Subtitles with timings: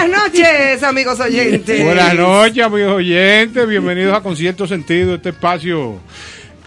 [0.00, 1.84] Buenas noches, amigos oyentes.
[1.84, 3.68] Buenas noches, amigos oyentes.
[3.68, 6.00] Bienvenidos a Con cierto sentido, este espacio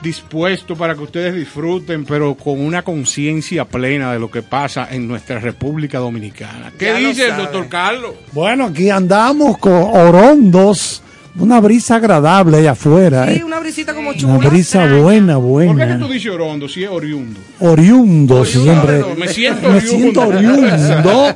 [0.04, 5.08] dispuesto para que ustedes disfruten, pero con una conciencia plena de lo que pasa en
[5.08, 6.72] nuestra República Dominicana.
[6.78, 8.12] ¿Qué Ya dice el doctor Carlos?
[8.34, 11.02] Bueno, aquí andamos con orondos,
[11.40, 13.44] una brisa agradable allá afuera, Sí, ¿eh?
[13.44, 14.34] una brisita como chula.
[14.36, 16.00] una brisa buena, ¿Por qué que buena.
[16.00, 17.40] tú dices orondo si es oriundo?
[17.60, 19.00] Oriundo Oriundo, siempre.
[19.00, 19.98] no, me siento Me oriundo.
[19.98, 21.36] siento oriundo.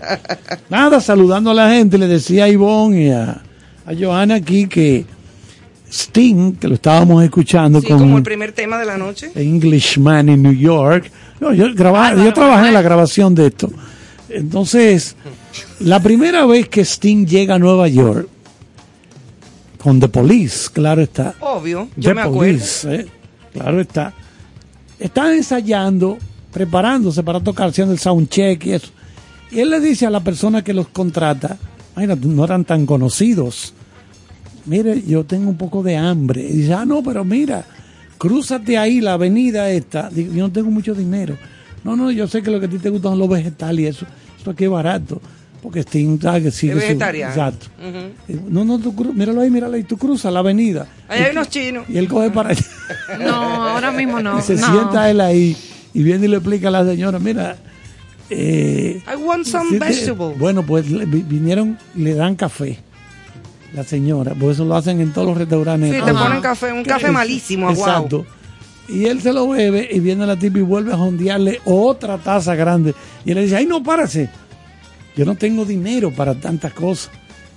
[0.69, 3.41] Nada, saludando a la gente, le decía a Ivonne y a,
[3.85, 5.05] a Johanna aquí que
[5.91, 9.31] Sting, que lo estábamos escuchando Sí, con como el primer tema de la noche.
[9.35, 11.09] Englishman en New York.
[11.39, 13.71] No, yo, graba- yo trabajé en la grabación de esto.
[14.29, 15.15] Entonces,
[15.79, 18.27] la primera vez que Sting llega a Nueva York,
[19.81, 21.35] con The Police, claro está.
[21.39, 22.65] Obvio, yo The me acuerdo.
[22.85, 23.07] ¿eh?
[23.53, 24.13] claro está.
[24.99, 26.17] Están ensayando,
[26.51, 28.87] preparándose para tocar, haciendo el soundcheck y eso.
[29.51, 31.57] Y él le dice a la persona que los contrata,
[31.93, 33.73] imagínate, no eran tan conocidos.
[34.65, 36.41] Mire, yo tengo un poco de hambre.
[36.43, 37.63] Y dice, ah, no, pero mira,
[38.17, 40.09] crúzate ahí la avenida esta.
[40.09, 41.37] Digo, yo no tengo mucho dinero.
[41.83, 43.87] No, no, yo sé que lo que a ti te gustan son los vegetales y
[43.87, 44.05] eso.
[44.41, 45.21] Eso aquí es barato.
[45.67, 46.43] Porque Sting, ¿sabes?
[46.43, 47.31] que sigue Es su- vegetariano.
[47.33, 47.67] Exacto.
[48.49, 50.87] No, no, tú míralo ahí, míralo ahí, tú cruzas la avenida.
[51.09, 51.83] Ahí hay unos chinos.
[51.89, 52.63] Y él coge para allá.
[53.19, 54.39] No, ahora mismo no.
[54.39, 54.65] y se no.
[54.65, 55.57] sienta él ahí
[55.93, 57.57] y viene y le explica a la señora, mira,
[58.29, 60.37] eh, I want some sí, eh, vegetables.
[60.39, 62.79] bueno, pues le- vi- vinieron, le dan café.
[63.73, 65.93] La señora, por eso lo hacen en todos los restaurantes.
[65.93, 67.89] Sí, te ponen café, un café malísimo, aguao.
[67.89, 68.25] Exacto.
[68.87, 72.55] Y él se lo bebe y viene la tipa y vuelve a jondearle otra taza
[72.55, 72.95] grande.
[73.25, 74.29] Y él le dice, ay, no, párase.
[75.17, 77.11] Yo no tengo dinero para tantas cosas.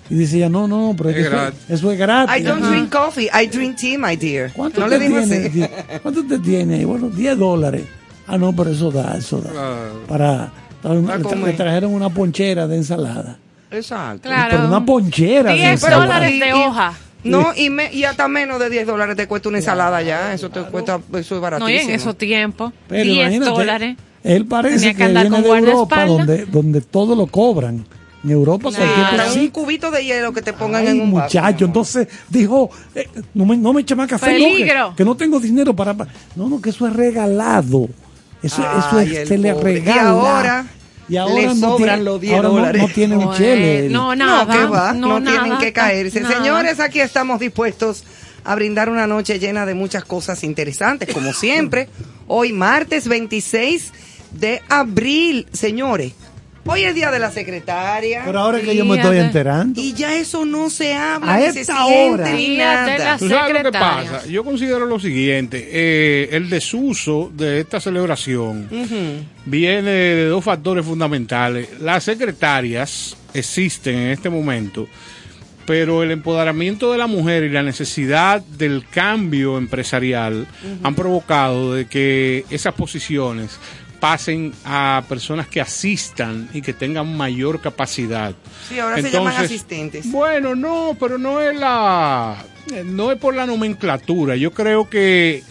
[0.09, 1.61] Y dice ella, no, no, pero es Es eso, gratis.
[1.69, 2.37] eso es gratis.
[2.37, 4.51] I don't drink coffee, I drink tea, my dear.
[4.53, 5.23] ¿Cuánto no te le tiene?
[5.47, 5.65] así.
[6.03, 6.85] ¿Cuánto te tiene?
[6.85, 7.83] Bueno, 10 dólares.
[8.27, 9.51] Ah, no, pero eso da, eso da.
[9.51, 10.03] Claro.
[10.09, 10.53] Para,
[10.83, 13.39] para le, tra- le trajeron una ponchera de ensalada.
[13.71, 14.23] Exacto.
[14.29, 14.49] Claro.
[14.51, 16.03] Pero una ponchera de 10 ensalada.
[16.07, 16.93] dólares de hoja.
[17.23, 20.33] No, y, me, y hasta menos de 10 dólares te cuesta una ensalada ya.
[20.35, 21.69] Eso te cuesta, eso es baratísimo.
[21.79, 23.97] No, y en esos tiempos, Pero 10 imagínate, dólares.
[24.25, 27.85] Él parece que viene de Europa, donde, donde todo lo cobran.
[28.23, 29.41] En Europa Sí, cualquier cosa.
[29.41, 31.25] un cubito de hielo que te pongan Ay, en un vaso.
[31.39, 34.95] muchacho, entonces dijo, eh, no me, no me eche más café, no, que- Peligro.
[34.95, 35.95] que, no tengo dinero para...
[35.95, 36.07] pa-".
[36.37, 37.89] No, no, que eso es regalado.
[38.43, 39.73] Eso, eso Ay, es, el se le pobre.
[39.73, 40.11] Y regala.
[40.11, 40.67] ahora
[41.09, 42.83] Y ahora le no sobran tiene, los 10 ahora no- dólares.
[42.83, 43.87] No, tiene un Bueno, chele.
[43.87, 43.93] él.
[43.93, 44.45] No, nada.
[44.45, 46.21] no, que va, no, tienen nada, que caerse.
[46.21, 46.37] nada.
[46.37, 48.05] Señores, aquí estamos dispuestos
[48.45, 51.89] a brindar una noche llena de muchas cosas interesantes, como siempre.
[52.27, 53.93] Hoy, martes 26
[54.33, 56.13] de abril, señores.
[56.67, 58.23] Hoy es día de la secretaria.
[58.25, 59.81] Pero ahora que yo me estoy enterando.
[59.81, 62.31] Y ya eso no se habla, A esta se hora.
[62.57, 63.17] nada.
[63.19, 64.27] ¿Tú sabes lo que pasa?
[64.27, 68.69] Yo considero lo siguiente, eh, el desuso de esta celebración
[69.47, 71.81] viene de dos factores fundamentales.
[71.81, 74.87] Las secretarias existen en este momento,
[75.67, 80.47] pero el empoderamiento de la mujer y la necesidad del cambio empresarial
[80.83, 83.59] han provocado de que esas posiciones
[84.01, 88.35] pasen a personas que asistan y que tengan mayor capacidad.
[88.69, 90.11] Sí, ahora se llaman asistentes.
[90.11, 92.43] Bueno, no, pero no es la
[92.73, 94.37] eh, no es por la nomenclatura.
[94.37, 95.43] Yo creo que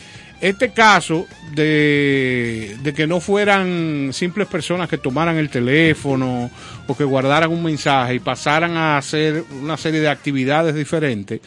[0.41, 6.49] este caso de, de que no fueran simples personas que tomaran el teléfono
[6.87, 11.41] o que guardaran un mensaje y pasaran a hacer una serie de actividades diferentes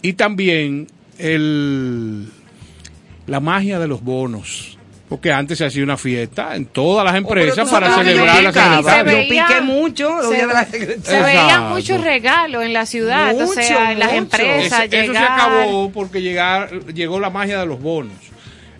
[0.00, 2.26] y también el
[3.26, 4.71] la magia de los bonos.
[5.12, 8.50] Porque antes se hacía una fiesta en todas las Oh, empresas tú para celebrar la
[8.52, 8.98] secretaria.
[8.98, 11.22] Yo veía- piqué mucho se- de la Se secretaria.
[11.22, 11.68] veían Exacto.
[11.74, 14.18] muchos regalos en la ciudad, o Mucho, sea, en las mucho.
[14.22, 14.84] empresas.
[14.86, 18.14] Ese- eso se acabó porque llegar, llegó la magia de los bonos,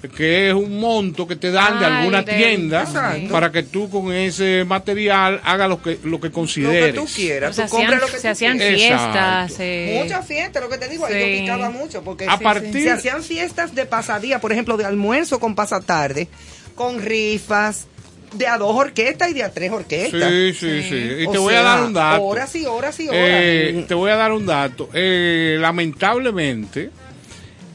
[0.08, 3.28] que es un monto que te dan de alguna de- tienda Exacto.
[3.30, 6.94] para que tú con ese material hagas lo que, lo que Lo que consideres.
[6.94, 7.54] tú quieras.
[7.56, 8.76] tú hacían, lo que se tú hacían quieras.
[8.80, 9.54] fiestas.
[9.60, 11.20] Eh, Muchas fiestas, lo que te digo, ahí Sí.
[11.36, 14.84] yo picaba mucho, porque A se, partir- se hacían fiestas de pasadía, por ejemplo, de
[14.84, 16.28] almuerzo con pasatarde,
[16.74, 17.86] con rifas,
[18.34, 20.30] de a dos orquestas y de a tres orquestas.
[20.30, 21.16] Sí, sí, sí.
[21.20, 22.22] Y O te voy a dar un dato.
[22.22, 23.20] Horas y horas y horas.
[23.22, 24.88] Eh, te voy a dar un dato.
[24.94, 26.90] Eh, lamentablemente,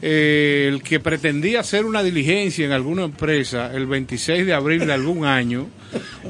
[0.02, 4.92] eh, el que pretendía hacer una diligencia en alguna empresa el 26 de abril de
[4.92, 5.66] algún año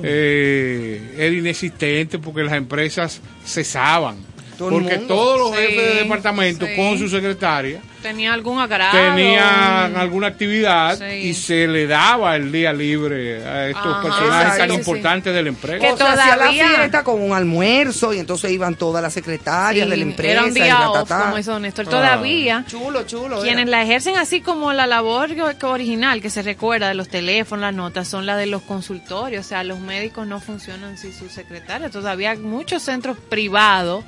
[0.02, 4.16] eh, era inexistente porque las empresas cesaban.
[4.56, 6.72] Todo el porque todos los Sí, jefes de departamento sí.
[6.76, 8.96] con su secretaria Tenía algún agrado.
[8.96, 11.04] tenían alguna actividad Sí.
[11.28, 14.78] y se le daba el día libre a estos Ajá, personajes tan sí, sí.
[14.80, 15.78] importantes de la empresa.
[15.86, 19.84] Que o se hacía la fiesta con un almuerzo y entonces iban todas las secretarias
[19.86, 20.32] Sí, de la empresa.
[20.32, 21.24] Era un y día off, ta.
[21.24, 21.86] como hizo Néstor.
[21.88, 21.90] Ah.
[21.90, 23.40] Todavía, Chulo, chulo.
[23.42, 23.70] quienes era.
[23.70, 25.30] la ejercen así como la labor
[25.62, 29.44] original, que se recuerda de los teléfonos, las notas, son las de los consultorios.
[29.44, 31.90] O sea, los médicos no funcionan sin su secretaria.
[31.90, 34.04] Todavía muchos centros privados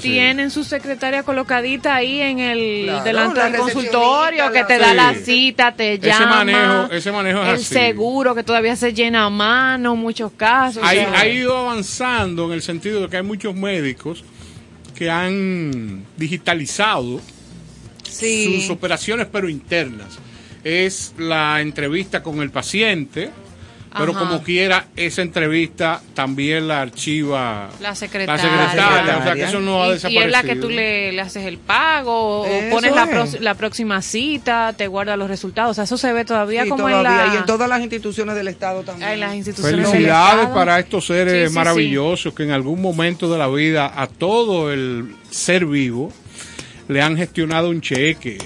[0.00, 4.94] tienen su secretaria colocadita ahí en el Claro, delante la del consultorio que te da
[4.94, 6.44] la cita, te Ese llama.
[6.44, 7.64] manejo- ese manejo es el así.
[7.64, 10.82] seguro que todavía se llena a mano, muchos casos.
[10.82, 14.24] o Ha, sea, ha ido avanzando en el sentido de que hay muchos médicos
[14.94, 17.20] que han digitalizado
[18.08, 18.44] sí.
[18.60, 20.18] sus operaciones pero internas.
[20.64, 23.30] Es la entrevista con el paciente,
[23.96, 24.20] pero Ajá.
[24.20, 28.44] como quiera, esa entrevista también la archiva La secretaria.
[28.44, 30.24] la secretaria, o sea que eso no ha y, y desaparecido.
[30.26, 33.54] es la que tú le, le haces el pago, o Eso pones la, pro- la
[33.54, 35.72] próxima cita, te guarda los resultados.
[35.72, 38.34] O sea, eso se ve todavía Sí, como en, la, y en todas las instituciones
[38.34, 39.10] del Estado también.
[39.10, 40.54] en las instituciones del Felicidades Estado.
[40.54, 41.54] para estos seres Sí, sí, sí.
[41.54, 46.12] maravillosos que en algún momento de la vida a todo el ser vivo
[46.88, 48.38] le han gestionado un cheque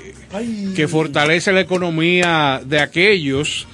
[0.75, 3.67] que fortalece la economía de aquellos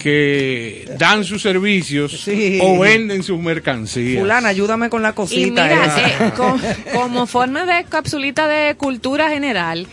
[0.00, 2.58] que dan sus servicios Sí.
[2.62, 4.20] o venden sus mercancías.
[4.20, 5.62] Fulana, ayúdame con la Y cosita.
[5.64, 5.96] mira,
[6.28, 6.58] eh, co-
[6.92, 9.86] como forma de capsulita de cultura general,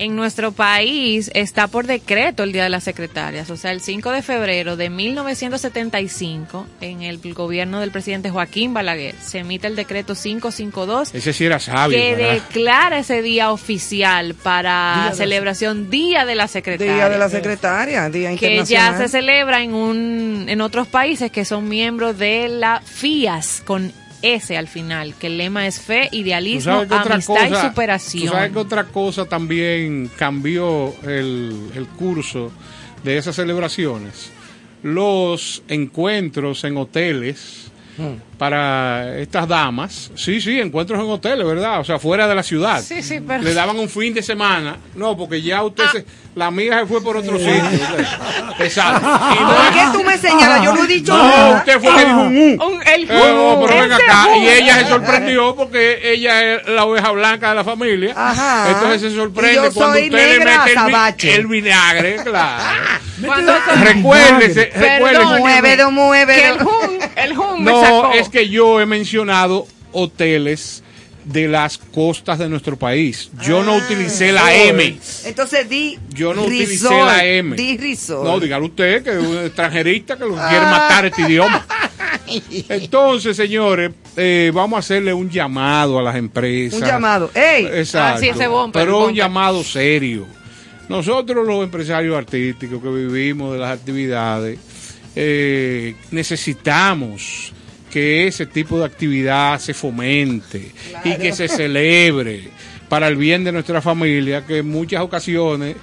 [0.00, 3.50] en nuestro país está por decreto el Día de las Secretarias.
[3.50, 9.14] O sea, el 5 de febrero de 1975, en el gobierno del presidente Joaquín Balaguer,
[9.22, 11.98] se emite el decreto 552 Ese sí era sabio.
[11.98, 12.32] que ¿verdad?
[12.32, 16.94] declara ese día oficial para celebración Día de la Secretaria.
[16.94, 18.98] Día de la secretaria, Día que ya Internacional.
[19.02, 23.92] se celebra en un en otros países que son miembros de la FIAS con
[24.22, 26.72] S al final, que el lema es fe, Tú idealismo,
[27.14, 28.32] amistad cosa- y Tú superación.
[28.32, 32.52] sabes que otra cosa también cambió el, el curso
[33.04, 34.30] de esas celebraciones.
[34.82, 37.69] Los encuentros en hoteles
[38.38, 40.10] para estas damas.
[40.14, 41.80] Sí, sí, encuentros en hoteles, ¿verdad?
[41.80, 42.80] O sea, fuera de la ciudad.
[42.82, 44.76] Sí, sí, pero- Le daban un fin de semana.
[44.94, 45.90] No, porque ya usted, Ah.
[45.92, 46.04] se-
[46.34, 47.54] la amiga se fue por otro sitio.
[47.54, 48.04] usted.
[48.60, 49.06] Exacto.
[49.06, 50.62] Y no- ¿Por qué tú me señalas?
[50.64, 51.56] Yo no he dicho no, nada.
[51.58, 52.64] usted fue que dijo un U.
[52.66, 54.26] Un- el Eh, no, pero ven acá.
[54.36, 58.14] Y ella se sorprendió porque ella es la oveja blanca de la familia.
[58.16, 58.70] Ajá.
[58.70, 62.62] Entonces se sorprende yo cuando soy usted le mete el, el vinagre, claro.
[63.24, 63.52] Cuando
[63.84, 65.24] recuérdese, recuérdese.
[65.40, 66.10] Muévelo.
[66.26, 70.82] que el Jun, el Jun me No, es que yo he mencionado hoteles
[71.24, 73.30] de las costas de nuestro país.
[73.42, 74.98] Yo no utilicé la M.
[75.24, 77.56] Entonces di Yo no utilicé la M.
[77.56, 78.24] Di risol.
[78.24, 81.66] No, dígalo usted, que es un extranjerista que lo quiere matar este idioma.
[82.68, 86.80] Entonces, señores, eh, vamos a hacerle un llamado a las empresas.
[86.80, 87.30] Un llamado.
[87.34, 87.66] ¡Ey!
[87.66, 88.18] Exacto.
[88.18, 90.26] Ah, sí, ese bumper, Pero un llamado serio.
[90.88, 94.58] Nosotros los empresarios artísticos que vivimos de las actividades,
[95.14, 97.52] eh, necesitamos
[97.90, 100.70] que ese tipo de actividad se fomente
[101.04, 102.48] y que se celebre
[102.88, 105.76] para el bien de nuestra familia, que en muchas ocasiones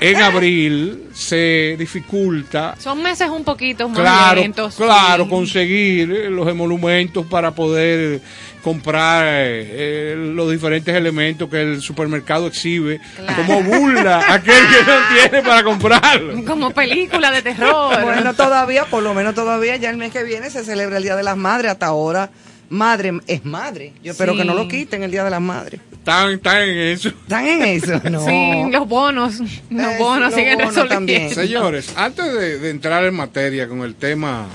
[0.00, 4.76] en abril se dificulta Son meses un poquito más claro, lentos.
[4.76, 5.30] claro, sí.
[5.30, 8.20] conseguir los emolumentos para poder
[8.62, 13.42] comprar eh, eh, los diferentes elementos que el supermercado exhibe Claro.
[13.46, 14.98] como burla a aquel que no
[15.30, 16.44] tiene para comprarlo.
[16.44, 18.02] Como película de terror.
[18.02, 21.16] Bueno, todavía, por lo menos todavía, ya el mes que viene se celebra el Día
[21.16, 21.70] de las Madres.
[21.72, 22.30] Hasta ahora,
[22.68, 23.92] madre es madre.
[24.02, 24.38] Yo espero Sí.
[24.38, 25.80] que no lo quiten el Día de las Madres.
[25.92, 27.08] Están, están en eso.
[27.08, 28.00] ¿Están en eso?
[28.10, 28.24] No.
[28.24, 29.38] Sí, los bonos.
[29.70, 30.94] Los bonos los siguen bonos resolviendo.
[30.94, 31.30] también.
[31.34, 34.46] Señores, antes de, de entrar en materia con el tema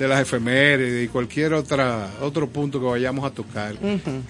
[0.00, 3.74] de las efemérides y cualquier otra otro punto que vayamos a tocar,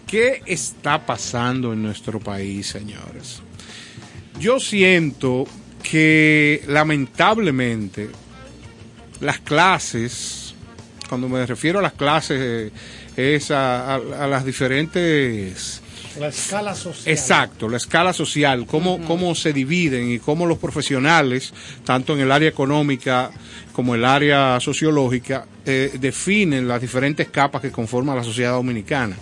[0.07, 3.41] ¿qué está pasando en nuestro país, señores?
[4.41, 5.47] Yo siento
[5.83, 8.09] que lamentablemente
[9.21, 10.55] las clases,
[11.09, 12.71] cuando me refiero a las clases, eh,
[13.37, 15.81] es a, a- a las diferentes
[16.19, 17.15] La escala social.
[17.15, 21.53] Exacto, la escala social, cómo, cómo se dividen y cómo los profesionales,
[21.85, 23.31] tanto en el área económica
[23.73, 29.17] como el área sociológica, eh, definen las diferentes capas que conforman la sociedad dominicana.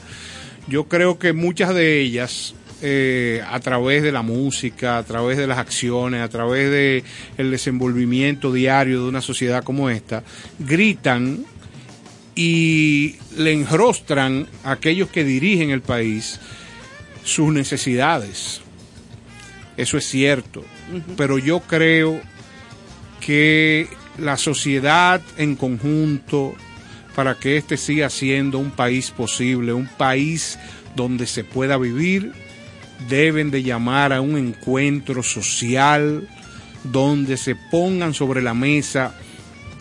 [0.67, 5.47] Yo creo que muchas de ellas, eh, a través de la música, a través de
[5.47, 7.05] las acciones, a través de
[7.37, 10.23] el desenvolvimiento diario de una sociedad como esta,
[10.59, 11.45] gritan
[12.35, 16.39] y le enrostran a aquellos que dirigen el país
[17.25, 18.61] sus necesidades.
[19.77, 20.65] Eso es cierto.
[21.17, 22.21] Pero yo creo
[23.21, 26.55] que la sociedad en conjunto,
[27.15, 30.59] para que este siga siendo un país posible, un país
[30.97, 32.33] donde se pueda vivir,
[33.09, 36.29] deben de llamar a un encuentro social
[36.85, 39.15] donde se pongan sobre la mesa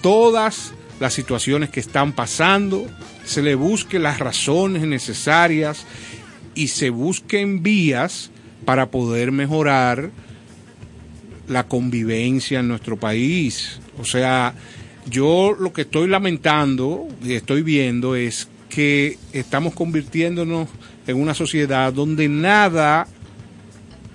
[0.01, 2.85] todas las situaciones que están pasando,
[3.23, 5.85] se le busque las razones necesarias
[6.57, 8.31] y se busquen vías
[8.65, 10.09] para poder mejorar
[11.47, 13.79] la convivencia en nuestro país.
[13.99, 14.55] O sea,
[15.07, 20.67] yo lo que estoy lamentando y estoy viendo es que estamos convirtiéndonos
[21.05, 23.07] en una sociedad donde nada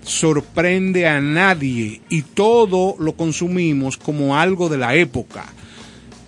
[0.02, 5.46] sorprende a nadie y todo lo consumimos como algo de la época.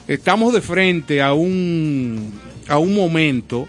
[0.06, 2.32] Estamos de frente a un,
[2.68, 3.66] a un momento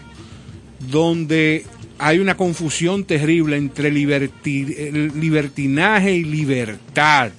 [0.90, 1.64] donde
[1.98, 7.30] hay una confusión terrible entre libertinaje y libertad.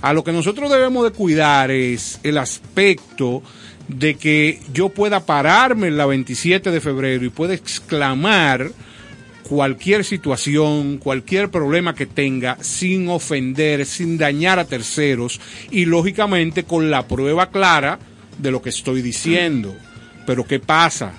[0.00, 3.42] A lo que nosotros debemos de cuidar es el aspecto
[3.88, 8.70] de que yo pueda pararme en la 27 de febrero y pueda exclamar
[9.42, 16.90] cualquier situación, cualquier problema que tenga, sin ofender, sin dañar a terceros y lógicamente con
[16.90, 18.00] la prueba clara
[18.38, 19.76] de lo que estoy diciendo.
[20.26, 21.12] Pero ¿qué pasa?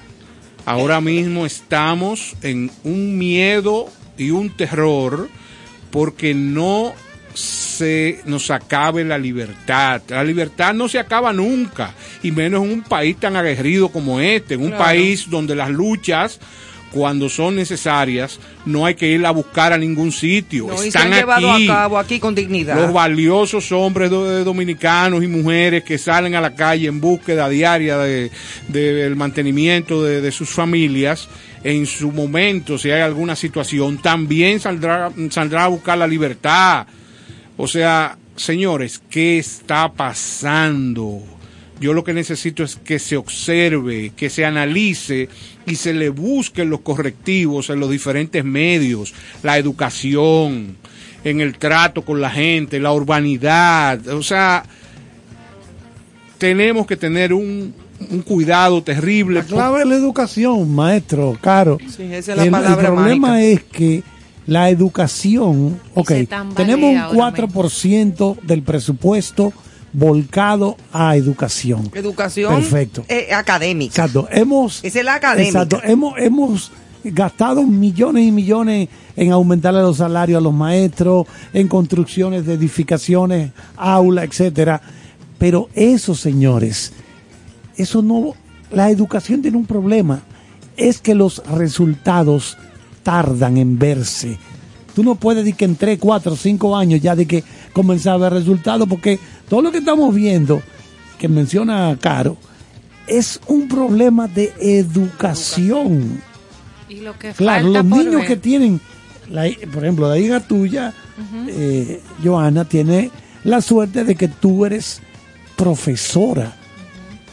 [0.65, 5.29] Ahora mismo estamos en un miedo y un terror
[5.91, 6.93] porque no
[7.33, 10.01] se nos acabe la libertad.
[10.07, 14.53] La libertad no se acaba nunca, y menos en un país tan aguerrido como este,
[14.53, 16.39] en un país donde las luchas
[16.93, 20.71] cuando son necesarias, no hay que ir a buscar a ningún sitio.
[20.71, 22.75] Están se llevado a cabo aquí con dignidad.
[22.75, 28.29] Los valiosos hombres dominicanos y mujeres que salen a la calle en búsqueda diaria del
[28.67, 31.27] de, mantenimiento de, de, sus familias,
[31.63, 36.85] en su momento, si hay alguna situación, también saldrá, saldrá a buscar la libertad.
[37.57, 41.23] O sea, señores, ¿qué está pasando?
[41.79, 45.27] Yo lo que necesito es que se observe, que se analice
[45.65, 50.77] y se le busquen los correctivos en los diferentes medios, la educación,
[51.23, 54.07] en el trato con la gente, la urbanidad.
[54.09, 54.63] O sea,
[56.37, 57.73] tenemos que tener un,
[58.25, 59.39] cuidado terrible.
[59.39, 61.77] La clave es la educación, maestro, caro.
[61.87, 64.03] Sí, esa es la el, palabra el problema es que
[64.45, 66.11] la educación, ok,
[66.55, 69.53] tenemos un 4% del presupuesto
[69.93, 71.89] volcado a educación.
[71.93, 73.05] Educación Perfecto.
[73.07, 73.91] Eh, académica.
[73.91, 74.27] Exacto.
[74.31, 75.63] Hemos, es la académica.
[75.63, 75.81] Exacto.
[75.83, 76.71] Hemos, hemos
[77.03, 83.51] gastado millones y millones en aumentarle los salarios a los maestros, en construcciones de edificaciones,
[83.77, 84.81] aulas, etcétera.
[85.37, 86.93] Pero eso, señores,
[87.75, 88.33] eso no,
[88.71, 90.21] la educación tiene un problema.
[90.75, 92.57] Es que los resultados
[93.03, 94.37] tardan en verse.
[94.95, 98.17] Tú no puedes decir que en 3, 4, 5 años ya de que comenzar a
[98.17, 100.61] ver resultados, porque todo lo que estamos viendo,
[101.17, 102.37] que menciona Caro,
[103.07, 106.21] es un problema de educación.
[106.89, 108.79] Y lo que claro, los niños que tienen,
[109.71, 110.93] por ejemplo, la hija tuya,
[111.47, 113.11] eh, Joana, tiene
[113.43, 115.01] la suerte de que tú eres
[115.55, 116.55] profesora.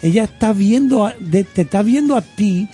[0.03, 2.69] Ella está viendo, te está viendo a ti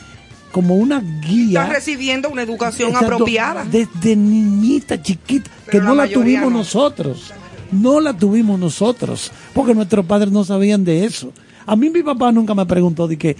[0.53, 1.62] como una guía.
[1.62, 3.64] Está recibiendo una educación apropiada.
[3.64, 7.33] Desde niñita, chiquita, que no la tuvimos nosotros.
[7.72, 11.33] No la tuvimos nosotros, porque nuestros padres no sabían de eso.
[11.66, 13.37] A mí mi papá nunca me preguntó de que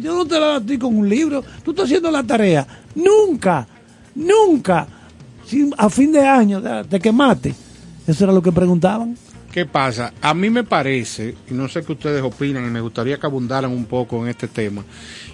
[0.00, 2.66] yo no te la doy con un libro, tú estás haciendo la tarea.
[2.94, 3.66] Nunca,
[4.14, 4.86] nunca,
[5.76, 7.54] a fin de año te quemaste.
[8.06, 9.16] Eso era lo que preguntaban.
[9.52, 10.12] ¿Qué pasa?
[10.22, 13.72] A mí me parece, y no sé qué ustedes opinan, y me gustaría que abundaran
[13.72, 14.84] un poco en este tema,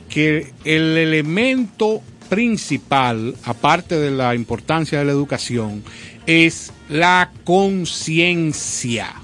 [0.09, 5.85] que el elemento principal, aparte de la importancia de la educación,
[6.27, 9.14] es la conciencia.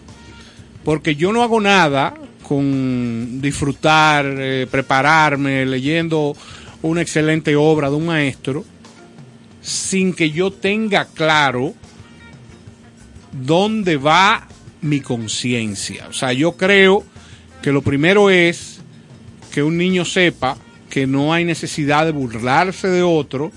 [0.84, 6.36] Porque yo no hago nada con disfrutar, eh, prepararme, leyendo
[6.82, 8.64] una excelente obra de un maestro,
[9.60, 11.74] sin que yo tenga claro
[13.32, 14.48] dónde va
[14.80, 16.08] mi conciencia.
[16.08, 17.04] O sea, yo creo
[17.62, 18.80] que lo primero es
[19.52, 20.56] que un niño sepa
[20.90, 23.52] que no hay necesidad de burlarse de otro,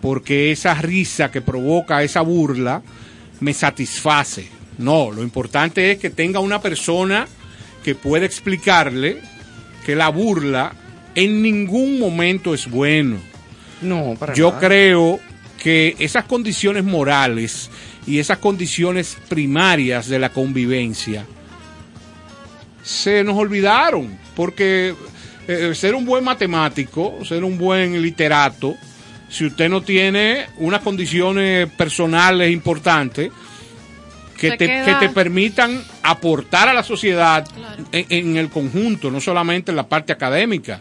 [0.00, 2.82] porque esa risa que provoca esa burla
[3.40, 4.48] me satisface.
[4.78, 7.26] No, lo importante es que tenga una persona
[7.82, 9.20] que pueda explicarle
[9.84, 10.72] que la burla
[11.14, 13.18] en ningún momento es bueno.
[13.82, 15.20] No, para Yo creo
[15.58, 17.70] que esas condiciones morales
[18.06, 21.26] y esas condiciones primarias de la convivencia
[22.82, 24.94] se nos olvidaron, porque
[25.46, 28.76] eh, ser un buen matemático, ser un buen literato,
[29.28, 33.30] si usted no tiene unas condiciones personales importantes,
[34.36, 37.84] que te, que te permitan aportar a la sociedad Claro.
[37.90, 40.80] en, en el conjunto, no solamente en la parte académica,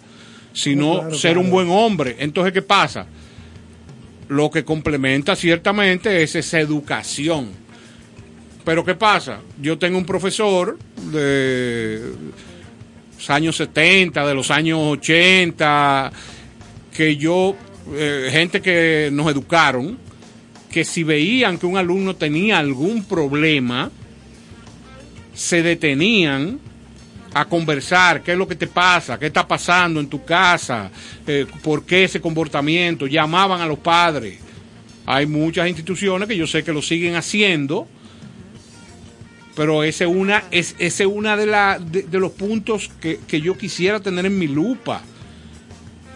[0.54, 1.42] sino claro, ser claro.
[1.42, 2.16] un buen hombre.
[2.20, 3.08] Entonces, ¿qué pasa?
[4.30, 7.50] Lo que complementa ciertamente es esa educación.
[8.64, 9.40] Pero ¿qué pasa?
[9.62, 10.78] Yo tengo un profesor
[11.12, 12.12] de
[13.16, 16.12] los años 70, de los años 80,
[16.96, 17.56] que yo,
[17.94, 19.98] eh, gente que nos educaron,
[20.70, 23.90] que si veían que un alumno tenía algún problema,
[25.34, 26.60] se detenían
[27.34, 30.90] a conversar, qué es lo que te pasa, qué está pasando en tu casa,
[31.26, 34.40] eh, por qué ese comportamiento, llamaban a los padres.
[35.06, 37.88] Hay muchas instituciones que yo sé que lo siguen haciendo,
[39.56, 43.20] pero ese es una, es, ese es una de, la, de, de los puntos que,
[43.28, 45.02] que yo quisiera tener en mi lupa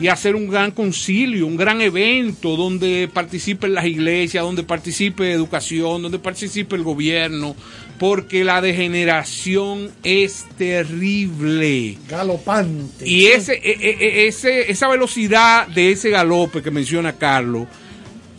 [0.01, 6.01] y hacer un gran concilio, un gran evento donde participen las iglesias, donde participe educación,
[6.01, 7.55] donde participe el gobierno,
[7.99, 11.99] porque la degeneración es terrible.
[12.09, 13.07] Galopante.
[13.07, 17.67] Y ese, e- e- e- ese, esa velocidad de ese galope que menciona Carlos,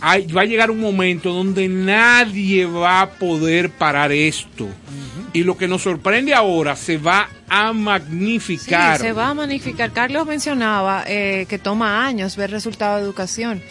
[0.03, 4.66] va a llegar un momento donde nadie va a poder parar esto.
[5.35, 8.99] Y lo que nos sorprende ahora se va a Sí, magnificar.
[8.99, 9.90] se va a magnificar.
[9.92, 13.62] Carlos mencionaba eh, que toma años ver resultados de educación.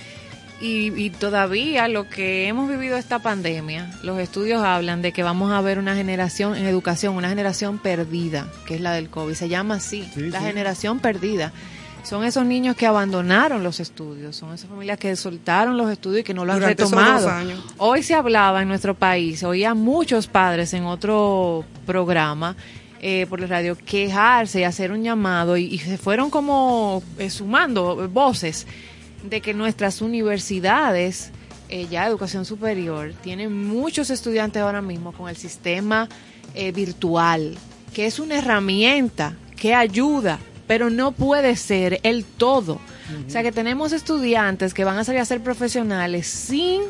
[0.60, 5.52] Y, y todavía lo que hemos vivido esta pandemia, los estudios hablan de que vamos
[5.52, 9.34] a ver una generación en educación, una generación perdida, que es la del COVID.
[9.34, 10.46] Se llama así, Sí, la sí.
[10.46, 11.52] generación perdida.
[12.04, 16.24] Son esos niños que abandonaron los estudios, son esas familias que soltaron los estudios y
[16.24, 17.30] que no lo han Durante retomado.
[17.30, 17.64] años.
[17.78, 22.56] Hoy se hablaba en nuestro país, oía muchos padres en otro programa
[23.02, 27.30] eh, por la radio quejarse y hacer un llamado y, y se fueron como eh,
[27.30, 28.68] sumando voces
[29.24, 31.32] de que nuestras universidades,
[31.70, 36.10] eh, ya educación superior, tienen muchos estudiantes ahora mismo con el sistema
[36.56, 37.56] eh, virtual,
[37.94, 40.40] que es una herramienta que ayuda,
[40.72, 42.80] pero no puede ser el todo.
[43.28, 46.84] O sea que tenemos estudiantes que van a salir a ser profesionales sin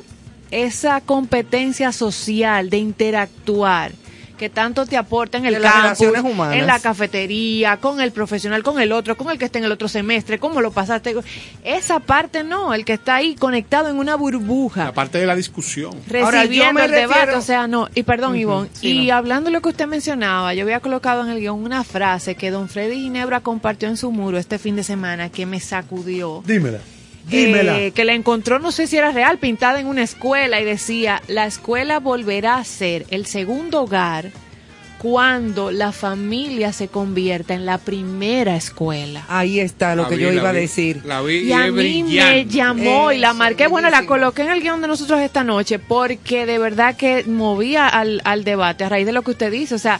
[0.51, 3.93] esa competencia social de interactuar
[4.41, 6.17] que tanto te aporta en el las campus,
[6.51, 9.71] en la cafetería, con el profesional, con el otro, con el que esté en el
[9.71, 11.15] otro semestre, cómo lo pasaste.
[11.63, 15.35] Esa parte no, el que está ahí conectado en una burbuja la parte de la
[15.35, 15.93] discusión.
[15.93, 19.13] Ahora, yo recibiendo me el debate, o sea, no, y perdón, Ivonne, sí, y no.
[19.13, 22.49] hablando de lo que usted mencionaba, yo había colocado en el guion una frase que
[22.49, 26.41] don Freddy Ginebra compartió en su muro este fin de semana que me sacudió.
[26.47, 26.79] Dímela.
[27.27, 27.79] Dímela.
[27.79, 31.21] Eh, que la encontró, no sé si era real, pintada en una escuela y decía,
[31.27, 34.31] la escuela volverá a ser el segundo hogar
[35.01, 39.25] cuando la familia se convierta en la primera escuela.
[39.29, 41.01] Ahí está lo La que vi, yo iba a vi, decir.
[41.05, 43.65] La vi Y a mí me llamó y la marqué.
[43.65, 47.87] Bueno, la coloqué en el guion de nosotros esta noche porque de verdad que movía
[47.87, 49.73] al, al debate a raíz de lo que usted dice.
[49.73, 49.99] O sea,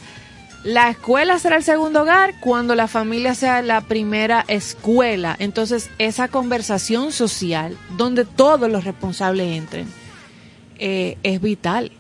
[0.64, 5.36] la escuela será el segundo hogar cuando la familia sea la primera escuela.
[5.40, 9.88] Entonces, esa conversación social donde todos los responsables entren
[10.78, 11.92] eh, es vital.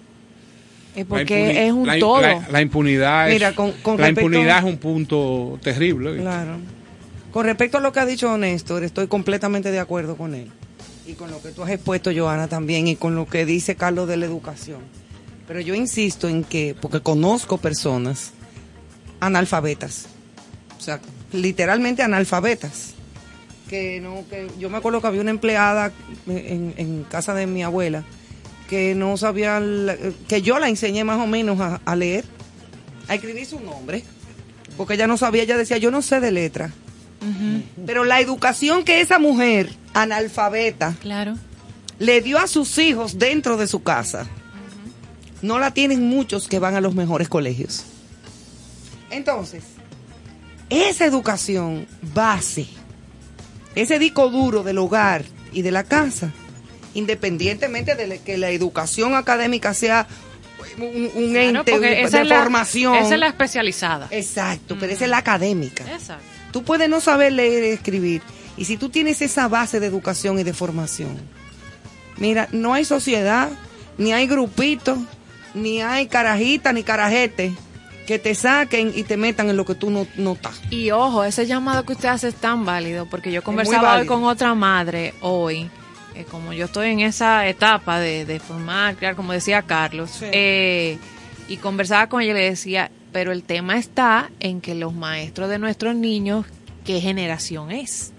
[0.95, 2.21] Es La porque es un la- todo.
[2.21, 6.17] La, la impunidad, es, Mira, con- con la impunidad es un punto terrible.
[6.17, 6.57] Claro.
[7.31, 10.51] Con respecto a lo que ha dicho Néstor, estoy completamente de acuerdo con él.
[11.07, 14.07] Y con lo que tú has expuesto, Joana, también, y con lo que dice Carlos
[14.07, 14.79] de la educación.
[15.47, 18.33] Pero yo insisto en que, porque conozco personas
[19.21, 20.07] analfabetas,
[20.77, 20.99] o sea,
[21.31, 22.91] literalmente analfabetas,
[23.69, 25.93] que no, que yo me acuerdo que había una empleada
[26.27, 28.03] en, en casa de mi abuela
[28.69, 29.61] que no sabía,
[30.29, 32.23] que yo la enseñé más o menos a, a leer,
[33.09, 34.03] a escribir su nombre,
[34.77, 36.71] porque ella no sabía, ella decía, yo no sé de letra.
[37.85, 41.35] Pero la educación que esa mujer analfabeta Claro.
[41.99, 44.25] le dio a sus hijos dentro de su casa,
[45.41, 47.83] no la tienen muchos que van a los mejores colegios.
[49.11, 49.63] Entonces,
[50.69, 52.67] esa educación base,
[53.75, 56.31] ese disco duro del hogar y de la casa,
[56.93, 60.07] independientemente de la- que la educación académica sea
[60.77, 62.95] un, un Claro, ente de, esa de es la- formación.
[62.95, 64.07] esa es la especializada.
[64.11, 65.83] Exacto, pero esa es la académica.
[65.91, 66.23] Exacto.
[66.51, 68.21] Tú puedes no saber leer y escribir.
[68.57, 71.17] Y si tú tienes esa base de educación y de formación,
[72.17, 73.49] mira, no hay sociedad,
[73.97, 74.97] ni hay grupito,
[75.53, 77.53] ni hay carajita, ni carajete
[78.07, 80.61] que te saquen y te metan en lo que tú no, no estás.
[80.69, 84.23] Y ojo, ese llamado que usted hace es tan válido, porque yo conversaba hoy con
[84.23, 85.69] otra madre hoy,
[86.15, 90.25] eh, como yo estoy en esa etapa de, de formar, crear, como decía Carlos, Sí.
[90.31, 90.97] eh,
[91.47, 95.49] y conversaba con ella y le decía, pero el tema está en que los maestros
[95.49, 96.45] de nuestros niños,
[96.85, 98.11] ¿qué generación es?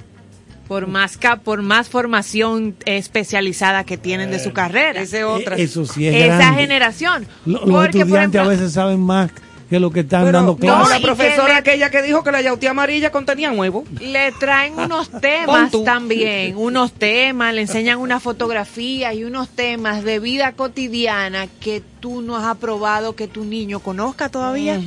[0.69, 5.03] por más ca- por más formación especializada que tienen de su carrera.
[5.27, 5.57] Otra.
[5.57, 6.61] Eh, Eso sí es Esa grande.
[6.63, 7.27] generación.
[7.45, 9.31] Lo- Los Porque, por estudiantes a ejemplo, veces saben más
[9.73, 10.89] que lo que están Pero, dando no, clases.
[10.91, 13.85] la y que profesora le- aquella que dijo que la yautía amarilla contenía huevo.
[14.01, 20.19] le traen unos temas también, unos temas, le enseñan una fotografía y unos temas de
[20.19, 24.79] vida cotidiana que tú no has aprobado que tu niño conozca todavía.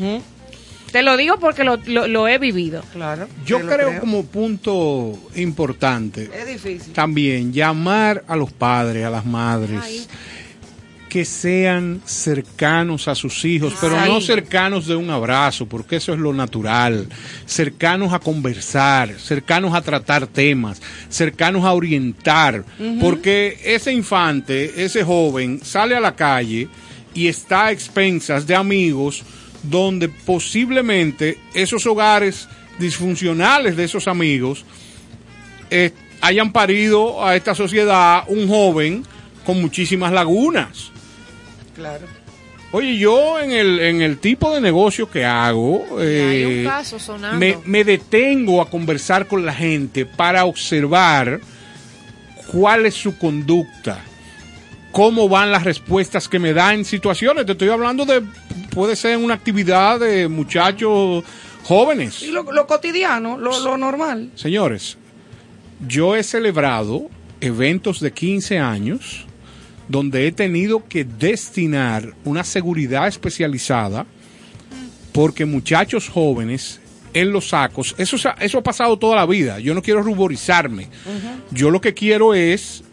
[0.92, 2.82] Te lo digo porque lo, lo- lo he vivido.
[2.94, 3.28] Claro.
[3.46, 6.94] Yo creo, como punto importante Es difícil.
[6.94, 10.06] también llamar a los padres, a las madres, Ay.
[11.10, 14.10] Que sean cercanos a sus hijos, pero Ay.
[14.10, 17.08] no cercanos de un abrazo, porque eso es lo natural,
[17.46, 22.66] cercanos a conversar, cercanos a tratar temas, cercanos a orientar,
[23.00, 26.68] porque ese infante, ese joven, sale a la calle
[27.14, 29.24] y está a expensas de amigos
[29.64, 34.66] donde posiblemente esos hogares disfuncionales de esos amigos
[35.70, 35.92] eh,
[36.22, 39.04] hayan parido a esta sociedad un joven
[39.46, 40.92] con muchísimas lagunas.
[41.76, 42.08] Claro.
[42.72, 47.38] Oye, yo en el, en el tipo de negocio que hago, eh, un caso sonando.
[47.38, 51.40] me, me detengo a conversar con la gente para observar
[52.52, 54.00] cuál es su conducta,
[54.92, 57.46] cómo van las respuestas que me da en situaciones.
[57.46, 58.22] Te estoy hablando de,
[58.72, 61.24] puede ser una actividad de muchachos
[61.64, 62.24] jóvenes.
[62.24, 64.32] Y lo, lo cotidiano, lo, lo normal.
[64.36, 64.98] Señores,
[65.88, 67.10] yo he celebrado
[67.42, 69.25] eventos de 15 años
[69.88, 74.06] donde he tenido que destinar una seguridad especializada
[75.12, 76.82] porque muchachos jóvenes
[77.14, 80.90] en los sacos, eso, eso ha pasado toda la vida, yo no quiero ruborizarme,
[81.52, 82.84] yo lo que quiero es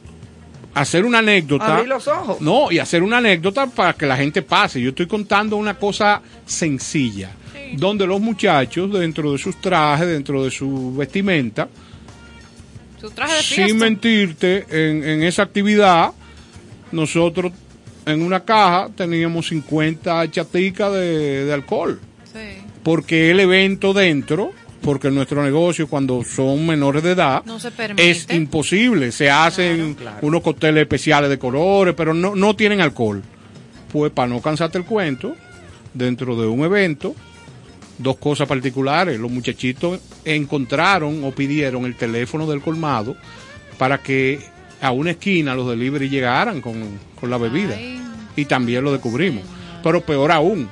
[0.75, 1.75] hacer una anécdota.
[1.75, 2.41] Abrir los ojos.
[2.41, 4.81] No, y hacer una anécdota para que la gente pase.
[4.81, 7.31] Yo estoy contando una cosa sencilla,
[7.75, 11.69] donde los muchachos, dentro de sus trajes, dentro de su vestimenta,
[13.01, 13.67] Su traje de fiesta.
[13.67, 16.13] sin mentirte, en, en esa actividad,
[16.93, 17.53] nosotros
[18.07, 22.01] en una caja teníamos 50 chaticas de, de alcohol.
[22.33, 22.63] Sí.
[22.83, 24.53] Porque el evento dentro,
[24.83, 27.59] porque nuestro negocio cuando son menores de edad, No
[27.97, 29.13] es imposible.
[29.13, 33.23] Se hacen unos cócteles especiales de colores, pero no, no tienen alcohol.
[33.93, 35.37] Pues para no cansarte el cuento,
[35.95, 37.15] dentro de un evento,
[37.99, 39.21] dos cosas particulares.
[39.21, 43.17] Los muchachitos encontraron o pidieron el teléfono del colmado
[43.79, 44.41] para que
[44.83, 46.75] a una esquina los delivery llegaran con,
[47.19, 47.75] con la bebida.
[47.77, 48.01] Ay.
[48.37, 49.45] Y también lo descubrimos.
[49.83, 50.69] Pero peor aún,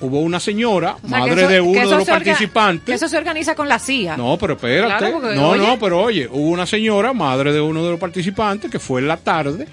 [0.00, 2.94] hubo una señora, O sea, madre eso- de uno de los que participantes.
[2.94, 4.16] Eso se organiza con la CIA.
[4.16, 4.96] No, pero espérate.
[4.98, 5.66] Claro, porque, no, oye.
[5.66, 9.08] no, pero oye, hubo una señora, madre de uno de los participantes, que fue en
[9.08, 9.66] la tarde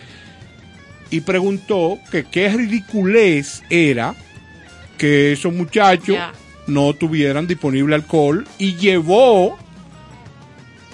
[1.11, 4.13] y preguntó que qué ridiculez era
[4.97, 6.17] que esos muchachos
[6.67, 9.57] no tuvieran disponible alcohol y llevó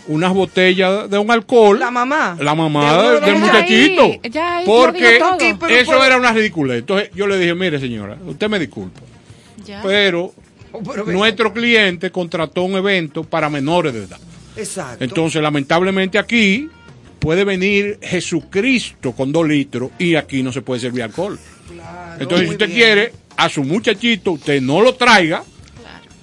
[0.08, 1.80] unas botellas de un alcohol.
[1.80, 2.38] La mamá.
[2.40, 4.04] La mamá De del, de del los- muchachito.
[4.04, 5.38] ahí, ya ahí lo porque pero-
[5.76, 6.80] eso pero- era una ridiculez.
[6.80, 9.02] Entonces yo le dije, mire señora, usted me disculpa,
[9.66, 9.82] Ya.
[9.84, 10.34] pero
[10.72, 14.20] Oh, pero nuestro cliente contrató un evento para menores de edad.
[14.58, 15.04] Exacto.
[15.04, 16.70] Entonces, lamentablemente aquí
[17.20, 21.40] puede venir Jesucristo con dos litros y aquí no se puede servir alcohol.
[21.74, 22.78] Claro, Entonces, si usted bien.
[22.78, 25.44] quiere, a su muchachito, usted no lo traiga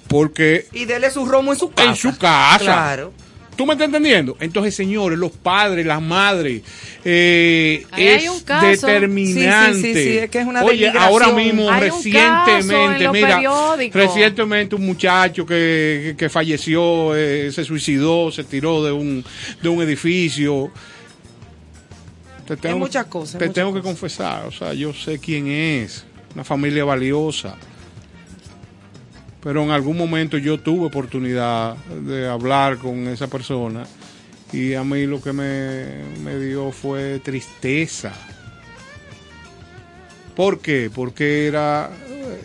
[0.07, 1.89] porque Y dele su romo en su casa.
[1.89, 2.59] en su casa.
[2.63, 3.13] Claro.
[3.55, 4.35] ¿Tú me estás entendiendo?
[4.39, 6.63] Entonces, señores, los padres, las madres,
[7.05, 9.75] eh, es determinante.
[9.75, 14.01] Sí, sí, sí, sí, es que es una Oye, ahora mismo, Hay recientemente, mira, periódicos.
[14.01, 19.23] recientemente un muchacho que, que falleció, eh, se suicidó, se tiró de un,
[19.61, 20.71] de un edificio.
[22.47, 26.05] Te tengo, muchas cosas, Te muchas tengo que confesar, o sea, yo sé quién es,
[26.33, 27.57] una familia valiosa.
[29.43, 33.85] Pero en algún momento yo tuve oportunidad de hablar con esa persona
[34.53, 38.13] y a mí lo que me, me dio fue tristeza.
[40.35, 40.89] ¿Por qué?
[40.93, 42.41] Porque era eh,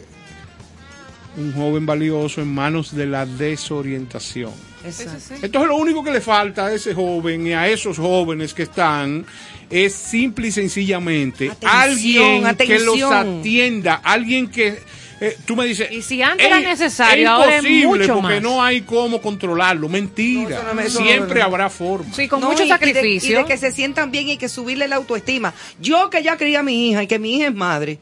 [1.36, 4.52] un joven valioso en manos de la desorientación.
[4.84, 5.34] Exacto.
[5.42, 9.24] Entonces lo único que le falta a ese joven y a esos jóvenes que están
[9.70, 14.78] es simple y sencillamente Atención, alguien que los atienda, alguien que
[15.20, 18.34] eh, tú me dices Y si antes era necesario, es ahora es imposible mucho porque
[18.34, 18.42] más.
[18.42, 22.12] no hay cómo controlarlo, mentira, No, eso no me- eso no siempre habrá forma.
[22.14, 23.40] Sí, con No, mucho y- y de- sacrificio.
[23.40, 25.52] Y de, que se sientan bien y que subirle la autoestima.
[25.80, 27.98] Yo que ya crié a mi hija y que mi hija es madre,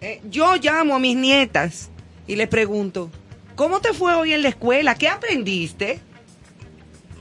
[0.00, 1.88] eh, yo llamo a mis nietas
[2.26, 3.10] y les pregunto,
[3.54, 4.94] ¿cómo te fue hoy en la escuela?
[4.94, 6.00] ¿Qué aprendiste?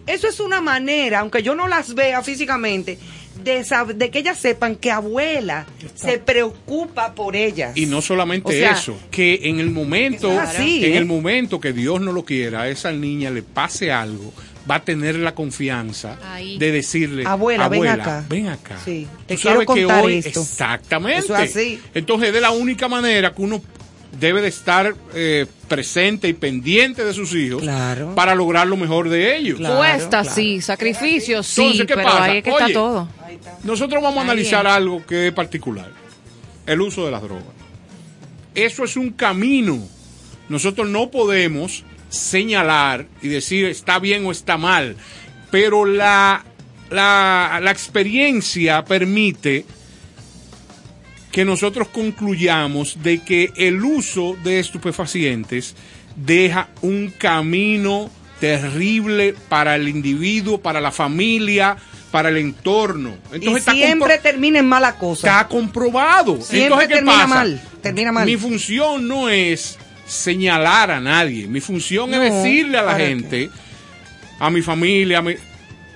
[0.08, 3.00] Eso es una manera, aunque yo no las vea físicamente,
[3.44, 7.76] de, que ellas sepan que abuela se preocupa por ellas.
[7.76, 10.98] Y no solamente O sea, eso, que en el momento, Eso es así, en ¿eh?
[10.98, 14.34] el momento que Dios no lo quiera, a esa niña le pase algo,
[14.70, 16.58] va a tener la confianza Ahí.
[16.58, 18.26] de decirle, Abuela, ven abuela, acá".
[18.28, 18.80] ven acá.
[18.84, 20.42] Sí, Tú te quiero sabes que hoy- esto.
[20.42, 21.20] Exactamente.
[21.20, 21.80] Eso es así.
[21.94, 23.62] Entonces, de la única manera que uno
[24.20, 28.16] debe de estar eh, presente y pendiente de sus hijos Claro.
[28.16, 29.58] para lograr lo mejor de ellos.
[29.58, 30.30] Claro, Cuesta, claro.
[30.36, 32.24] sí, sacrificio, sí, Entonces, ¿qué pero pasa?
[32.24, 33.08] ahí es que Oye, está todo.
[33.64, 34.72] Nosotros vamos a Ahí analizar es.
[34.72, 35.92] algo que es particular.
[36.66, 37.44] El uso de las drogas.
[38.54, 39.80] Eso es un camino.
[40.50, 44.96] Nosotros no podemos señalar y decir está bien o está mal,
[45.52, 46.46] pero la,
[46.90, 49.66] la, la experiencia permite
[51.36, 55.76] que nosotros concluyamos de que el uso de estupefacientes
[56.16, 61.76] deja un camino terrible para el individuo, para la familia,
[62.10, 63.18] para el entorno.
[63.34, 65.28] Y Entonces siempre termina en mala cosa.
[65.28, 66.36] está comprobado.
[66.40, 67.28] Siempre Entonces, ¿qué termina pasa?
[67.28, 68.26] mal, termina mal.
[68.26, 71.48] Mi función no es señalar a nadie.
[71.48, 73.50] Mi función No, es decirle a la gente,
[74.40, 75.36] a mi familia, a mi-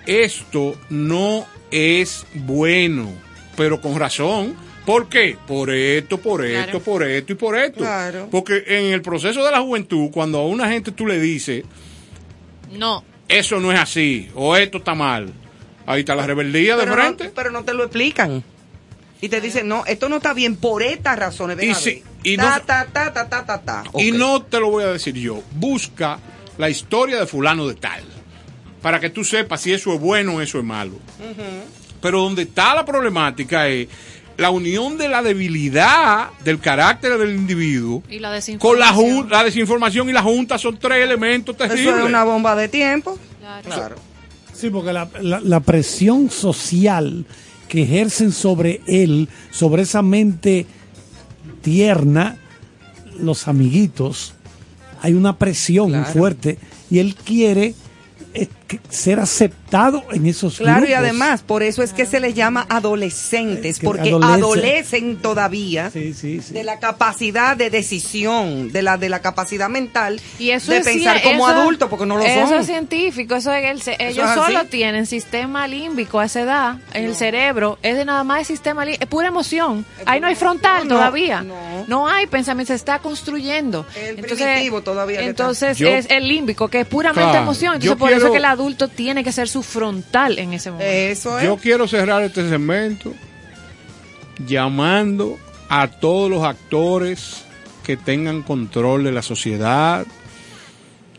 [0.06, 3.10] esto no es bueno,
[3.56, 4.68] pero con razón.
[4.86, 5.38] ¿Por qué?
[5.48, 7.80] Por esto, por esto, por esto y por esto.
[7.80, 8.28] Claro.
[8.32, 11.64] Porque en el proceso de la juventud, cuando a una gente tú le dices,
[12.72, 15.32] No, eso no es así, o esto está mal,
[15.86, 17.32] ahí está la rebeldía de pero, no, frente.
[17.36, 18.44] pero no te lo explican.
[19.22, 21.58] Y te dicen, no, esto no está bien por estas razones.
[21.58, 22.02] Ven Y ver.
[22.24, 23.84] y ta, no- ta, ta, ta, ta, ta, ta.
[23.98, 25.44] Y no te lo voy a decir yo.
[25.52, 26.20] Busca
[26.58, 28.02] la historia de fulano de tal.
[28.82, 30.94] Para que tú sepas si eso es bueno o eso es malo.
[32.02, 33.90] Pero donde está la problemática es
[34.40, 38.96] la unión de la debilidad del carácter del individuo y la con la, desinformación.
[38.96, 41.88] jun- la desinformación y la junta son tres elementos terribles.
[41.88, 43.18] Eso es una bomba de tiempo.
[43.40, 43.64] Claro.
[43.70, 43.96] Claro.
[44.54, 47.26] Sí, porque la, la- la presión social
[47.68, 50.66] que ejercen sobre él, sobre esa mente
[51.62, 52.38] tierna,
[53.20, 54.34] los amiguitos,
[55.02, 56.14] hay una presión muy Claro.
[56.20, 56.58] fuerte
[56.90, 57.74] y él quiere
[58.70, 61.00] que- ser aceptado en esos Claro, y grupos.
[61.00, 66.14] además, por eso es que se les llama adolescentes, Es que porque adolecen todavía Sí,
[66.14, 66.54] sí, sí.
[66.54, 70.86] de la capacidad de decisión, de la de la capacidad mental Y eso de es
[70.86, 72.60] pensar como eso- adultos, porque no lo Eso son.
[72.60, 77.16] es científico, eso es el ellos es solo tienen sistema límbico a esa edad, el
[77.16, 79.86] cerebro es de nada más el sistema límbico, es pura emoción.
[80.06, 81.42] Ahí no hay frontal No, todavía.
[81.42, 81.86] no.
[81.88, 82.08] No.
[82.08, 83.86] hay pensamiento, se está construyendo.
[83.96, 85.22] El primitivo todavía.
[85.22, 87.74] Entonces Yo- es el límbico que es puramente Claro, emoción.
[87.76, 90.92] Entonces por eso quiero- que el adulto tiene que ser su frontal en ese momento.
[90.92, 91.46] Eso es.
[91.46, 93.14] Yo quiero cerrar este segmento
[94.46, 95.38] llamando
[95.70, 97.46] a todos los actores
[97.84, 100.06] que tengan control de la sociedad,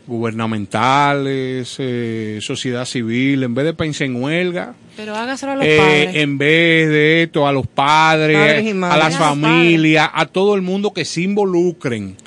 [0.05, 5.77] gubernamentales, eh, sociedad civil, en vez de pensar en huelga, Pero hágaselo a los eh,
[5.77, 6.15] padres.
[6.15, 10.93] en vez de esto, a los padres, Padres a las familias, a todo el mundo
[10.93, 12.17] que se involucren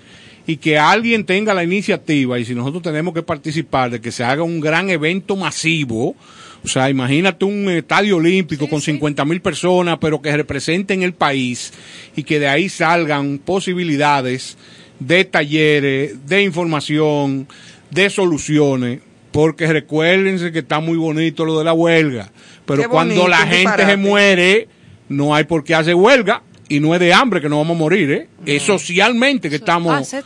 [0.47, 4.24] y que alguien tenga la iniciativa y si nosotros tenemos que participar de que se
[4.24, 6.14] haga un gran evento masivo,
[6.62, 11.72] o sea, imagínate un estadio olímpico con 50 mil personas, pero que representen el país
[12.16, 14.57] y que de ahí salgan posibilidades
[14.99, 17.49] de talleres, de información,
[17.90, 19.01] de soluciones,
[19.32, 22.30] porque recuérdense que está muy bonito lo de la huelga,
[22.66, 24.68] pero cuando la gente se muere,
[25.09, 27.78] no hay por qué hacer huelga y no es de hambre que no vamos a
[27.78, 28.28] morir, ¿eh?
[28.46, 30.22] es socialmente que estamos Ah,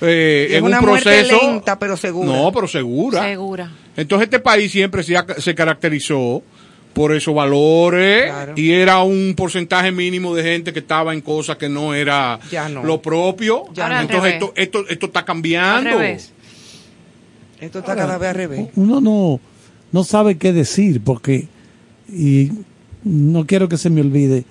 [0.00, 2.26] eh, Es en una un proceso lenta, pero segura.
[2.32, 3.22] No, pero segura.
[3.22, 3.70] Segura.
[3.96, 6.42] Entonces este país siempre se, ha- se caracterizó
[6.92, 8.52] por esos valores Claro.
[8.56, 12.68] y era un porcentaje mínimo de gente que estaba en cosas que no era Ya
[12.68, 12.82] no.
[12.84, 13.64] lo propio.
[13.74, 15.90] Ya Ahora Entonces esto, esto, esto está Al cambiando.
[15.90, 16.32] revés.
[17.60, 18.68] Esto está cada vez al revés.
[18.74, 19.40] Uno no,
[19.92, 21.46] no sabe qué decir porque,
[22.12, 22.50] y
[23.04, 24.44] no quiero que se me olvide,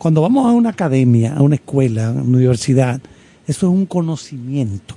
[0.00, 3.02] cuando vamos a una academia, a una escuela, a una universidad,
[3.46, 4.94] eso es un conocimiento.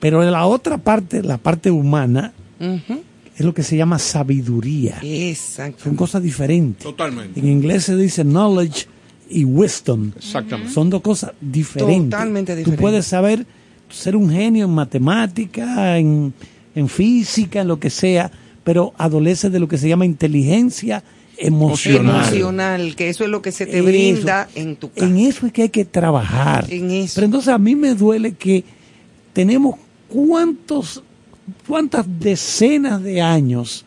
[0.00, 4.98] Pero la otra parte, la parte humana, es lo que se llama sabiduría.
[5.02, 5.84] Exacto.
[5.84, 6.82] Son cosas diferentes.
[6.82, 7.38] Totalmente.
[7.38, 8.86] En inglés se dice knowledge
[9.28, 10.12] y wisdom.
[10.16, 10.72] Exactamente.
[10.72, 12.08] Son dos cosas diferentes.
[12.08, 12.80] Totalmente Tú diferentes.
[12.80, 13.44] puedes saber
[13.90, 16.32] ser un genio en matemática, en,
[16.74, 18.30] en física, en lo que sea,
[18.64, 21.04] pero adolece de lo que se llama inteligencia
[21.38, 22.22] emocional.
[22.22, 23.84] Emocional, que eso es lo que se te Eso.
[23.86, 25.06] brinda en tu casa.
[25.06, 26.66] En eso es que hay que trabajar.
[26.72, 27.14] En eso.
[27.16, 28.64] Pero entonces a mí me duele que
[29.32, 29.76] tenemos
[30.08, 31.02] cuántos,
[31.66, 33.84] cuántas decenas de años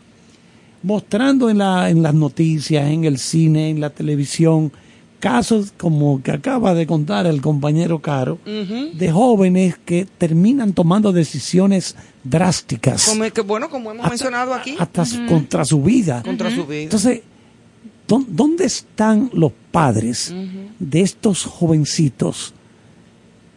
[0.83, 4.71] mostrando en, la, en las noticias, en el cine, en la televisión,
[5.19, 11.95] casos como que acaba de contar el compañero Caro, de jóvenes que terminan tomando decisiones
[12.23, 13.05] drásticas.
[13.05, 16.21] Como que, bueno, como hemos hasta- mencionado aquí, Hasta contra su vida.
[16.23, 16.83] contra su vida.
[16.83, 17.36] Entonces, ¿dó-
[18.07, 20.33] ¿dónde están los padres
[20.79, 22.53] de estos jovencitos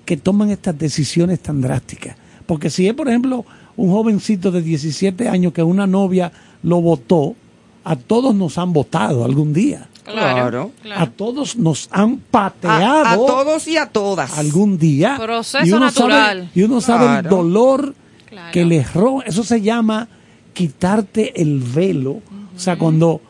[0.05, 2.17] que toman estas decisiones tan drásticas?
[2.47, 3.45] Porque si es, por ejemplo,
[3.77, 6.33] un jovencito de 17 años que una novia
[6.63, 7.37] lo votó,
[7.85, 9.89] a todos nos han votado algún día.
[10.05, 10.73] Claro.
[10.95, 14.37] A todos nos han pateado a todos y a todas.
[14.37, 15.17] algún día.
[15.19, 16.39] Proceso y uno natural.
[16.39, 17.95] Sabe, y uno sabe el dolor
[18.29, 18.53] Claro.
[18.53, 20.09] que le ro Eso se llama
[20.53, 22.21] quitarte el velo.
[22.55, 23.21] O sea, cuando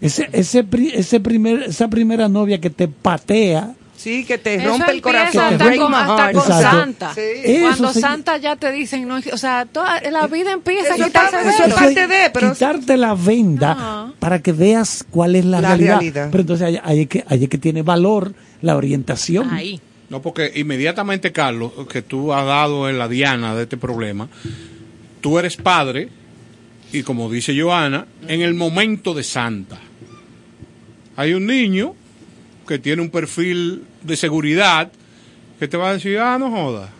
[0.00, 4.68] ese, ese, pri- ese primer, esa primera novia que te patea, Sí, que te Eso
[4.68, 5.42] rompe el corazón.
[5.54, 6.34] hasta break con, hasta heart.
[6.36, 6.46] con.
[6.46, 7.14] Santa.
[7.14, 7.60] Sí.
[7.62, 11.36] Cuando se- Santa ya te dicen, no, o sea, toda la vida empieza a quitarse
[11.36, 11.74] está- el eso es velo.
[11.76, 15.94] parte de, pero- quitarte la venda para que veas cuál es la, La realidad.
[15.94, 16.28] realidad.
[16.30, 19.50] Pero entonces ahí, ahí es que, ahí es que tiene valor la orientación.
[19.50, 19.80] Ahí.
[20.10, 24.28] No, porque inmediatamente, Carlos, que tú has dado en la diana de este problema,
[25.22, 26.10] tú eres padre
[26.92, 29.78] y como dice Joana, en el momento de Santa,
[31.16, 31.94] hay un niño
[32.68, 34.90] que tiene un perfil de seguridad
[35.58, 36.90] que te va a decir, ah, no joda.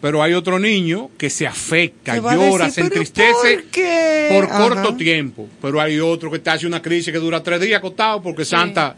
[0.00, 4.44] Pero hay otro niño que se afecta, llora, decir, se "¿Pero entristece por qué?" por
[4.44, 4.58] Ajá.
[4.68, 5.48] corto tiempo.
[5.60, 8.94] Pero hay otro que te hace una crisis que dura tres días acostado porque Santa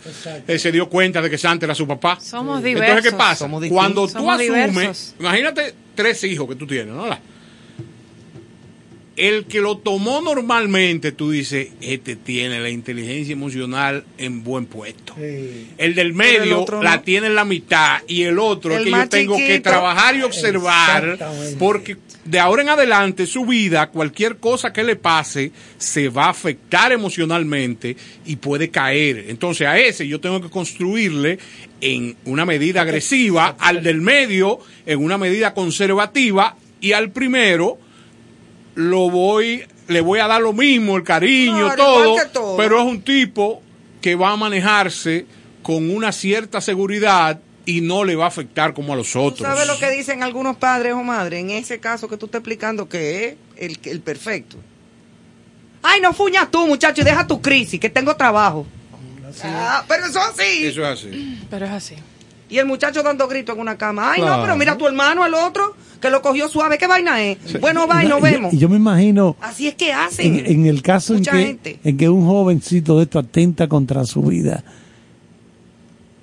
[0.47, 2.19] eh, se dio cuenta de que Santa era su papá.
[2.21, 2.89] Somos diversos.
[2.89, 3.37] Entonces, ¿qué pasa?
[3.37, 3.65] Somos.
[3.69, 5.15] Cuando tú Somos asumes, diversos.
[5.21, 7.07] imagínate tres hijos que tú tienes, ¿no?
[9.19, 15.15] El que lo tomó normalmente, tú dices, este tiene la inteligencia emocional en buen puesto.
[15.19, 17.03] El del el medio la no.
[17.03, 20.23] tiene en la mitad y el otro El es que yo tengo que trabajar y
[20.23, 21.19] observar
[21.59, 26.31] porque de ahora en adelante su vida, cualquier cosa que le pase, se va a
[26.31, 29.27] afectar emocionalmente y puede caer.
[29.29, 31.39] Entonces a ese yo tengo que construirle
[31.81, 37.79] en una medida agresiva, al del medio en una medida conservativa y al primero
[38.79, 43.03] lo voy, le voy a dar lo mismo, el cariño, Claro, todo, pero es un
[43.03, 43.61] tipo
[44.01, 45.27] que va a manejarse
[45.65, 49.41] con una cierta seguridad y no le va a afectar como a los ¿Tú otros.
[49.49, 52.89] sabes lo que dicen algunos padres o madres en ese caso que tú estás explicando
[52.89, 54.59] que es el, el perfecto?
[55.83, 58.65] Ay, no fuñas tú, muchacho, y deja tu crisis, que tengo trabajo.
[59.43, 60.67] Ah, pero eso así.
[60.67, 61.39] Eso es así.
[61.51, 61.97] Pero es así.
[62.49, 64.13] Y el muchacho dando gritos en una cama.
[64.13, 66.79] Ay, no, pero mira a tu hermano, el otro, que lo cogió suave.
[66.79, 67.61] ¿Qué vaina es?
[67.61, 68.55] Bueno, va y nos vemos.
[68.55, 70.39] Y yo me imagino Así es que hacen.
[70.39, 71.79] en, en el caso en que, gente.
[71.85, 74.65] en que un jovencito de esto atenta contra su vida,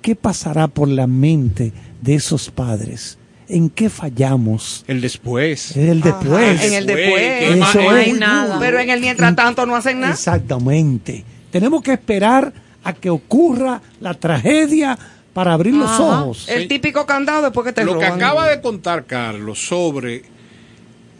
[0.02, 3.18] ¿qué pasará por la mente de esos padres?
[3.48, 4.84] ¿En qué fallamos?
[4.88, 5.76] El después.
[5.76, 6.64] El después.
[6.64, 8.58] en el Después, Eso es No hay nada.
[8.58, 10.14] Pero en el mientras tanto no hacen nada.
[10.14, 11.24] Exactamente.
[11.52, 12.52] Tenemos que esperar
[12.82, 14.98] a que ocurra la tragedia
[15.36, 16.48] para abrir los ojos.
[16.48, 18.22] El típico candado después que te Lo que roban.
[18.22, 20.22] acaba de contar Carlos sobre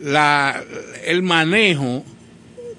[0.00, 0.58] la,
[1.04, 2.02] el manejo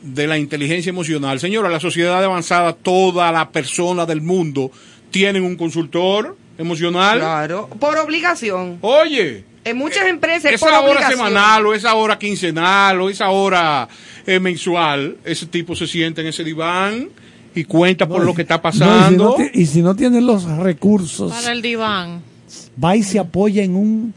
[0.01, 1.39] de la inteligencia emocional.
[1.39, 4.71] Señora, la sociedad avanzada, toda la persona del mundo
[5.11, 7.19] tienen un consultor emocional.
[7.19, 8.79] Claro, por obligación.
[8.81, 11.17] Oye, En muchas empresas es por esa hora obligación.
[11.19, 13.87] semanal o esa hora quincenal o esa hora
[14.25, 17.09] eh, mensual, ese tipo se sienta en ese diván
[17.57, 19.35] y cuenta por lo que está No, y si pasando.
[19.37, 22.21] no y si no tiene los recursos, Para el diván.
[22.83, 24.13] va y se apoya en un,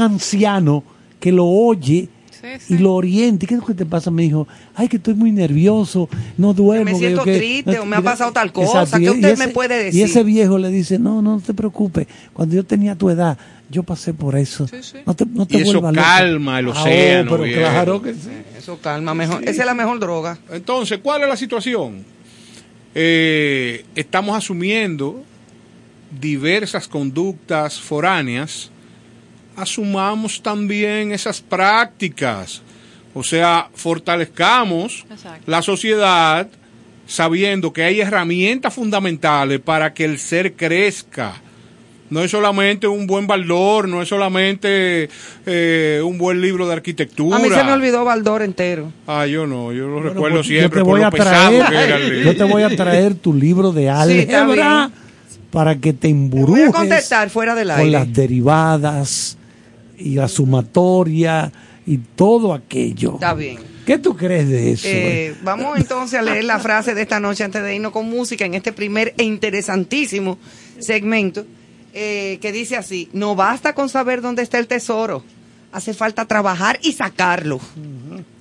[0.00, 0.82] anciano
[1.20, 2.74] que lo oye Sí, sí.
[2.74, 3.46] y lo oriente.
[3.48, 4.12] ¿Qué es lo que te pasa?
[4.12, 4.46] Me dijo,
[4.76, 6.84] ay, que estoy muy nervioso, no duermo.
[6.84, 9.38] me siento que- triste, o me ha pasado tal cosa, Exacto, ¿qué y- y usted
[9.38, 10.04] me puede Y decir?
[10.04, 13.36] ese viejo le dice, no, no te preocupes, cuando yo tenía tu edad,
[13.68, 14.68] yo pasé por eso.
[15.04, 16.06] No te, no te Y eso vuelvas loco".
[16.06, 18.28] calma el Ah, oh, océano, pero claro que sí.
[18.56, 19.42] Eso calma mejor.
[19.42, 20.38] Esa es la mejor droga.
[20.52, 22.04] Entonces, ¿cuál es la situación?
[22.94, 25.24] Eh, estamos asumiendo
[26.10, 28.70] diversas conductas foráneas,
[29.56, 32.62] asumamos también esas prácticas.
[33.14, 35.42] O sea, fortalezcamos Exacto.
[35.46, 36.48] la sociedad
[37.06, 41.34] sabiendo que hay herramientas fundamentales para que el ser crezca.
[42.10, 45.08] No es solamente un buen baldor, no es solamente
[45.44, 47.36] eh, un buen libro de arquitectura.
[47.36, 48.92] A mí se me olvidó Baldor entero.
[49.06, 51.10] Ah, yo no, yo lo Bueno, recuerdo pues, siempre yo te por voy lo a
[51.10, 54.90] traer, que era el yo te voy a traer tu libro de álgebra
[55.50, 57.90] para que te Te voy emburujes a contestar fuera del con aire.
[57.90, 59.36] las derivadas
[59.98, 61.52] y la sumatoria
[61.86, 63.14] y todo aquello.
[63.14, 63.58] Está bien.
[63.86, 64.86] ¿Qué tú crees de eso?
[64.86, 68.44] Eh, vamos entonces a leer la frase de esta noche antes de irnos con música
[68.44, 70.38] en este primer e interesantísimo
[70.78, 71.46] segmento
[72.00, 75.24] eh, que dice así, no basta con saber dónde está el tesoro,
[75.72, 77.58] hace falta trabajar y sacarlo.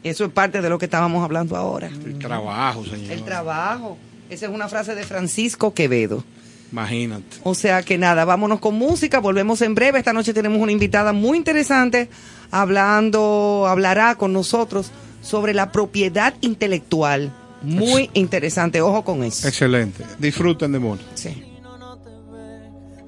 [0.03, 1.87] Eso es parte de lo que estábamos hablando ahora.
[1.87, 3.11] El trabajo, señor.
[3.11, 3.97] El trabajo.
[4.29, 6.23] Esa es una frase de Francisco Quevedo.
[6.71, 7.37] Imagínate.
[7.43, 9.97] O sea que nada, vámonos con música, volvemos en breve.
[9.97, 12.09] Esta noche tenemos una invitada muy interesante
[12.51, 14.91] hablando, hablará con nosotros
[15.23, 17.33] sobre la propiedad intelectual.
[17.63, 19.47] Muy interesante, ojo con eso.
[19.47, 20.03] Excelente.
[20.19, 21.03] Disfruten de mundo.
[21.15, 21.43] Sí.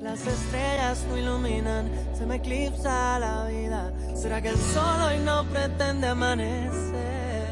[0.09, 1.87] Las estrellas no iluminan,
[2.17, 3.93] se me eclipsa la vida.
[4.15, 7.51] ¿Será que el sol hoy no pretende amanecer?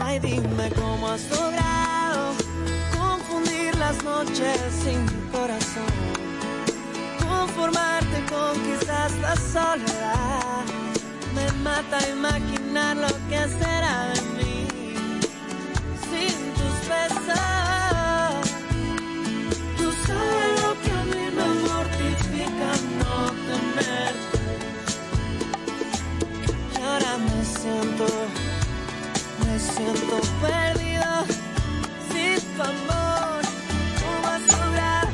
[0.00, 2.32] Ay, dime cómo has logrado
[2.98, 5.94] confundir las noches sin mi corazón.
[7.20, 10.64] Conformarte con quizás la soledad.
[11.36, 14.66] Me mata imaginar lo que será de mí
[16.10, 17.61] sin tus besos.
[27.62, 28.06] Siento,
[29.46, 31.10] me siento perdido
[32.10, 33.42] sin tu amor.
[34.00, 35.06] ¿Cómo vas a?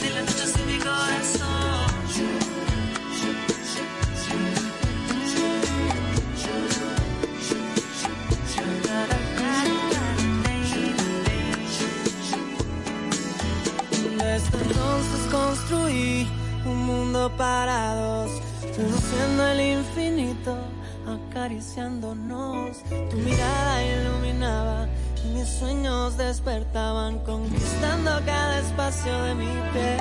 [0.00, 1.78] De la noche sin mi corazón.
[14.18, 16.28] Desde entonces construí
[16.64, 18.30] un mundo para dos,
[18.78, 20.56] reduciendo el infinito,
[21.06, 22.78] acariciándonos.
[23.10, 24.88] Tu mirada iluminaba
[25.34, 30.00] mis sueños despertaban, conquistando cada espacio de mi piel.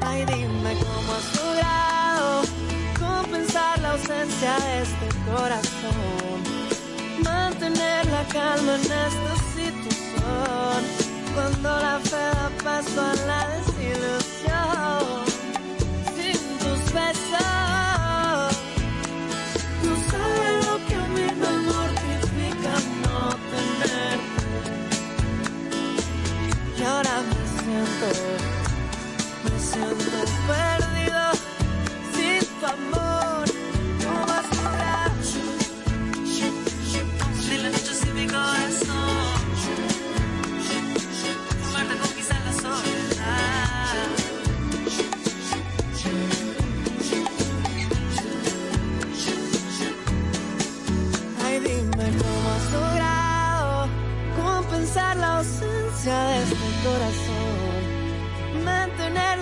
[0.00, 2.42] Ay, dime cómo has logrado
[2.98, 6.42] compensar la ausencia de este corazón,
[7.22, 10.80] mantener la calma en esta situación.
[11.34, 14.43] Cuando la fe da paso a la desilusión,
[19.82, 22.72] tú sabes lo que a mí me mortifica
[23.02, 23.18] no
[23.52, 24.46] tenerte.
[26.78, 28.08] Y ahora me siento,
[29.44, 30.18] me siento
[30.48, 31.22] perdido
[32.14, 33.13] sin tu amor.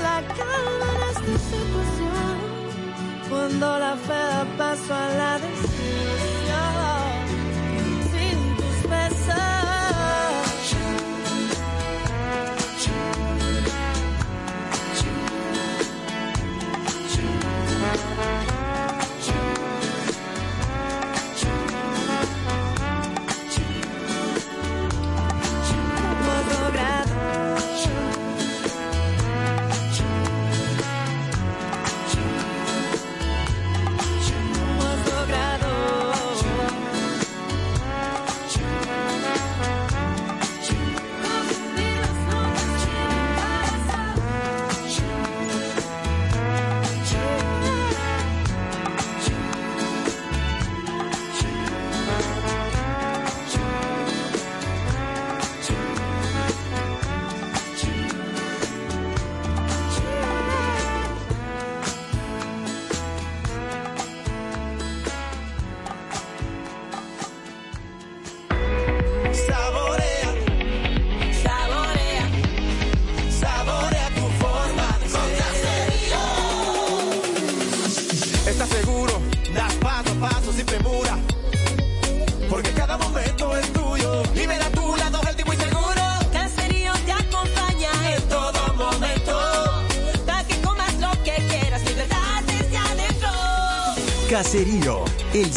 [0.02, 2.36] La calma en esta situación.
[3.28, 5.71] Cuando la fe da paso a la desilusión.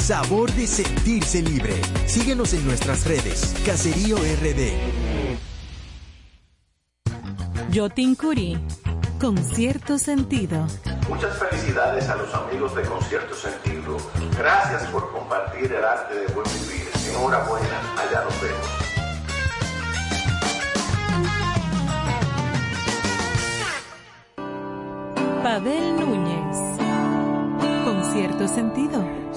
[0.05, 1.81] Sabor de sentirse libre.
[2.05, 3.55] Síguenos en nuestras redes.
[3.65, 4.71] Caserío RD.
[7.71, 8.55] Yotin Curí,
[9.19, 10.67] con cierto sentido.
[11.09, 13.97] Muchas felicidades a los amigos de Concierto Sentido.
[14.37, 16.87] Gracias por compartir el arte de buen vivir.
[17.09, 18.67] Enhorabuena, allá nos vemos.
[25.41, 26.57] Pavel Núñez,
[27.83, 29.14] con cierto sentido.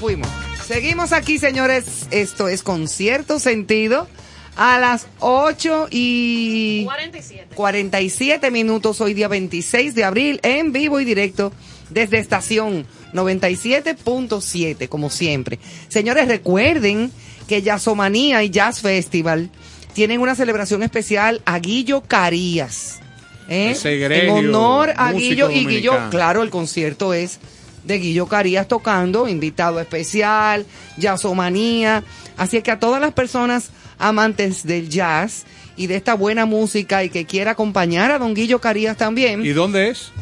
[0.00, 0.28] fuimos.
[0.66, 2.08] Seguimos aquí, señores.
[2.10, 4.08] Esto es con cierto sentido.
[4.56, 7.54] A las 8 y 47.
[7.54, 11.52] 47 minutos, hoy día 26 de abril, en vivo y directo
[11.88, 15.60] desde estación 97.7, como siempre.
[15.88, 17.12] Señores, recuerden
[17.48, 19.50] que Jazzomanía y Jazz Festival
[19.92, 23.00] tienen una celebración especial a Guillo Carías.
[23.48, 23.70] ¿eh?
[23.70, 27.38] Ese en honor a Guillo y Guillo, claro, el concierto es
[27.84, 30.66] de Guillo Carías tocando, invitado especial,
[30.98, 32.04] Jazzomanía.
[32.36, 35.44] Así es que a todas las personas amantes del jazz
[35.76, 39.50] y de esta buena música y que quiera acompañar a don Guillo Carías también, ¿Y
[39.50, 40.12] dónde es?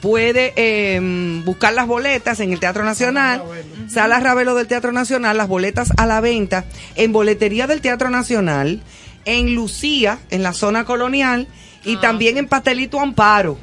[0.00, 3.42] puede eh, buscar las boletas en el Teatro Nacional,
[3.88, 6.64] Sala Ravelo del Teatro Nacional, las boletas a la venta
[6.96, 8.82] en boletería del Teatro Nacional,
[9.24, 11.48] en Lucía, en la zona colonial,
[11.84, 13.58] y también en Pastelito Amparo,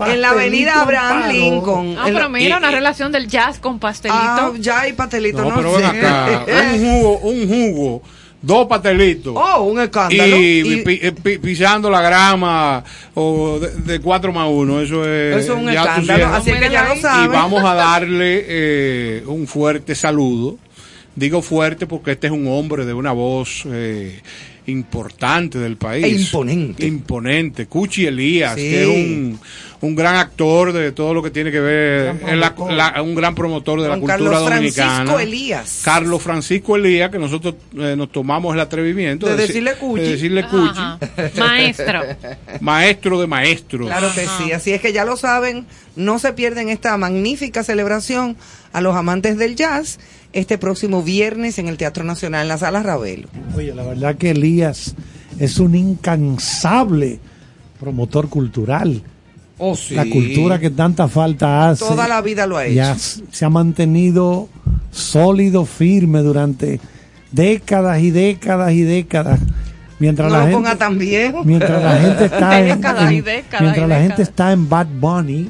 [0.00, 1.30] en la avenida Abraham.
[1.32, 1.96] Lincoln.
[1.98, 4.18] Ah, la- pero mira, y- una y- relación del jazz con pastelito.
[4.20, 5.82] Ah, ya hay pastelito, No, no, pero sé.
[5.82, 6.44] ven acá.
[6.72, 8.02] Un jugo, un jugo,
[8.42, 9.34] dos pastelitos.
[9.36, 10.36] Oh, un escándalo.
[10.36, 12.84] Y, Y- pi- eh, pi- pisando la grama
[13.14, 16.84] o de, de 4 más 1, eso es, Eso es un escándalo, así que ya
[16.88, 17.32] lo Y saben.
[17.32, 20.58] vamos a darle eh, un fuerte saludo.
[21.14, 24.20] Digo fuerte porque este es un hombre de una voz eh,
[24.66, 26.04] importante del país.
[26.04, 26.86] E imponente.
[26.86, 27.66] Imponente.
[27.66, 28.62] Cuchi Elías, Sí.
[28.62, 29.38] que es un,
[29.80, 33.34] un gran actor de todo lo que tiene que ver, Gran en la- un gran
[33.34, 34.94] promotor de la cultura Carlos dominicana.
[34.96, 35.80] Francisco Elías.
[35.84, 40.02] Carlos Francisco Elías, que nosotros eh, nos tomamos el atrevimiento De deci- decirle Cuchi.
[40.02, 40.78] de decirle Cuchi.
[40.78, 40.98] Ajá.
[41.38, 42.00] Maestro.
[42.60, 43.86] maestro de maestros.
[43.86, 48.36] Claro que sí, así es que ya lo saben, no se pierden esta magnífica celebración
[48.72, 49.98] a los amantes del jazz
[50.38, 53.28] este próximo viernes en el Teatro Nacional en la Sala Ravelo.
[53.56, 54.94] Oye, la verdad que Elías
[55.38, 57.18] es un incansable
[57.80, 59.02] promotor cultural.
[59.58, 59.94] Oh, sí.
[59.94, 61.84] La cultura que tanta falta hace.
[61.84, 62.82] Toda la vida lo ha hecho.
[62.92, 64.48] s- se ha mantenido
[64.90, 66.78] sólido, firme durante
[67.32, 69.40] décadas y décadas y décadas.
[69.98, 71.42] Mientras No la lo gente, ponga tan viejo.
[71.44, 74.28] mientras la gente está en, Décadas y en- décadas mientras y la gente décadas.
[74.28, 75.48] está en Bad Bunny,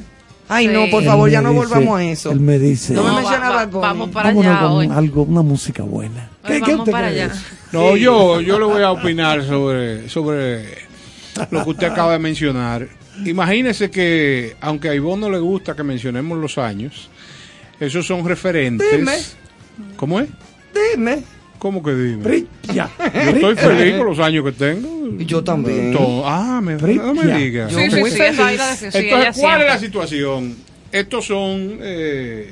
[0.49, 2.31] Ay, no, por favor, ya no dice- volvamos a eso.
[2.31, 3.65] Él me dice, No me menciona va-.
[3.65, 4.89] Vamos para vámonos allá con hoy.
[4.91, 6.29] algo, una música buena.
[6.47, 7.31] Hoy vamos usted para allá.
[7.73, 10.63] No, yo, yo le voy a opinar sobre, sobre
[11.51, 12.87] lo que usted acaba de mencionar.
[13.25, 17.09] Imagínese que, aunque a Ivonne no le gusta que mencionemos los años,
[17.79, 18.87] esos son referentes.
[18.91, 19.17] Dime.
[19.97, 20.29] ¿Cómo es?
[20.95, 21.23] Dime.
[21.59, 22.45] ¿Cómo que dime?
[22.73, 22.83] Yo
[23.13, 25.15] estoy feliz con los años que tengo.
[25.19, 25.95] Y yo también.
[26.25, 27.37] Ah, me, no me Brilla.
[27.37, 27.67] diga.
[27.69, 30.55] Yo Sí, Entonces, ¿cuál es la situación?
[30.91, 32.49] Estos son eh,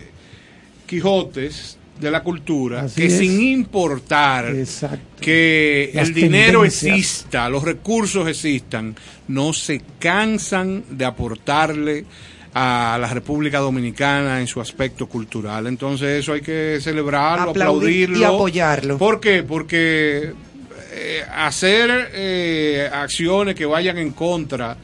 [0.86, 3.18] Quijotes de la cultura Así que es.
[3.18, 5.22] sin importar Exacto.
[5.22, 8.96] que Las el dinero exista, los recursos existan,
[9.30, 12.06] no se cansan de aportarle
[12.58, 15.68] a la República Dominicana en su aspecto cultural.
[15.68, 18.18] Entonces eso hay que celebrarlo, Aplaudir aplaudirlo.
[18.18, 18.98] y apoyarlo.
[18.98, 19.44] ¿Por qué?
[19.44, 20.32] Porque
[20.94, 24.78] eh, hacer eh, acciones que vayan en contra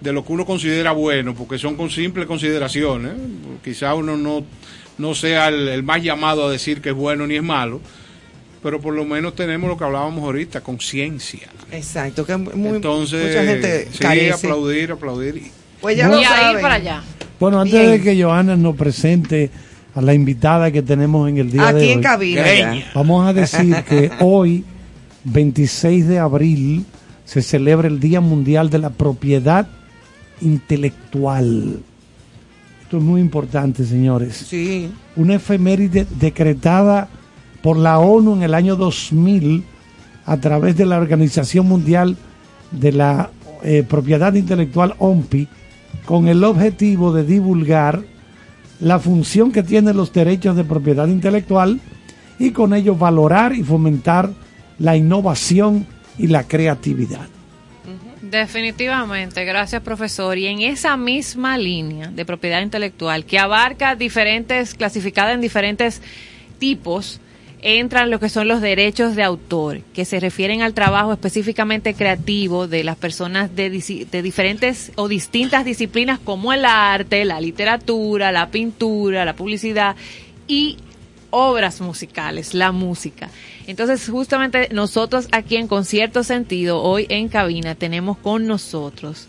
[0.00, 3.12] de lo que uno considera bueno, porque son con simples consideraciones,
[3.62, 4.44] quizá uno no,
[4.98, 7.80] no sea el, el más llamado a decir que es bueno ni es malo,
[8.64, 11.46] pero por lo menos tenemos lo que hablábamos ahorita, conciencia.
[11.70, 14.32] Exacto, que muy, Entonces, mucha gente sí, carece.
[14.32, 15.61] aplaudir, aplaudir.
[15.82, 16.16] Pues ya No.
[16.16, 16.62] lo saben.
[16.62, 17.02] para allá.
[17.38, 17.90] Bueno, antes Bien.
[17.90, 19.50] de que Johanna nos presente
[19.94, 22.44] a la invitada que tenemos en el día de Aquí hoy, en cabina.
[22.94, 24.64] Vamos a decir que hoy,
[25.24, 26.86] 26 de abril,
[27.26, 29.66] se celebra el Día Mundial de la Propiedad
[30.40, 31.80] Intelectual.
[32.82, 34.36] Esto es muy importante, señores.
[34.48, 34.90] Sí.
[35.16, 37.08] Una efeméride decretada
[37.62, 39.64] por la ONU en el año 2000
[40.26, 42.16] a través de la Organización Mundial
[42.70, 43.30] de la
[43.62, 45.48] eh, Propiedad Intelectual OMPI
[46.04, 48.02] con el objetivo de divulgar
[48.80, 51.80] la función que tienen los derechos de propiedad intelectual
[52.38, 54.30] y con ello valorar y fomentar
[54.78, 55.86] la innovación
[56.18, 57.28] y la creatividad.
[58.20, 60.38] Definitivamente, gracias profesor.
[60.38, 66.00] Y en esa misma línea de propiedad intelectual que abarca diferentes, clasificada en diferentes
[66.58, 67.20] tipos,
[67.62, 72.66] entran lo que son los derechos de autor, que se refieren al trabajo específicamente creativo
[72.66, 79.24] de las personas de, diferentes o distintas disciplinas como el arte, la literatura, la pintura,
[79.24, 79.94] la publicidad
[80.48, 80.76] y
[81.30, 83.30] obras musicales, la música.
[83.68, 89.28] Entonces, justamente nosotros aquí en Concierto Sentido, hoy en cabina, tenemos con nosotros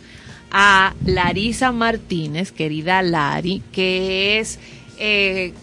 [0.51, 4.59] a Larisa Martínez, querida Lari, que es,
[4.97, 5.53] eh,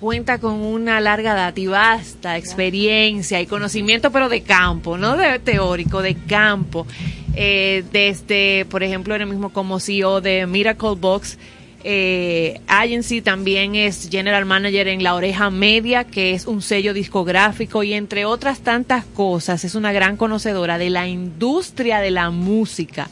[0.00, 5.38] cuenta con una larga edad y vasta experiencia y conocimiento, pero de campo, no de
[5.38, 6.86] teórico, de campo.
[7.34, 11.38] Eh, desde, por ejemplo, ahora mismo como CEO de Miracle Box,
[11.84, 17.82] eh, Agency, también es General Manager en La Oreja Media, que es un sello discográfico
[17.82, 23.08] y entre otras tantas cosas, es una gran conocedora de la industria de la música.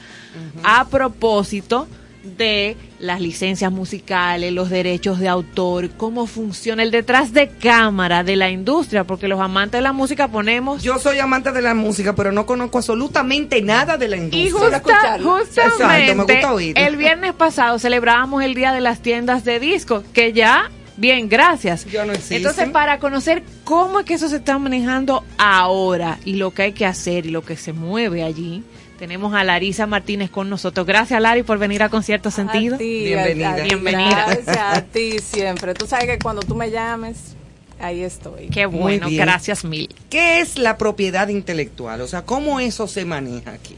[0.62, 1.87] A propósito
[2.36, 8.36] de las licencias musicales, los derechos de autor, cómo funciona el detrás de cámara de
[8.36, 10.82] la industria, porque los amantes de la música ponemos...
[10.82, 14.44] Yo soy amante de la música, pero no conozco absolutamente nada de la industria.
[14.46, 15.38] Y justa- Exacto,
[15.70, 16.78] justamente, me gusta oír.
[16.78, 21.84] el viernes pasado celebrábamos el Día de las Tiendas de Discos, que ya, bien, gracias.
[21.86, 22.12] Ya no.
[22.30, 26.72] Entonces, para conocer cómo es que eso se está manejando ahora y lo que hay
[26.72, 28.62] que hacer y lo que se mueve allí,
[28.99, 30.86] tenemos a Larisa Martínez con nosotros.
[30.86, 32.76] Gracias, Lari, por venir a Concierto Sentido.
[32.76, 33.51] A ti, Bienvenida.
[33.53, 34.26] a- ti, Bienvenida.
[34.26, 35.74] Gracias a ti siempre.
[35.74, 37.34] Tú sabes que cuando tú me llames,
[37.78, 38.49] ahí estoy.
[38.49, 39.88] Qué bueno, gracias mil.
[40.11, 42.01] ¿Qué es la propiedad intelectual?
[42.01, 43.76] O sea, ¿cómo eso se maneja aquí?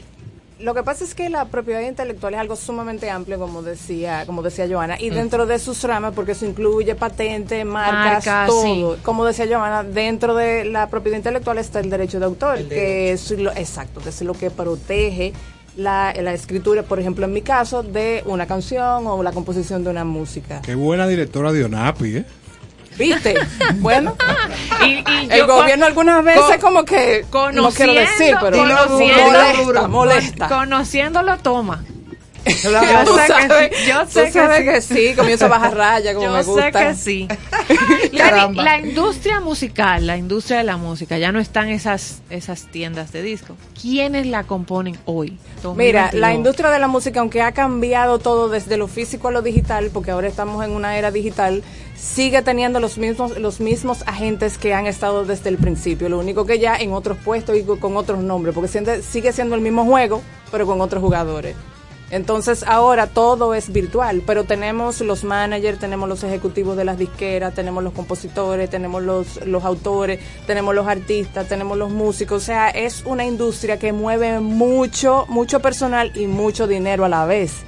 [0.59, 4.41] Lo que pasa es que la propiedad intelectual es algo sumamente amplio, como decía, como
[4.41, 8.95] decía Joana, y dentro de sus ramas, porque eso incluye patentes, marcas, todo.
[8.95, 9.01] sí.
[9.03, 13.13] Como decía Joana, dentro de la propiedad intelectual está el derecho de autor, El que
[13.13, 15.31] es lo, exacto, que es lo que protege
[15.77, 19.91] la, la escritura, por ejemplo, en mi caso, de una canción o la composición de
[19.91, 20.61] una música.
[20.61, 22.25] Qué buena directora de ONAPI, ¿eh?
[22.99, 23.33] ¿Viste?
[23.75, 24.15] Bueno,
[24.85, 29.87] Y, y el yo gobierno algunas veces como que no quiero decir, pero conociendo- molesta,
[29.87, 30.47] molesta.
[30.49, 31.83] Conociéndolo, toma.
[32.61, 34.63] Claro, Yo sé que sabes, sí, yo sé que sí.
[34.65, 36.63] que sí, comienza a bajar raya como Yo me gusta.
[36.63, 37.27] sé que sí.
[38.55, 43.21] La industria musical, la industria de la música, ya no están esas esas tiendas de
[43.21, 43.55] discos.
[43.79, 45.37] ¿Quiénes la componen hoy?
[45.75, 46.13] Mira, 2022?
[46.21, 49.89] la industria de la música, aunque ha cambiado todo desde lo físico a lo digital,
[49.93, 51.61] porque ahora estamos en una era digital,
[51.99, 56.09] sigue teniendo los mismos los mismos agentes que han estado desde el principio.
[56.09, 59.61] Lo único que ya en otros puestos y con otros nombres, porque sigue siendo el
[59.61, 60.21] mismo juego,
[60.51, 61.55] pero con otros jugadores.
[62.11, 67.53] Entonces ahora todo es virtual, pero tenemos los managers, tenemos los ejecutivos de las disqueras,
[67.53, 72.41] tenemos los compositores, tenemos los, los autores, tenemos los artistas, tenemos los músicos.
[72.41, 77.25] O sea, es una industria que mueve mucho, mucho personal y mucho dinero a la
[77.25, 77.63] vez.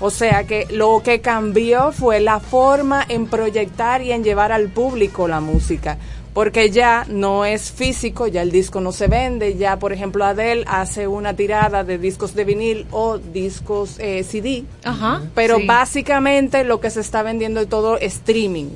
[0.00, 4.68] O sea que lo que cambió fue la forma en proyectar y en llevar al
[4.68, 5.98] público la música.
[6.34, 10.64] Porque ya no es físico, ya el disco no se vende, ya por ejemplo Adele
[10.66, 15.22] hace una tirada de discos de vinil o discos eh, CD, Ajá.
[15.36, 15.66] pero sí.
[15.66, 18.70] básicamente lo que se está vendiendo es todo streaming.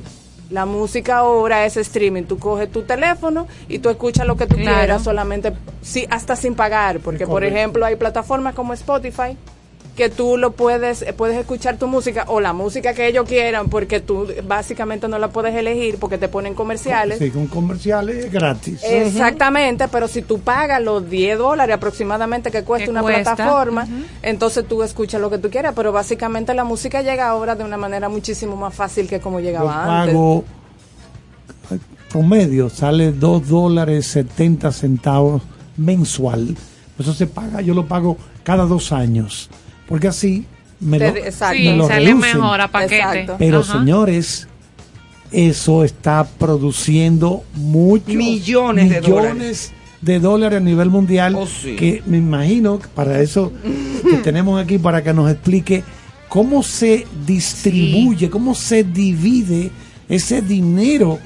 [0.50, 2.22] La música ahora es streaming.
[2.22, 4.78] Tú coges tu teléfono y tú escuchas lo que tú Claro.
[4.78, 5.52] quieras solamente,
[5.82, 7.00] sí, hasta sin pagar.
[7.00, 9.36] Porque, por ejemplo, hay plataformas como Spotify
[9.98, 13.68] que tú lo puedes, eh, puedes escuchar tu música o la música que ellos quieran
[13.68, 17.18] porque tú básicamente no la puedes elegir porque te ponen comerciales.
[17.18, 18.80] Sí, con comerciales gratis.
[18.84, 23.88] Exactamente, pero si tú pagas los 10 dólares aproximadamente que cuesta Que una cuesta, plataforma,
[24.22, 27.76] entonces tú escuchas lo que tú quieras, pero básicamente la música llega ahora de una
[27.76, 30.14] manera muchísimo más fácil que como Yo llegaba antes.
[30.14, 30.44] pago
[31.72, 31.78] eh,
[32.08, 35.42] promedio, sale 2 dólares 70 centavos
[35.76, 36.56] mensual.
[36.96, 39.50] Eso se paga, yo lo pago cada dos años.
[39.88, 40.44] Porque así
[40.80, 41.54] me lo, Te- exacto.
[41.58, 42.36] me Sí, lo sale reducen.
[42.36, 42.96] mejor a paquete.
[42.96, 43.36] Exacto.
[43.38, 43.72] Pero Ajá.
[43.78, 44.46] señores,
[45.32, 51.34] eso está produciendo muchos Millones de millones de dólares a nivel mundial.
[51.36, 51.74] Oh, sí.
[51.76, 53.52] Que me imagino que para eso
[54.08, 55.82] que tenemos aquí para que nos explique
[56.28, 59.70] cómo se distribuye, cómo se divide
[60.08, 61.18] ese dinero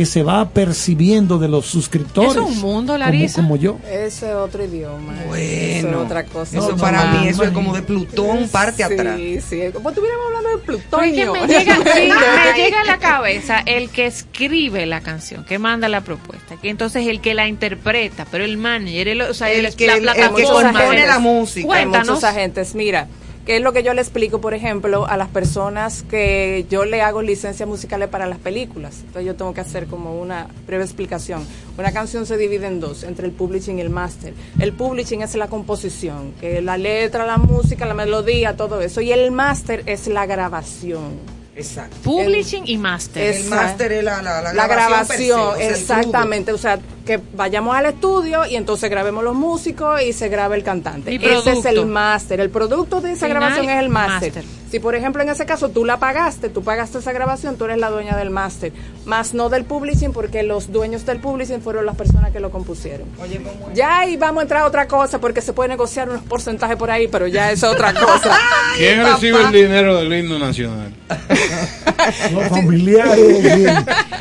[0.00, 2.30] que se va percibiendo de los suscriptores.
[2.32, 3.42] Es un mundo, como- Larisa.
[3.42, 3.76] Como, yo.
[3.86, 5.12] Eso es otro idioma.
[5.12, 6.56] eso Bueno, es otra cosa.
[6.56, 9.20] Eso No, para no, mí, eso es como de Plutón, parte sí, atrás.
[9.46, 11.32] Sí, Como estuviéramos hablando de Pero es que plutonio.
[11.34, 12.08] me llega, sí,
[12.54, 16.70] me llega a la cabeza el que escribe la canción, que manda la propuesta, que
[16.70, 19.92] entonces el que la interpreta, pero el manager, el, o sea, El el, que- la
[19.96, 20.72] el- el que plataforma.
[20.80, 21.66] compone la música.
[21.66, 22.08] Cuéntanos.
[22.08, 22.74] muchos agentes.
[22.74, 23.06] Mira,
[23.46, 27.02] ¿qué es lo que yo le explico, por ejemplo, a las personas que yo le
[27.02, 28.98] hago licencias musicales para las películas?
[29.00, 31.46] Entonces yo tengo que hacer como una breve explicación.
[31.78, 34.34] Una canción se divide en dos, entre el publishing y el master.
[34.58, 39.00] El publishing es la composición, que es la letra, la música, la melodía, todo eso.
[39.00, 41.40] Y el master es la grabación.
[41.56, 41.96] Exacto.
[42.04, 43.34] Publishing y master.
[43.34, 46.52] El máster es la, la, la la grabación, per se, grabación, o sea, el exactamente,
[46.52, 46.78] o sea,
[47.10, 51.12] que vayamos al estudio y entonces grabemos los músicos y se grabe el cantante.
[51.16, 54.44] Ese es el máster, el producto de esa Final, grabación es el máster.
[54.70, 57.78] Si por ejemplo en ese caso tú la pagaste, tú pagaste esa grabación, tú eres
[57.78, 58.72] la dueña del máster,
[59.04, 63.08] más no del publishing porque los dueños del publishing fueron las personas que lo compusieron.
[63.20, 63.76] Oye, ¿cómo es?
[63.76, 66.92] Ya ahí vamos a entrar a otra cosa porque se puede negociar unos porcentajes por
[66.92, 68.38] ahí, pero ya es otra cosa.
[68.76, 70.94] ¿Quién recibe el dinero del himno nacional?
[72.32, 73.18] Los familiares.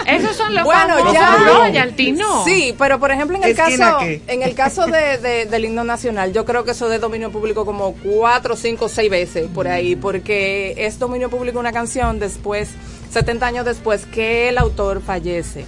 [0.05, 1.35] Esos son los Bueno, famosos ya.
[1.37, 2.43] royalty, ¿no?
[2.43, 5.83] Sí, pero por ejemplo en el ¿Esquina caso en el caso de, de- del himno
[5.83, 9.95] nacional, yo creo que eso de dominio público como cuatro, cinco, seis veces por ahí,
[9.95, 12.69] porque es dominio público una canción después,
[13.11, 15.65] 70 años después que el autor fallece.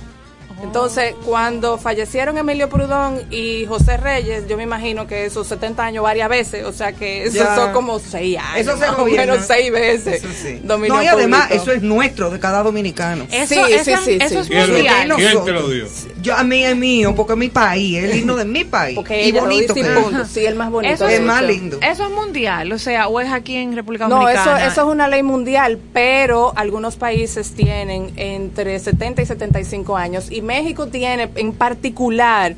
[0.63, 6.03] Entonces, cuando fallecieron Emilio Prudón y José Reyes, yo me imagino que esos 70 años
[6.03, 7.55] varias veces, o sea que eso Ya.
[7.55, 8.67] son como seis años.
[8.67, 10.23] Eso se más o menos seis veces.
[10.23, 10.59] Eso sí.
[10.63, 11.63] dominio No, y además, público.
[11.63, 13.25] eso es nuestro, de cada dominicano.
[13.31, 14.53] Eso, Sí, eso, sí, sí, eso sí.
[14.53, 15.13] es mundial.
[15.15, 15.85] ¿Quién te lo dio?
[16.21, 18.95] Yo, a mí es mío, porque es mi país, es el himno de mi país.
[18.95, 20.27] Porque y bonito que es.
[20.31, 20.93] Sí, el más bonito.
[20.93, 21.79] Eso es más lindo.
[21.81, 24.67] Eso es mundial, o sea, o es aquí en República No, eso, Dominicana.
[24.71, 30.41] eso es una ley mundial, pero algunos países tienen entre 70 y 75 años y
[30.51, 32.55] México tiene en particular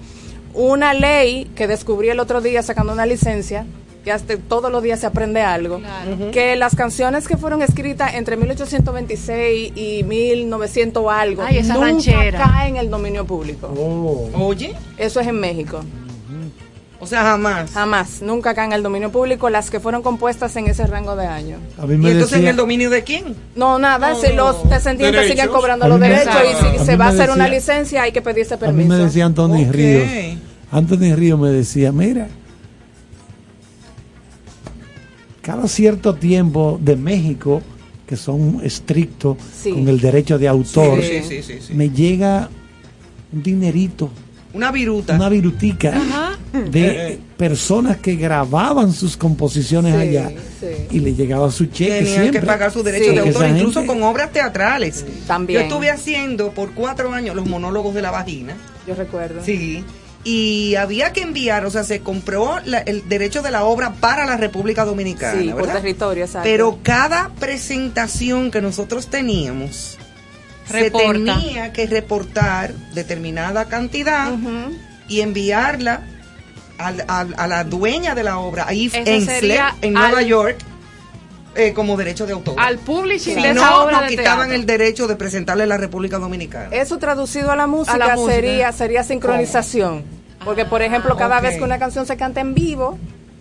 [0.53, 3.65] una ley que descubrí el otro día sacando una licencia,
[4.03, 6.31] que hasta todos los días se aprende algo, Claro.
[6.31, 12.39] que las canciones que fueron escritas entre 1826 y 1900 algo Ay, esa nunca ranchera.
[12.39, 13.67] caen en el dominio público.
[13.77, 14.29] Oh.
[14.45, 15.83] Oye, Eso es en México.
[17.03, 17.71] O sea, jamás.
[17.71, 21.25] Jamás, nunca caen en el dominio público las que fueron compuestas en ese rango de
[21.27, 21.59] años.
[21.77, 23.35] A mí ¿Y entonces en el dominio de quién?
[23.55, 25.37] No, nada, No, si los descendientes Derechos.
[25.43, 26.33] siguen cobrando los derechos
[26.73, 28.89] y si se va a hacer una licencia hay que pedirse a mí permiso.
[28.89, 29.71] me decía Anthony Ok.
[29.73, 30.07] Ríos.
[30.71, 32.27] Anthony Ríos me decía, mira,
[35.41, 37.61] cada cierto tiempo de México,
[38.07, 39.71] que son estrictos Sí.
[39.71, 41.73] con el derecho de autor, Sí, sí, sí, sí, sí.
[41.73, 42.49] me llega
[43.31, 44.09] un dinerito,
[44.53, 45.15] Una viruta.
[45.15, 46.37] una virutica Ajá.
[46.69, 50.29] de personas que grababan sus composiciones Sí, allá
[50.59, 50.67] sí.
[50.91, 52.39] y le llegaba su cheque Tenían siempre.
[52.41, 53.13] que pagar sus derechos Sí.
[53.15, 55.05] de autor, incluso gente- con obras teatrales.
[55.27, 55.61] También.
[55.61, 58.55] Yo estuve haciendo por cuatro años los monólogos de la vagina.
[58.87, 59.43] Yo recuerdo.
[59.43, 59.83] Sí.
[60.25, 64.25] Y había que enviar, o sea, se compró la- el derecho de la obra para
[64.25, 66.47] la República Dominicana, Sí, por territorio, exacto.
[66.47, 69.97] Pero cada presentación que nosotros teníamos
[70.69, 71.35] Reporta.
[71.35, 74.31] se tenía que reportar determinada cantidad
[75.07, 76.01] y enviarla
[76.77, 80.57] al- al- a la dueña de la obra, a Ensler, sería en Nueva al- York,
[81.55, 82.55] eh, como derecho de autor.
[82.57, 84.55] Al publishing si de no, esa obra nos de quitaban teatro.
[84.55, 86.69] el derecho de presentarle a la República Dominicana.
[86.75, 88.33] Eso traducido a la música, la música.
[88.33, 90.03] sería sería sincronización.
[90.43, 92.97] Porque, por ejemplo, cada vez que una canción se canta en vivo,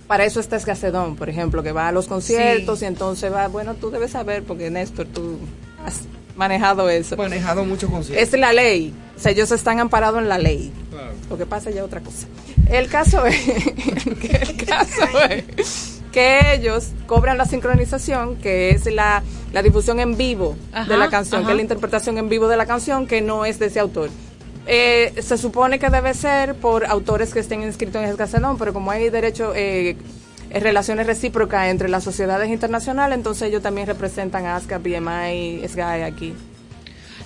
[0.07, 3.75] para eso está Escacedón, por ejemplo, que va a los conciertos y entonces va, bueno,
[3.75, 5.39] tú debes saber, porque Néstor, tú
[5.87, 6.03] has
[6.37, 7.17] manejado eso.
[7.17, 8.29] manejado muchos conciertos.
[8.29, 8.93] Es la ley.
[9.17, 10.73] O sea, ellos están amparados en la ley.
[11.31, 12.27] Lo que pasa ya es otra cosa.
[12.69, 13.37] El caso es,
[14.21, 19.23] que el caso es que ellos cobran la sincronización, que es la,
[19.53, 21.49] la difusión en vivo Ajá, de la canción, ajá.
[21.49, 24.11] que es la interpretación en vivo de la canción, que no es de ese autor.
[24.67, 28.91] Eh, se supone que debe ser por autores que estén inscritos en Escacedón, pero como
[28.91, 29.97] hay derecho, eh,
[30.61, 36.35] relaciones recíprocas entre las sociedades internacionales, entonces ellos también representan a ASCA, BMI, SGAE aquí.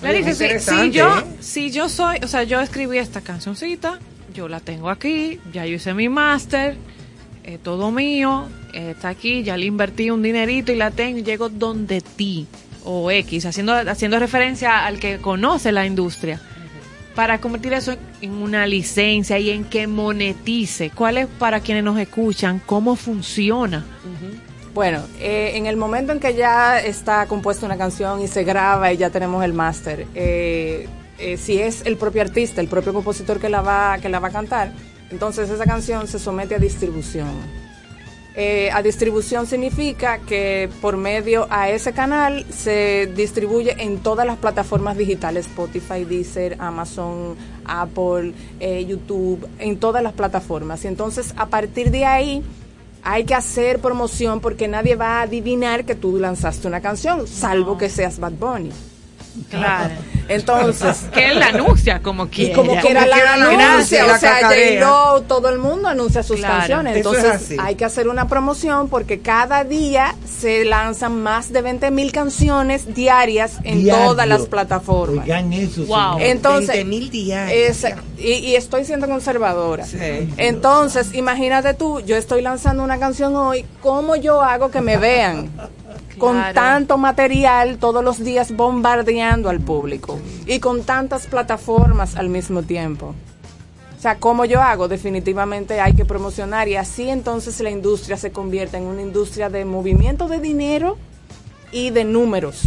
[0.01, 1.23] Le dije, si, si yo, ¿eh?
[1.39, 3.99] si yo soy, o sea, yo escribí esta cancioncita,
[4.33, 6.75] yo la tengo aquí, ya yo hice mi máster,
[7.43, 11.23] es todo mío, eh, está aquí, ya le invertí un dinerito y la tengo y
[11.23, 12.45] llego donde ti,
[12.85, 16.39] o X, haciendo, haciendo referencia al que conoce la industria,
[17.17, 20.91] para convertir eso en una licencia y en que monetice.
[20.91, 22.61] ¿Cuál es para quienes nos escuchan?
[22.63, 23.83] ¿Cómo funciona?
[24.75, 28.93] Bueno, eh, en el momento en que ya está compuesta una canción y se graba
[28.93, 30.87] y ya tenemos el máster, eh,
[31.17, 34.27] eh, si es el propio artista, el propio compositor que la va que la va
[34.27, 34.71] a cantar,
[35.09, 37.31] entonces esa canción se somete a distribución.
[38.39, 44.37] Eh, a distribución significa que por medio a ese canal se distribuye en todas las
[44.37, 47.35] plataformas digitales, Spotify, Deezer, Amazon,
[47.65, 50.85] Apple, eh, YouTube, en todas las plataformas.
[50.85, 52.43] Y entonces a partir de ahí
[53.01, 57.75] hay que hacer promoción porque nadie va a adivinar que tú lanzaste una canción, salvo
[57.79, 58.69] que seas Bad Bunny.
[59.49, 59.93] Claro.
[60.29, 62.55] Entonces, que él la anuncia como y quiera.
[62.55, 64.39] como quiera Como la quiera la anuncia, la o sea.
[64.41, 66.97] J-Lo, todo el mundo anuncia sus Claro, canciones.
[66.97, 72.11] Entonces, hay que hacer una promoción porque cada día se lanzan más de 20 mil
[72.11, 74.05] canciones diarias en Diario.
[74.09, 75.23] todas las plataformas.
[75.23, 76.17] Oigan eso, Wow.
[76.19, 77.83] Entonces, 20.000 diarios.
[77.85, 79.85] es- y, y estoy siendo conservadora.
[79.85, 79.97] Sí.
[80.35, 85.49] Entonces, imagínate tú, yo estoy lanzando una canción hoy, ¿cómo yo hago que me vean?
[86.17, 92.63] Con tanto material todos los días bombardeando al público y con tantas plataformas al mismo
[92.63, 93.13] tiempo.
[93.97, 94.87] O sea, ¿cómo yo hago?
[94.87, 99.65] Definitivamente hay que promocionar y así entonces la industria se convierte en una industria de
[99.65, 100.97] movimiento de dinero
[101.71, 102.63] y de números.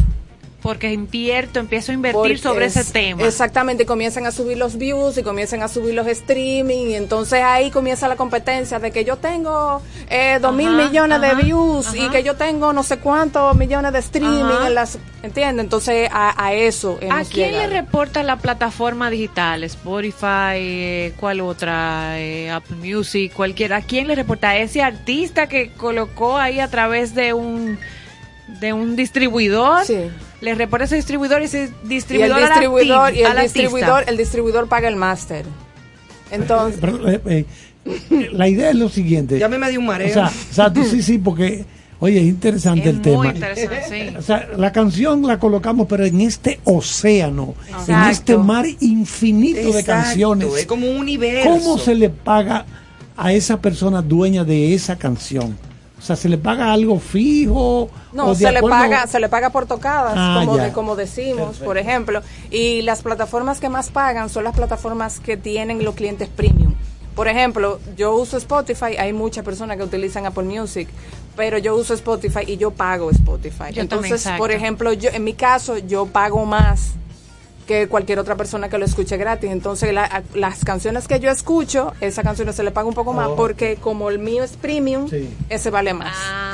[0.63, 3.23] Porque invierto, empiezo a invertir Porque sobre ese es- tema.
[3.27, 7.71] Exactamente, comienzan a subir los views y comienzan a subir los streaming y entonces ahí
[7.71, 9.81] comienza la competencia de que yo tengo
[10.11, 13.57] eh, dos mil Ajá, millones ajá, de views y que yo tengo no sé cuántos
[13.57, 14.99] millones de streaming en las...
[15.23, 15.65] ¿Entiendes?
[15.65, 17.69] Entonces a, a eso ¿A quién llegado.
[17.69, 19.65] le reporta la plataforma digital?
[19.65, 22.19] Spotify, eh, ¿cuál otra?
[22.19, 23.77] Eh, Apple Music, cualquiera.
[23.77, 24.51] ¿A quién le reporta?
[24.51, 27.79] ¿A ese artista que colocó ahí a través de un
[28.61, 29.85] de un distribuidor,
[30.41, 34.17] le reporta a ese distribuidor y ese Y el distribuidor, distribuidor, y el distribuidor, el
[34.17, 35.45] distribuidor paga el máster.
[36.31, 37.45] Entonces, Pero, eh, eh,
[38.33, 39.39] la idea es lo siguiente.
[39.39, 40.09] Ya a mí me dio un mareo.
[40.09, 41.65] O sea, exacto, sí, sí, porque,
[41.99, 43.27] oye, es interesante el Muy tema.
[43.29, 44.17] interesante, sí.
[44.17, 47.55] O sea, la canción la colocamos, pero en este océano,
[47.89, 50.49] en este mar infinito de Exacto, canciones.
[50.57, 51.49] es como un universo.
[51.51, 52.65] ¿Cómo se le paga
[53.17, 55.57] a esa persona dueña de esa canción?
[56.01, 57.91] O sea, ¿se le paga algo fijo?
[58.15, 61.77] No, se le paga, se le paga por tocadas, Ah, como, de- como decimos, por
[61.77, 62.23] ejemplo.
[62.51, 66.75] Y las plataformas que más pagan son las plataformas que tienen los clientes premium.
[67.15, 70.89] Por ejemplo, yo uso Spotify, hay muchas personas que utilizan Apple Music,
[71.37, 73.73] pero yo uso Spotify y yo pago Spotify.
[73.75, 76.93] Yo Entonces, por ejemplo, yo en mi caso yo pago más
[77.71, 79.49] que cualquier otra persona que lo escuche gratis.
[79.53, 83.13] Entonces, la- a- las canciones que yo escucho, esa canción se le paga un poco
[83.13, 83.37] más Oh.
[83.37, 85.33] porque como el mío es premium, Sí.
[85.49, 86.17] ese vale más.
[86.17, 86.50] Ah,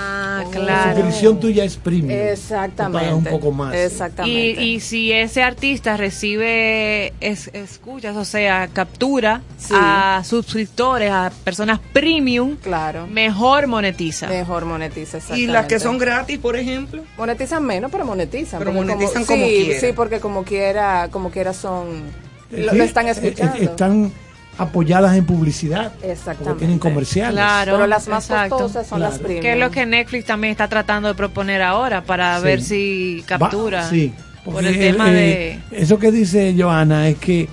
[0.58, 0.94] La claro.
[0.96, 2.10] suscripción tuya es premium.
[2.10, 2.98] Exactamente.
[3.06, 3.74] Pagas un poco más.
[3.74, 4.62] Exactamente.
[4.62, 9.74] Y, y si ese artista recibe es- escuchas, o sea, captura Sí.
[9.76, 13.06] a suscriptores, a personas premium, claro.
[13.06, 14.28] mejor monetiza.
[14.28, 15.80] Mejor monetiza, Y las que exactamente.
[15.80, 17.02] son gratis, por ejemplo.
[17.16, 18.58] Monetizan menos, pero monetizan.
[18.58, 19.80] Pero monetizan como sí, quiera.
[19.80, 22.02] Sí, porque como quiera, como quiera son...
[22.50, 23.56] Lo, Sí, lo están escuchando.
[23.56, 24.12] están
[24.58, 25.92] apoyadas en publicidad.
[26.02, 26.44] Exactamente.
[26.44, 27.34] Porque tienen comerciales.
[27.34, 28.56] Claro, Pero las más exacto.
[28.56, 29.40] costosas son las premium.
[29.42, 32.44] Que es lo que Netflix también está tratando de proponer ahora para Sí.
[32.44, 34.12] ver si captura Va- sí,
[34.44, 35.78] por el tema eh, de...
[35.82, 37.48] Eso que dice Joana es que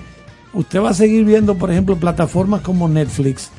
[0.54, 3.50] usted va a seguir viendo, por ejemplo, plataformas como Netflix,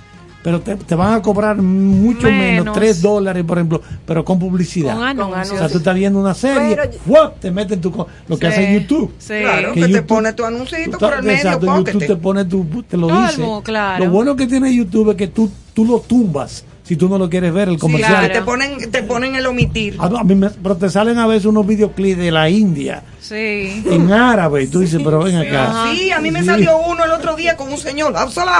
[0.44, 2.76] pero te, te van a cobrar mucho menos, Menos.
[2.76, 4.94] 3 dólares, por ejemplo, pero con publicidad.
[4.94, 5.52] Con anuncios.
[5.52, 6.76] O sea, tú estás viendo una serie,
[7.06, 9.10] Pero- te metes tu, co- lo que Sí, hace YouTube.
[9.18, 9.34] sí.
[9.40, 12.64] Claro, Que que, te pone tu anuncito por el medio, exacto, YouTube te pone tu,
[12.86, 13.42] te lo dice.
[13.62, 14.04] claro.
[14.04, 17.30] Lo bueno que tiene YouTube es que tú, tú lo tumbas si tú no lo
[17.30, 18.30] quieres ver, el Sí, comercial.
[18.30, 19.96] te ponen, te ponen el omitir.
[19.98, 23.02] Ah, no, a mí me- pero te salen a veces unos videoclips de la India
[23.20, 23.82] Sí.
[23.90, 25.86] en árabe y tú dices, pero ven acá.
[25.90, 26.46] Sí, a mí me Sí.
[26.46, 28.12] salió uno el otro día con un señor.
[28.12, 28.52] Pero eso no,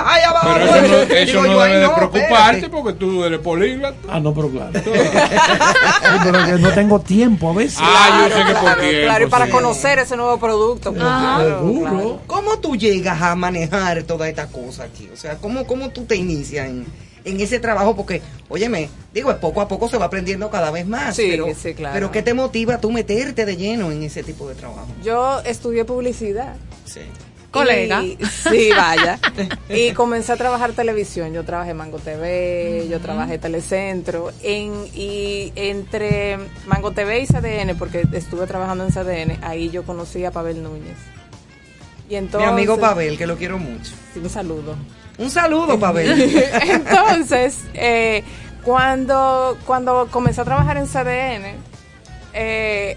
[1.15, 2.69] eso Digo no yo, "Ay, debe de no, preocuparte espérate".
[2.71, 3.95] porque tú eres políglota.
[4.09, 4.71] Ah, no, pero claro.
[6.25, 7.79] Pero que no tengo tiempo a veces.
[7.83, 9.51] Ah, yo sé que por Claro, tiempo, claro, y para sí.
[9.53, 10.91] conocer ese nuevo producto.
[10.93, 11.91] pues, claro, Seguro.
[11.91, 12.21] claro.
[12.27, 15.09] ¿Cómo tú llegas a manejar toda esta cosa aquí?
[15.13, 16.87] O sea, ¿cómo, cómo tú te inicias en,
[17.25, 17.97] en ese trabajo?
[17.97, 21.17] Porque, óyeme, digo, poco a poco se va aprendiendo cada vez más.
[21.17, 21.95] Sí, pero, sí, claro.
[21.95, 24.89] Pero ¿qué te motiva a tú meterte de lleno en ese tipo de trabajo?
[25.03, 26.57] Yo estudié publicidad.
[26.85, 27.01] Sí.
[27.51, 28.03] Colega.
[28.03, 28.19] Y-
[28.51, 29.19] sí, vaya.
[29.69, 31.33] y comencé a trabajar televisión.
[31.33, 34.33] Yo trabajé en Mango TV, yo trabajé Telecentro.
[34.43, 40.25] En, y entre Mango TV y CDN, porque estuve trabajando en CDN, ahí yo conocí
[40.25, 40.97] a Pavel Núñez.
[42.11, 43.93] Y entonces, Mi amigo Pavel, que lo quiero mucho.
[44.13, 44.75] Sí, un saludo.
[45.19, 46.21] Un saludo, Pavel.
[46.63, 48.25] Entonces, eh,
[48.65, 51.57] cuando, cuando comencé a trabajar en CDN,
[52.33, 52.97] eh,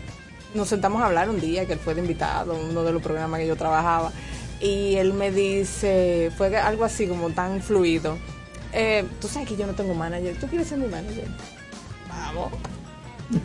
[0.53, 3.39] nos sentamos a hablar un día que él fue de invitado, uno de los programas
[3.39, 4.11] que yo trabajaba,
[4.59, 8.18] y él me dice, fue algo así como tan fluido.
[8.74, 11.26] eh, Tú sabes que yo no tengo manager, ¿tú quieres ser mi manager?
[12.09, 12.51] Vamos.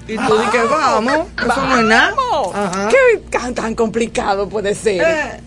[0.07, 2.15] Y tú dices, vamos, eso no es nada.
[2.17, 2.55] Vamos.
[2.55, 2.89] Ajá.
[2.89, 5.03] ¿Qué tan, tan complicado puede ser?
[5.03, 5.41] Eh,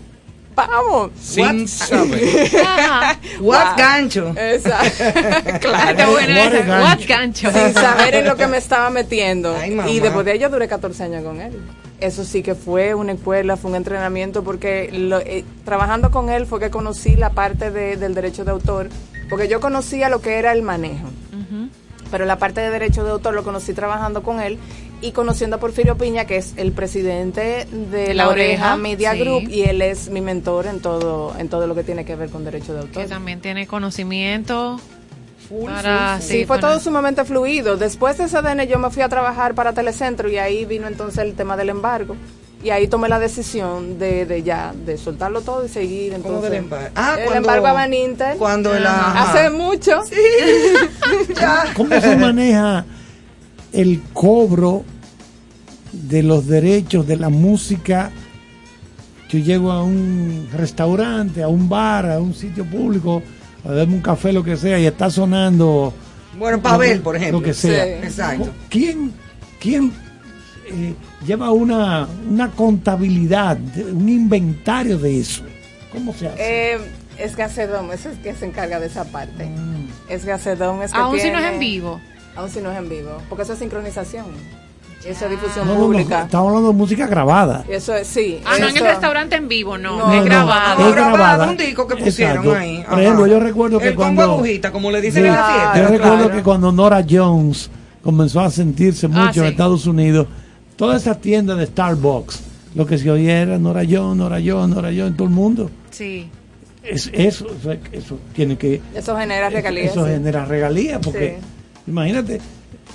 [0.56, 1.10] Vamos.
[1.20, 2.50] Sin saber.
[2.64, 3.18] Ajá.
[3.40, 3.76] What Wow.
[3.76, 4.34] gancho.
[4.36, 5.04] Exacto.
[5.60, 6.14] claro.
[6.16, 6.72] Gancho.
[6.82, 7.52] What gancho.
[7.52, 9.54] sin saber en lo que me estaba metiendo.
[9.54, 11.52] Ay, y después de yo duré 14 años con él.
[12.00, 16.46] Eso sí que fue una escuela, fue un entrenamiento, porque lo- eh, trabajando con él
[16.46, 18.88] fue que conocí la parte de- del derecho de autor,
[19.30, 21.08] porque yo conocía lo que era el manejo,
[22.10, 24.58] pero la parte de derecho de autor lo conocí trabajando con él
[25.02, 29.12] y conociendo a Porfirio Piña, que es el presidente de La, La Oreja, Oreja, Media
[29.12, 29.20] sí.
[29.20, 32.30] Group, y él es mi mentor en todo, en todo lo que tiene que ver
[32.30, 33.02] con derecho de autor.
[33.02, 34.80] Que también tiene conocimiento
[35.64, 36.20] para...
[36.20, 37.76] Sí, fue todo sumamente fluido.
[37.76, 41.34] Después de CDN yo me fui a trabajar para Telecentro y ahí vino entonces el
[41.34, 42.16] tema del embargo.
[42.64, 46.12] Y ahí tomé la decisión de, de ya, de soltarlo todo y seguir.
[46.14, 46.88] ¿Cómo Entonces, del embargo?
[46.96, 48.36] Ah, el cuando- embargo a Van Inter.
[48.38, 48.84] Cuando el.
[48.86, 50.00] Hace mucho.
[51.76, 52.84] ¿Cómo se maneja
[53.76, 54.84] el cobro
[55.92, 58.10] de los derechos de la música?
[59.28, 63.22] Yo llego a un restaurante, a un bar, a un sitio público,
[63.64, 65.92] a beberme un café, lo que sea, y está sonando.
[66.38, 67.40] Bueno, Pavel, por ejemplo.
[67.40, 67.84] Lo que sea.
[67.84, 67.90] Sí.
[68.06, 68.48] Exacto.
[68.68, 69.12] ¿Quién,
[69.60, 69.92] quién
[70.68, 70.94] eh,
[71.26, 73.58] lleva una, una contabilidad,
[73.92, 75.42] un inventario de eso?
[75.92, 76.74] ¿Cómo se hace?
[76.74, 76.78] Eh,
[77.18, 79.46] es Gacedón, ese es que se encarga de esa parte.
[79.46, 79.88] Mm.
[80.08, 82.00] Es Gacedón, es que Aún si no es en vivo.
[82.36, 83.10] Aún si no es en vivo.
[83.28, 84.26] Porque eso es sincronización.
[85.04, 86.22] Eso es difusión No, no, no, pública.
[86.22, 87.64] estamos hablando de música grabada.
[87.68, 88.40] Eso es, sí.
[88.44, 89.98] Ah, no en el restaurante en vivo, no.
[89.98, 90.88] No, es no, grabado.
[90.88, 92.58] Es grabado, un disco que pusieron Exacto.
[92.58, 92.84] ahí.
[92.88, 94.22] Por ejemplo, yo recuerdo que el cuando...
[94.22, 95.76] agujita, como le dicen Sí, en la fiesta.
[95.76, 96.30] yo recuerdo claro.
[96.36, 97.70] que cuando Nora Jones
[98.02, 99.50] comenzó a sentirse Ah, mucho en sí.
[99.52, 100.26] Estados Unidos.
[100.74, 102.40] Todas esas tiendas de Starbucks,
[102.74, 105.70] lo que se oía era Nora John, Nora John, Nora John, en todo el mundo.
[105.90, 106.28] Sí.
[106.82, 108.80] Es, eso, eso, eso tiene que...
[108.94, 109.92] Eso genera regalías.
[109.92, 110.10] Eso sí.
[110.12, 111.38] genera regalías, porque
[111.86, 112.40] imagínate,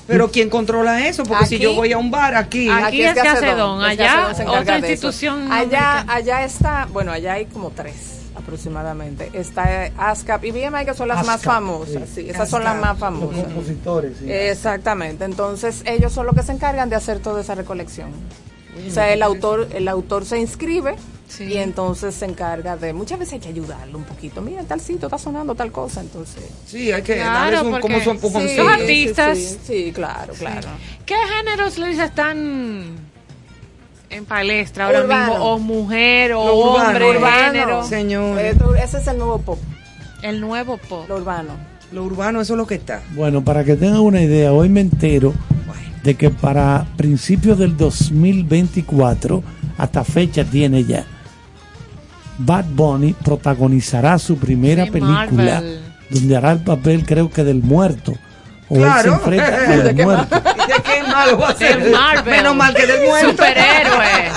[0.08, 1.24] Pero ¿quién controla eso?
[1.24, 2.70] Porque si yo voy a un bar aquí...
[2.70, 6.14] Aquí es Gacedón, es allá se otra institución Allá, americana.
[6.14, 9.30] allá está, bueno, allá hay como tres aproximadamente.
[9.34, 12.24] Está eh, ASCAP y BMI que son las más famosas, sí.
[12.24, 13.44] sí, esas son las más los famosas.
[13.44, 14.18] compositores.
[14.18, 14.32] sí.
[14.32, 18.10] Exactamente, entonces ellos son los que se encargan de hacer toda esa recolección.
[18.88, 20.96] O sea, el autor, el autor se inscribe
[21.32, 21.46] Sí.
[21.46, 24.42] y entonces se encarga de, muchas veces hay que ayudarlo un poquito.
[24.42, 26.44] Mira, tal sitio está sonando tal cosa, entonces.
[26.66, 28.64] Sí, hay que Claro, darles un, porque como empujoncito.
[28.64, 29.38] Los artistas.
[29.38, 30.68] Sí, sí, claro, claro.
[31.06, 32.96] ¿Qué géneros les están
[34.10, 35.28] en palestra ahora Urbano.
[35.32, 35.46] mismo?
[35.46, 36.42] O mujer, o
[36.74, 37.46] urbano, hombre, urbano.
[37.46, 37.84] género.
[37.86, 39.60] Señores, Eh, Ese es el nuevo pop,
[40.22, 41.08] El nuevo pop.
[41.08, 41.54] lo urbano.
[41.94, 43.02] lo urbano, eso es lo que está.
[43.16, 45.34] Bueno, para que tengan una idea, hoy me entero
[46.04, 49.44] de que para principios del 2024,
[49.78, 51.06] hasta fecha tiene ya,
[52.46, 55.22] Bad Bunny protagonizará su primera Sí, película
[55.56, 55.80] Marvel.
[56.10, 58.14] donde hará el papel creo que del muerto.
[58.70, 59.14] O él se Claro.
[59.14, 60.36] enfrenta ¿De al qué muerto.
[60.36, 61.94] ¿Y de qué malo va a ser?
[62.26, 63.32] Menos mal que del muerto.
[63.32, 64.32] Superhéroe.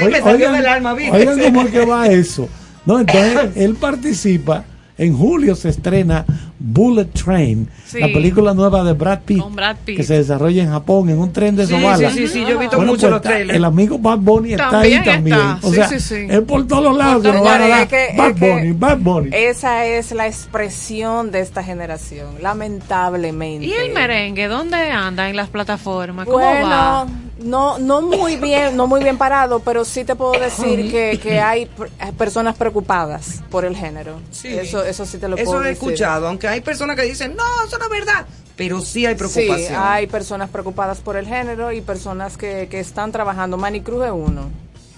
[0.00, 1.16] Ay, me salió del alma, ¿viste?
[1.16, 2.48] oigan cómo es que va eso.
[2.86, 4.64] No, entonces él participa.
[5.00, 6.26] En julio se estrena
[6.58, 8.00] Bullet Train, Sí.
[8.00, 9.96] la película nueva de Brad Pitt, Brad Pitt.
[9.96, 12.10] que se desarrolla en Japón en un tren de Sí, Sobala.
[12.10, 13.56] sí, sí, sí, yo he visto Bueno, mucho pues los está- trailers.
[13.56, 15.36] El amigo Bad Bunny está También ahí también.
[15.38, 15.58] está.
[15.66, 16.26] O sea, sí, sí.
[16.28, 18.36] es por todos lados que nos todos van a Señores, dar es que- Bad es
[18.36, 19.30] que Bunny, Bad Bunny.
[19.32, 23.66] Esa es la expresión de esta generación, lamentablemente.
[23.66, 24.48] ¿Y el merengue?
[24.48, 26.26] ¿Dónde anda en las plataformas?
[26.26, 27.06] ¿Cómo Bueno, va?
[27.42, 31.40] No, no muy bien, no muy bien parado, pero sí te puedo decir que, que
[31.40, 34.20] hay eh, personas preocupadas por el género.
[34.30, 34.48] Sí.
[34.48, 35.88] Eso, eso sí te lo Eso puedo he decir.
[35.88, 38.26] escuchado, aunque hay personas que dicen, no, eso no es verdad.
[38.56, 39.68] Pero sí hay preocupación.
[39.68, 43.56] Sí, hay personas preocupadas por el género y personas que, que están trabajando.
[43.56, 44.50] Manny Cruz es uno.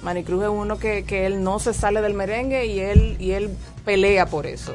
[0.02, 3.32] Manny Cruz es uno que, que él no se sale del merengue y él, y
[3.32, 3.51] él
[3.85, 4.74] pelea por eso.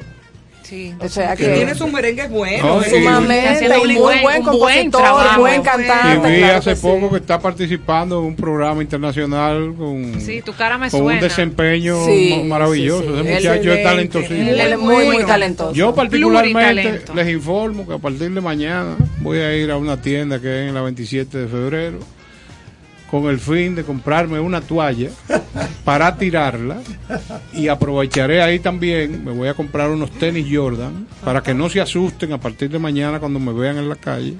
[0.68, 0.94] Sí.
[1.00, 1.54] O sea que que...
[1.54, 2.62] tiene sus merengues buenos.
[2.62, 2.84] No.
[2.84, 5.40] Sumamente, y muy buen- buen compositor, trabajo.
[5.42, 5.84] buen Muy bueno.
[5.84, 6.30] Y cantante.
[6.30, 6.82] vi claro hace que sí.
[6.82, 11.20] poco que está participando en un programa internacional con, Sí, tu cara me con un
[11.22, 13.02] desempeño Sí, maravilloso.
[13.04, 13.14] sí, sí.
[13.14, 14.50] Ese Él- muchacho es talentosísimo.
[14.50, 15.74] Él es muy, muy talentoso.
[15.74, 20.40] Yo particularmente les informo que a partir de mañana voy a ir a una tienda
[20.42, 22.00] que es en la 27 de febrero
[23.10, 25.10] con el fin de comprarme una toalla
[25.86, 26.78] para tirarla
[27.54, 31.80] y aprovecharé ahí también, me voy a comprar unos tenis Jordan para que no se
[31.80, 34.34] asusten a partir de mañana cuando me vean en la calle.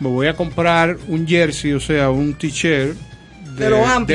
[0.00, 2.94] Me voy a comprar un jersey, o sea, un t-shirt
[3.56, 3.68] de,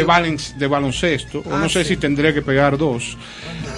[0.06, 1.90] balen- baloncesto, o Ah, no sé sí.
[1.90, 3.18] si tendré que pegar dos,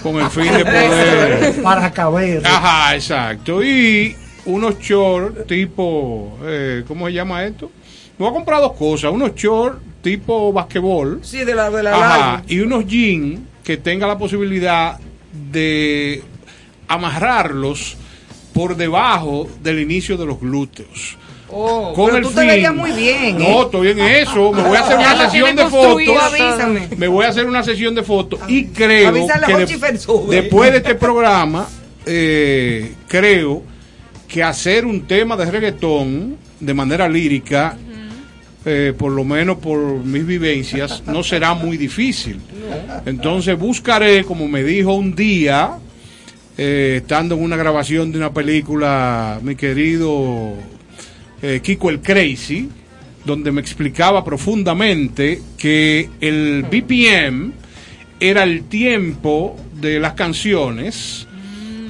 [0.03, 1.61] con el fin de poder...
[1.63, 2.45] Para caber.
[2.45, 3.63] Ajá, exacto.
[3.63, 4.15] Y
[4.45, 7.71] unos shorts tipo, eh, ¿cómo se llama esto?
[8.17, 11.95] Me voy a comprar dos cosas, unos shorts tipo basquetbol Sí, de la, de la
[11.95, 14.97] ajá, y unos jeans que tenga la posibilidad
[15.51, 16.21] de
[16.87, 17.97] amarrarlos
[18.53, 21.17] por debajo del inicio de los glúteos.
[21.51, 23.37] Oh, Con pero el tú fin, te veías muy bien.
[23.37, 23.61] No, ¿eh?
[23.65, 24.51] estoy en eso.
[24.51, 26.17] Me voy a hacer una lo sesión de fotos.
[26.21, 26.87] Avísame.
[26.97, 30.77] Me voy a hacer una sesión de fotos y creo Avísale que de- después de
[30.77, 31.67] este programa,
[32.05, 33.61] eh, creo
[34.27, 37.77] que hacer un tema de reggaetón de manera lírica,
[38.65, 42.39] eh, por lo menos por mis vivencias, no será muy difícil.
[43.05, 45.77] Entonces buscaré, como me dijo un día,
[46.57, 50.53] eh, estando en una grabación de una película, mi querido
[51.41, 52.69] eh, Kiko el Crazy,
[53.23, 57.51] donde me explicaba profundamente que el BPM
[58.19, 61.27] era el tiempo de las canciones,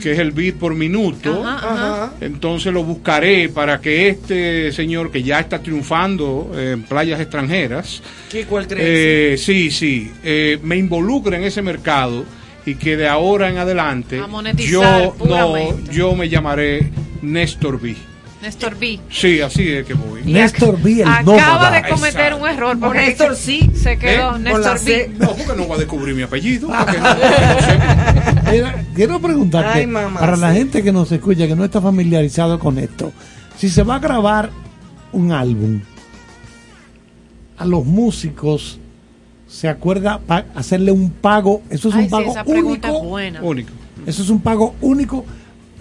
[0.05, 1.43] que es el beat por minuto.
[1.43, 2.13] Ajá, ajá.
[2.21, 8.67] Entonces lo buscaré para que este señor que ya está triunfando en playas extranjeras, Crazy.
[8.77, 12.23] eh, sí, sí, eh, me involucre en ese mercado
[12.67, 16.91] y que de ahora en adelante A monetizar yo no, yo me llamaré
[17.23, 17.95] Néstor B.
[18.43, 18.99] Néstor B.
[19.09, 20.21] Sí, así es que voy.
[20.23, 21.01] Néstor B.
[21.01, 21.71] el Acaba nómada.
[21.81, 22.77] de cometer un error.
[22.79, 23.71] Porque Néstor sí.
[23.73, 24.39] Se quedó ¿Eh?
[24.39, 25.11] Néstor B.
[25.17, 26.67] No, porque no va a descubrir mi apellido.
[26.67, 28.14] porque no- no
[28.95, 32.77] quiero preguntarte, Ay, mamá, para la gente que nos escucha, que no está familiarizado con
[32.77, 33.11] esto,
[33.57, 34.49] si se va a grabar
[35.11, 35.81] un álbum,
[37.57, 38.79] a los músicos
[39.47, 40.19] se acuerda
[40.55, 43.41] hacerle un pago, eso es Ay, un sí, pago único, es buena.
[43.41, 43.69] Único.
[44.05, 45.23] eso es un pago único.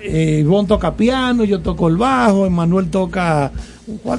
[0.06, 3.50] Eh, Ivonne toca piano, yo toco el bajo, Emanuel toca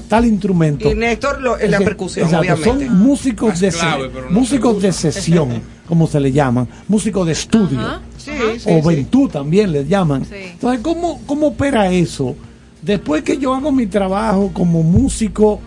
[0.10, 0.92] tal instrumento.
[0.92, 2.88] Y Néstor lo- en la percusión, exacto, obviamente.
[2.88, 7.28] Son músicos de clave, se- pero no músicos de sesión, como se le llaman, músicos
[7.28, 8.02] de estudio Ajá.
[8.60, 8.82] Sí, o.
[8.82, 10.26] Ventú también les llaman.
[10.32, 12.36] Entonces, ¿cómo, ¿cómo opera eso
[12.86, 15.60] Después que yo hago mi trabajo como músico,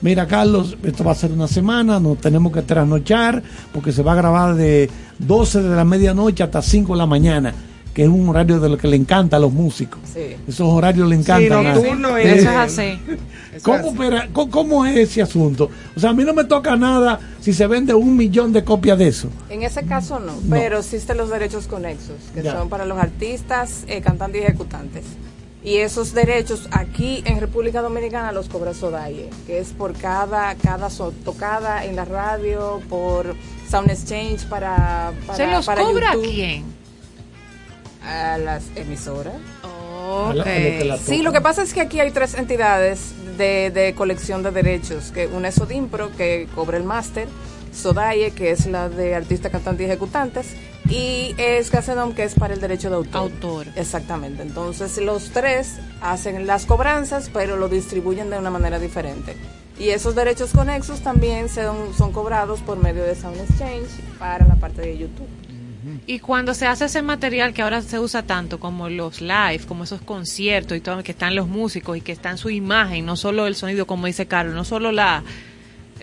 [0.00, 4.10] mira Carlos, esto va a ser una semana, nos tenemos que trasnochar porque se va
[4.10, 4.90] a grabar de
[5.20, 7.54] 12 de la medianoche hasta 5 de la mañana,
[7.94, 10.00] que es un horario de lo que le encanta a los músicos.
[10.12, 10.36] Sí.
[10.48, 11.66] Esos horarios le encantan.
[11.66, 12.98] a- nocturno Eso es así.
[13.62, 15.70] ¿Cómo, opera- cómo- cómo es ese asunto?
[15.96, 18.98] O sea, a mí no me toca nada si se vende un millón de copias
[18.98, 19.28] de eso.
[19.48, 22.52] En ese caso no, pero existen los derechos conexos, que Ya.
[22.52, 25.04] son para los artistas, eh, cantantes y ejecutantes.
[25.62, 30.90] Y esos derechos aquí en República Dominicana los cobra Sodaye, que es por cada, cada
[30.90, 33.34] so- tocada en la radio, por
[33.70, 36.64] Sound Exchange para, para ¿Se los para cobra YouTube, quién?
[38.06, 39.34] A las emisoras.
[40.34, 44.50] La Sí, lo que pasa es que aquí hay tres entidades de, de colección de
[44.50, 47.26] derechos, que una es Sodimpro, que cobra el máster,
[47.74, 50.54] Sodaye, que es la de artistas, cantantes y ejecutantes,
[50.88, 53.22] y es que es para el derecho de autor.
[53.22, 53.66] Autor.
[53.76, 54.42] Exactamente.
[54.42, 59.36] Entonces, los tres hacen las cobranzas, pero lo distribuyen de una manera diferente.
[59.78, 64.54] Y esos derechos conexos también son, son cobrados por medio de Sound Exchange para la
[64.54, 65.26] parte de YouTube.
[66.06, 69.84] Y cuando se hace ese material que ahora se usa tanto como los live, como
[69.84, 73.16] esos conciertos y todo, que están los músicos y que está en su imagen, no
[73.16, 75.22] solo el sonido, como dice Carlos, no solo la,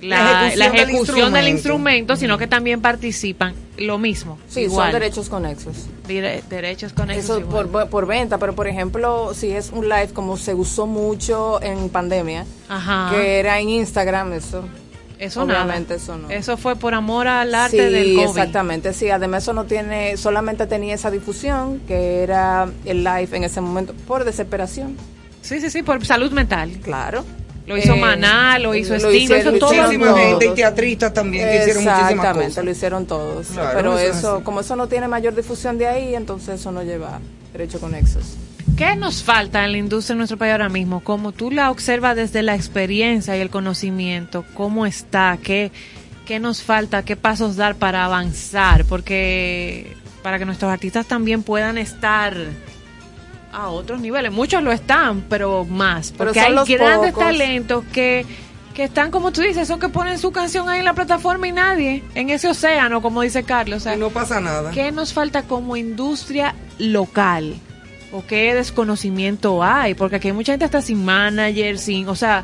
[0.02, 2.16] la, la ejecución, del, instrumento.
[2.16, 4.38] sino que también participan lo mismo.
[4.48, 4.92] Sí, igual.
[4.92, 5.88] son derechos conexos.
[6.08, 10.38] Dire- derechos con Eso por, por venta, pero por ejemplo, si es un live como
[10.38, 13.10] se usó mucho en pandemia, Ajá.
[13.12, 14.64] que era en Instagram, eso.
[15.22, 16.04] Eso obviamente nada.
[16.04, 16.30] eso no.
[16.32, 18.28] Eso fue por amor al arte sí, del COVID.
[18.30, 23.44] exactamente, sí, además eso no tiene, solamente tenía esa difusión, que era el live en
[23.44, 24.98] ese momento, por desesperación.
[25.42, 26.72] Sí, sí, sí, por salud mental.
[26.82, 27.24] Claro.
[27.68, 29.74] Lo hizo Eh, Maná, lo hizo lo Sting, lo hicieron- hizo todo.
[29.76, 30.20] Muchísima todos.
[30.20, 32.66] gente y teatristas también que hicieron muchísimas Exactamente, cosas.
[32.66, 33.48] lo hicieron todos.
[33.48, 36.72] Claro, pero eso es eso, como eso no tiene mayor difusión de ahí, entonces eso
[36.72, 37.20] no lleva
[37.54, 38.36] derecho conexos.
[38.82, 41.02] ¿Qué nos falta en la industria en nuestro país ahora mismo?
[41.02, 45.38] Como tú la observas desde la experiencia y el conocimiento, ¿cómo está?
[45.38, 45.72] ¿Qué,
[46.26, 47.06] qué nos falta?
[47.06, 48.86] ¿Qué pasos dar para avanzar?
[48.86, 52.36] Porque para que nuestros artistas también puedan estar
[53.54, 54.32] a otros niveles.
[54.32, 56.12] Muchos lo están, pero más.
[56.12, 57.28] Porque hay los grandes pocos.
[57.28, 58.26] talentos que,
[58.74, 61.52] que están, como tú dices, son que ponen su canción ahí en la plataforma y
[61.52, 63.78] nadie, en ese océano, como dice Carlos.
[63.78, 64.72] O sea, Y no pasa nada.
[64.72, 67.62] ¿Qué nos falta como industria local?
[68.12, 69.94] ¿O qué desconocimiento hay?
[69.94, 72.08] Porque aquí hay mucha gente hasta sin manager, sin...
[72.08, 72.44] O sea,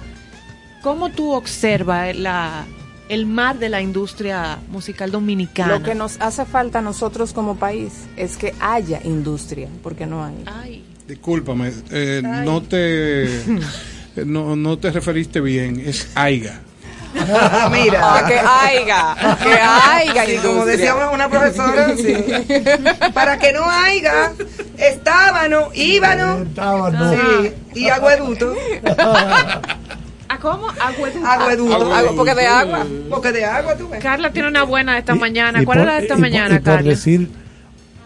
[0.82, 2.66] ¿cómo tú observas la,
[3.10, 5.80] el mar de la industria musical dominicana?
[5.80, 10.24] Lo que nos hace falta a nosotros como país es que haya industria, porque no
[10.24, 10.36] hay.
[10.46, 13.30] Ay, Discúlpame, eh, no te
[14.26, 16.62] no, no te referiste bien, es AIGA.
[17.72, 18.00] Mira.
[18.04, 22.16] Ah, que haya, que haya Sí, como decía una, profesora, sí.
[23.14, 24.32] para que no haya
[24.78, 27.12] estábano, íbano Estábano.
[27.14, 28.54] sí, y agueduto.
[30.30, 30.68] ¿A cómo?
[30.80, 31.26] Agueduto.
[31.26, 31.94] Agueduto.
[31.94, 32.86] Agua, porque de agua.
[33.10, 34.02] Porque de agua tú ves.
[34.04, 35.64] Carla tiene una buena de esta Y- mañana.
[35.64, 36.90] ¿Cuál es la de esta y mañana, y por Carla?
[36.90, 37.30] decir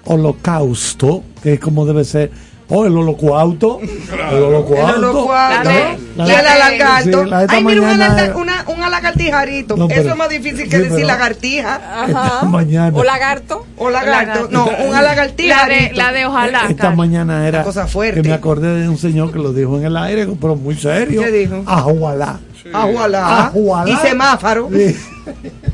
[0.05, 2.31] holocausto, que es como debe ser.
[2.69, 3.79] O el holocausto.
[3.81, 3.89] El.
[4.37, 5.29] El holocausto.
[5.33, 7.23] La de- Y el alagarto.
[7.23, 9.75] Sí, la de esta Ay, mira, un, mañana una, un alagartijarito.
[9.75, 11.81] No, pero- Eso es más difícil que sí, decir pero- lagartija.
[12.03, 12.45] Ajá.
[12.45, 12.97] Mañana.
[12.97, 13.65] O lagarto.
[13.77, 14.47] O lagarto.
[14.51, 15.95] No, un La de, alagartijarito.
[15.95, 16.61] la de ojalá.
[16.69, 18.21] Esta mañana era Una cosa fuerte.
[18.21, 21.21] que me acordé de un señor que lo dijo en el aire, pero muy serio.
[21.23, 21.63] ¿Qué dijo?
[21.65, 22.39] Ajualá.
[22.73, 23.47] Ajualá.
[23.47, 23.91] Ajualá.
[23.91, 24.69] Y semáforo.
[24.71, 24.95] Sí.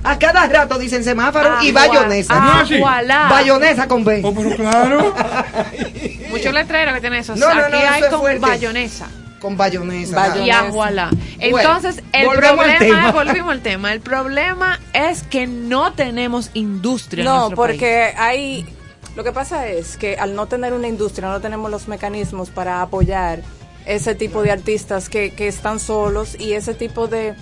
[0.04, 2.62] A cada rato dicen semáforo y bayonesa.
[2.62, 3.28] Ajualá.
[3.30, 4.22] Bayonesa con B.
[4.24, 5.14] Oh, pero claro.
[6.30, 7.36] Muchos letreros que tienen eso.
[7.36, 8.40] No, no, Aquí no, hay con fuerte.
[8.40, 9.08] bayonesa.
[9.40, 10.16] Con bayonesa.
[10.16, 10.46] Bayonesa.
[10.46, 11.10] y ajuala.
[11.40, 17.22] Entonces, el volvemos problema, volvimos al tema, el problema es que no tenemos industria.
[17.22, 18.66] en No, nuestro porque hay...
[19.16, 22.82] Lo que pasa es que al no tener una industria, no tenemos los mecanismos para
[22.82, 23.42] apoyar
[23.86, 27.34] ese tipo de artistas que, que están solos y ese tipo de...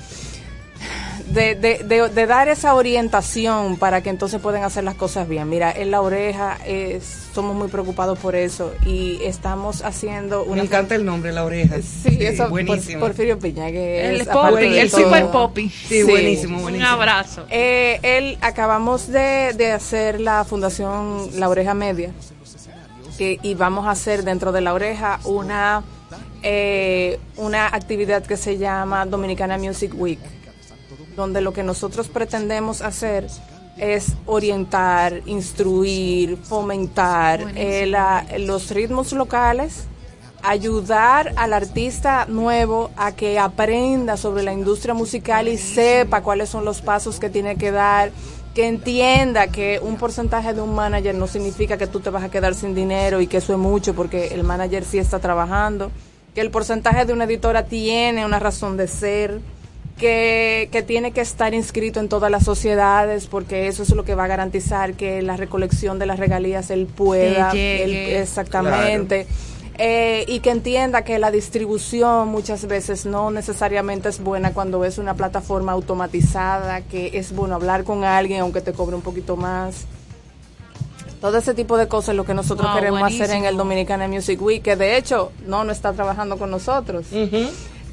[1.27, 5.49] De, de, de, de dar esa orientación para que entonces puedan hacer las cosas bien.
[5.49, 7.03] Mira, en la oreja es,
[7.34, 10.57] somos muy preocupados por eso y estamos haciendo una...
[10.57, 11.77] Me encanta el nombre, la oreja.
[11.81, 12.99] Sí, eso por, buenísimo.
[12.99, 15.69] Porfirio Piña, que El es el todo- super popi.
[15.69, 16.89] Sí, buenísimo, Un buenísimo.
[16.89, 17.45] abrazo.
[17.49, 22.11] Eh, él acabamos de, de hacer la fundación La Oreja Media
[23.18, 25.84] que, y vamos a hacer dentro de La Oreja una
[26.43, 30.19] eh, una actividad que se llama Dominicana Music Week
[31.16, 33.28] donde lo que nosotros pretendemos hacer
[33.78, 39.86] es orientar, instruir, fomentar eh, la- los ritmos locales,
[40.44, 46.66] ayudar al artista nuevo a que aprenda sobre la industria musical y sepa cuáles son
[46.66, 48.12] los pasos que tiene que dar,
[48.54, 52.30] que entienda que un porcentaje de un manager no significa que tú te vas a
[52.30, 55.92] quedar sin dinero y que eso es mucho porque el manager sí está trabajando
[56.34, 59.40] que el porcentaje de una editora tiene una razón de ser,
[59.97, 64.13] que, que tiene que estar inscrito en todas las sociedades, porque eso es lo que
[64.15, 67.84] va a garantizar que la recolección de las regalías él pueda, llegue.
[68.15, 69.27] él- exactamente.
[69.77, 74.97] Eh, y que entienda que la distribución muchas veces no necesariamente es buena cuando es
[74.97, 79.85] una plataforma automatizada, que es bueno hablar con alguien aunque te cobre un poquito más.
[81.19, 84.07] Todo ese tipo de cosas es lo que nosotros Wow, queremos hacer en el Dominicana
[84.07, 87.07] Music Week, que de hecho no, no está trabajando con nosotros.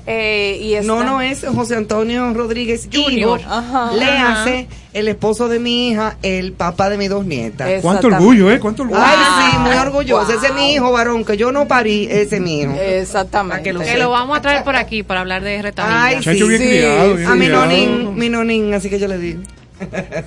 [0.06, 3.40] Eh, y está- No, no es José Antonio Rodríguez Junior.
[3.48, 3.92] Ajá.
[3.92, 4.42] Le Ajá.
[4.42, 7.80] hace el esposo de mi hija, el papá de mis dos nietas.
[7.82, 8.58] Cuánto orgullo, ¿eh?
[8.58, 9.00] Cuánto orgullo.
[9.00, 9.16] Ay,
[9.52, 9.80] sí, muy Wow.
[9.82, 10.32] orgulloso.
[10.32, 12.72] Ese es mi hijo, varón, que yo no parí, ese es mi hijo.
[12.80, 13.62] Exactamente.
[13.62, 13.98] que lo Que sepa.
[13.98, 16.04] lo vamos a traer por aquí para hablar de retamilla.
[16.04, 16.68] Ay, Muchacho sí, bien sí.
[16.68, 19.40] criado, bien A mi nonín, mi nonín, así que yo le digo.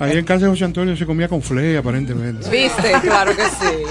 [0.00, 2.48] Ahí en casa de José Antonio se comía con flea, aparentemente.
[2.50, 2.92] ¿Viste?
[3.02, 3.82] Claro que sí.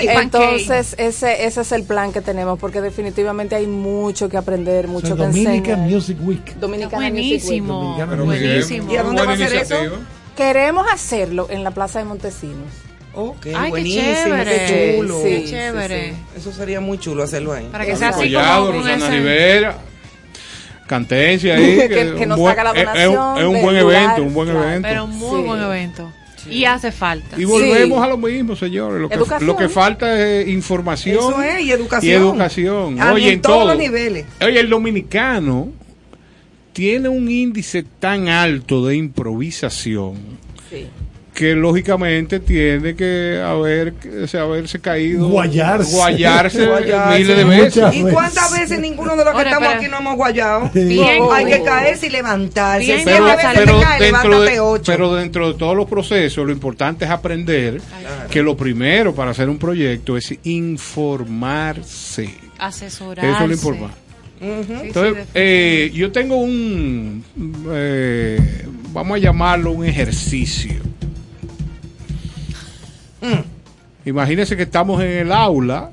[0.00, 4.88] Entonces, ese, ese es el plan que tenemos, porque definitivamente hay mucho que aprender, O
[4.88, 5.90] mucho sea, que Dominican enseñar.
[5.90, 6.54] Music Week.
[6.56, 7.82] Dominicana Music Buenísimo.
[7.96, 8.26] Muy bien.
[8.26, 8.92] Buenísimo.
[8.92, 9.80] ¿Y a dónde va a ser eso?
[9.80, 9.90] Week.
[10.36, 12.66] Queremos hacerlo en la Plaza de Montesinos.
[13.16, 14.50] Ok, Ay, qué buenísimo, chévere.
[14.66, 15.18] qué chulo.
[15.22, 16.14] Sí, Qué chévere.
[16.36, 17.68] Eso sería muy chulo hacerlo ahí.
[17.70, 19.76] Para que sea así Collado, como con Rosana Rivera,
[20.86, 21.76] Cantencia ahí.
[21.76, 23.80] Que- que que un nos buen- haga la es- es un- donación Es un buen
[23.80, 24.64] lugar, evento, un buen claro.
[24.68, 24.88] evento.
[24.88, 25.46] Pero muy Sí.
[25.46, 26.12] buen evento.
[26.50, 27.40] Y hace falta.
[27.40, 28.04] Y volvemos Sí.
[28.04, 29.00] a lo mismo, señores.
[29.00, 31.16] Lo que, lo que falta es información.
[31.16, 32.12] Eso es, y educación.
[32.12, 33.00] Y educación.
[33.00, 33.68] A- Oye, en en todos todo.
[33.68, 34.26] los niveles.
[34.42, 35.68] Oye, el dominicano
[36.74, 40.16] tiene un índice tan alto de improvisación
[40.68, 40.86] Sí.
[41.34, 43.92] Que lógicamente tiene que haber,
[44.22, 45.28] o sea, haberse caído.
[45.28, 45.96] Guayarse.
[45.96, 47.18] Guayarse, Guayarse.
[47.18, 47.94] miles de veces.
[47.94, 50.70] ¿Y cuántas veces ninguno de los que Ahora, estamos aquí no hemos guayado?
[50.72, 51.22] Bien.
[51.32, 52.86] Hay que caerse y levantarse.
[52.86, 54.84] Bien, pero, pero caes, dentro de, ocho.
[54.86, 57.80] pero dentro de todos los procesos, lo importante es aprender
[58.30, 62.30] que lo primero para hacer un proyecto es informarse.
[62.58, 63.28] Asesorarse.
[63.28, 64.04] Eso es lo importante.
[64.40, 67.24] Entonces, sí, eh, yo tengo un,
[67.72, 70.74] eh, vamos a llamarlo un ejercicio.
[74.04, 75.90] Imagínense que estamos en el aula,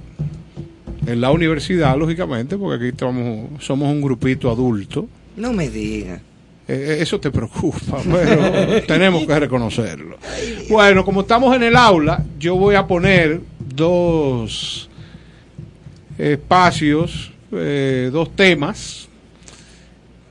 [1.05, 5.07] en la universidad, lógicamente, porque aquí estamos, somos un grupito adulto.
[5.37, 6.21] No me digas.
[6.67, 10.17] Eh, eso te preocupa, pero tenemos que reconocerlo.
[10.69, 14.89] Bueno, como estamos en el aula, yo voy a poner dos
[16.17, 19.07] espacios, eh, dos temas,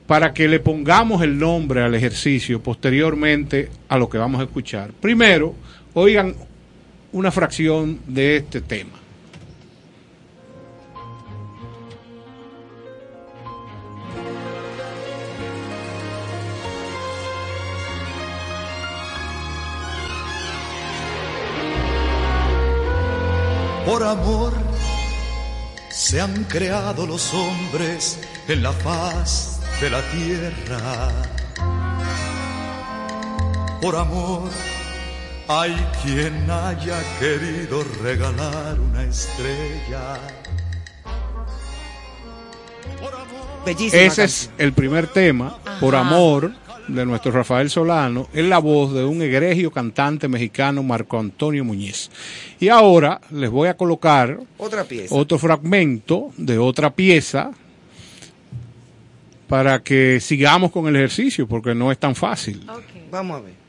[0.07, 4.91] para que le pongamos el nombre al ejercicio posteriormente a lo que vamos a escuchar.
[4.93, 5.55] Primero,
[5.93, 6.35] oigan
[7.13, 9.01] una fracción de este tema.
[23.85, 24.53] Por amor
[25.89, 31.09] se han creado los hombres en la faz de la tierra.
[33.81, 34.49] Por amor
[35.51, 40.17] hay quien haya querido regalar una estrella.
[43.65, 46.53] Bellísima Ese es el primer tema, Por Amor,
[46.87, 52.09] de nuestro Rafael Solano, en la voz de un egregio cantante mexicano, Marco Antonio Muñiz.
[52.59, 55.13] Y ahora les voy a colocar Otra pieza.
[55.13, 57.51] otro fragmento de otra pieza
[59.47, 62.65] para que sigamos con el ejercicio, porque no es tan fácil.
[63.11, 63.60] Vamos a ver.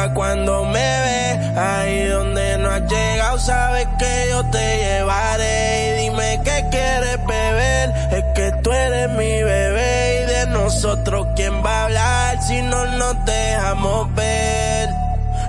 [0.00, 1.60] Nota cuando me ve.
[1.60, 5.96] Ahí donde no has llegado, sabes que yo te llevaré.
[5.98, 10.22] Y dime qué quieres beber, es que tú eres mi bebé.
[10.22, 14.88] Y de nosotros, ¿quién va a hablar si no nos dejamos ver?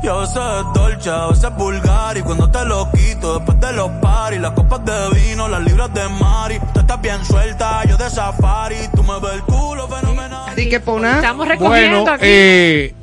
[0.03, 3.59] Y a veces es dolce, a veces es vulgar Y cuando te lo quito después
[3.59, 7.83] de los paris Las copas de vino, las libras de mari Tú estás bien suelta,
[7.87, 11.17] yo de safari Tú me ves el culo fenomenal Así que pona.
[11.17, 12.25] Estamos recogiendo Bueno, aquí.
[12.25, 12.95] eh,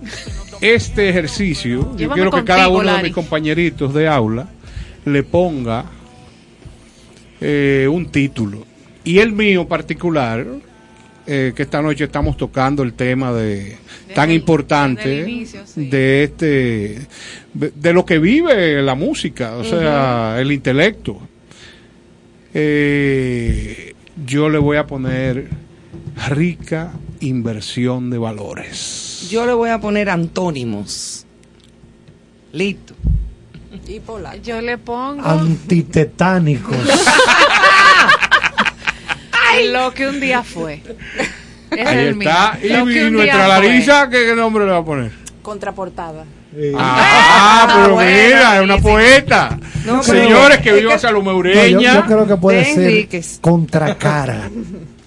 [0.61, 4.49] este ejercicio, yo quiero que cada uno de mis compañeritos de aula
[5.05, 5.85] le ponga
[7.41, 8.67] eh, un título.
[9.05, 10.45] Y el mío particular,
[11.27, 13.77] eh, que esta noche estamos tocando el tema de
[14.15, 15.87] tan el- importante inicio, sí.
[15.89, 16.99] de este
[17.55, 21.21] de, de lo que vive la música, o sea, el intelecto.
[22.55, 23.95] Eh,
[24.27, 25.49] yo le voy a poner
[26.29, 29.08] rica inversión de valores.
[29.29, 31.27] Yo le voy a poner antónimos.
[32.53, 32.95] Listo.
[33.87, 34.37] Y polaco.
[34.43, 36.77] Yo le pongo Antitetánicos.
[39.73, 40.83] lo que un día fue.
[41.71, 42.59] Ese Ahí es el está.
[42.63, 43.49] Y, nuestra.
[43.49, 45.13] Larisa, ¿qué, qué nombre le va a poner?
[45.43, 46.25] Contraportada.
[46.77, 49.59] Ah, pero bueno, mira, es una poeta.
[49.85, 51.95] No, pero- Señores, que es viva que- Salomé No, yo, Ureña.
[51.95, 54.51] yo creo que puede De ser contracara.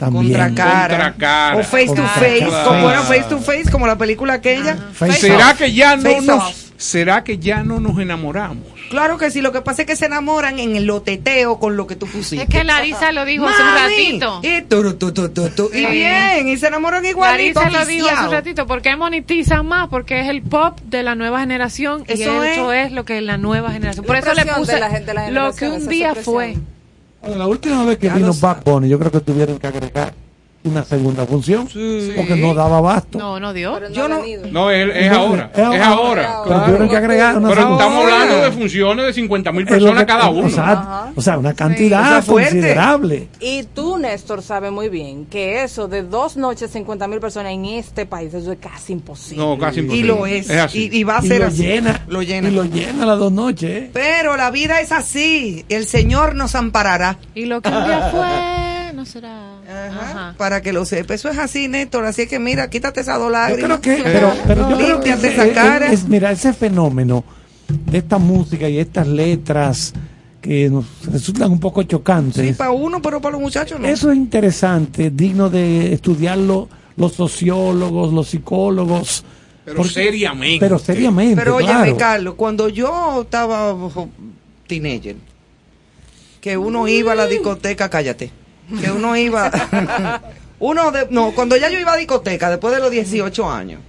[0.02, 0.34] También.
[0.34, 0.88] Contracara.
[0.98, 1.58] Contracara.
[1.58, 2.64] O face to Contra face, cara.
[2.64, 4.76] como bueno, face to face, como la película aquella.
[4.94, 5.58] Face ¿Será off.
[5.60, 6.56] que ya no Face nos, off.
[6.78, 8.66] será que ya no nos enamoramos?
[8.90, 11.86] Claro que sí, lo que pasa es que se enamoran en el loteteo con lo
[11.88, 12.44] que tú pusiste.
[12.44, 14.40] Es que Larisa lo dijo hace un ratito.
[14.44, 15.86] Y, tu, tu, tu, tu, tu, y Sí.
[15.86, 17.62] bien, y se enamoran igualito.
[17.62, 21.14] Larisa lo dijo hace un ratito, porque monetizan más, porque es el pop de la
[21.16, 22.88] nueva generación y Eso eso es.
[22.88, 24.04] es lo que es la nueva generación.
[24.06, 26.34] Por La eso le puse de la gen- de la lo que un día presión.
[26.34, 26.58] fue.
[27.22, 30.14] Bueno, la última vez que Ya vino Bad Bunny, yo creo que tuvieron que agregar
[30.64, 33.18] una segunda función porque no daba abasto.
[33.18, 33.74] No, no dio.
[33.74, 34.52] Pero Yo no, no-.
[34.52, 35.52] No, es, es ahora.
[35.54, 35.76] Es ahora.
[35.76, 36.42] Es ahora.
[36.48, 37.84] Pero tuvieron que agregar una Pero segunda.
[37.86, 40.48] estamos hablando de funciones de 50 mil lo personas que- cada uno.
[40.48, 41.14] Exacto.
[41.16, 42.50] O sea, una cantidad O sea, fuerte.
[42.52, 43.28] considerable.
[43.40, 47.66] Y tú, Néstor, sabes muy bien que eso de dos noches, 50 mil personas en
[47.66, 49.44] este país, eso es casi imposible.
[49.44, 50.08] No, casi Y imposible.
[50.08, 50.50] lo es.
[50.50, 50.90] Es así.
[50.92, 51.64] Y, y va a Y ser lo así.
[51.64, 52.02] llena.
[52.08, 52.50] Lo llena.
[52.50, 53.70] Y lo llena las dos noches.
[53.72, 53.90] ¿eh?
[53.94, 55.66] Pero la vida es así.
[55.70, 57.18] El Señor nos amparará.
[57.34, 58.28] Y lo que un día fue,
[59.02, 59.90] no será.
[59.90, 60.36] Ajá.
[60.38, 61.14] Para que lo sepa.
[61.14, 62.06] Eso es así, Néstor.
[62.06, 63.80] Así que mira, quítate esa dos Yo lágrimas.
[63.82, 65.92] creo que, pero, pero yo creo que esa es- cara.
[65.92, 67.24] es- mira, ese fenómeno
[67.68, 69.94] de esta música y estas letras
[70.42, 72.46] que nos resultan un poco chocantes.
[72.46, 73.88] Sí, para uno, pero para los muchachos no.
[73.88, 76.68] Eso es interesante, digno de estudiarlo
[76.98, 79.24] los sociólogos, los psicólogos.
[79.66, 80.60] Pero porque- seriamente.
[80.66, 81.36] Pero seriamente.
[81.36, 81.96] Pero claro.
[81.98, 83.76] Carlos, cuando yo estaba
[84.68, 85.16] teenager,
[86.42, 88.32] que uno iba a la discoteca, cállate,
[88.80, 89.52] que uno iba,
[90.60, 93.82] uno de, no, cuando ya yo iba a discoteca, después de los 18 años,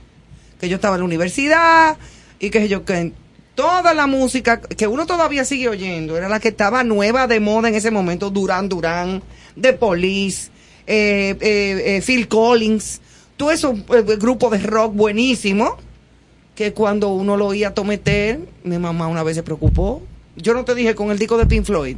[0.61, 1.97] que yo estaba en la universidad
[2.39, 3.13] y que yo, que
[3.55, 7.69] toda la música que uno todavía sigue oyendo era la que estaba nueva de moda
[7.69, 9.23] en ese momento, Durán Durán,
[9.61, 10.51] The Police,
[10.87, 13.01] eh, eh, eh, Phil Collins,
[13.37, 15.77] todo esos eh, grupos de rock buenísimo
[16.55, 20.03] que cuando uno lo oía tometer, mi mamá una vez se preocupó.
[20.37, 21.97] Yo no te dije con el disco de Pink Floyd,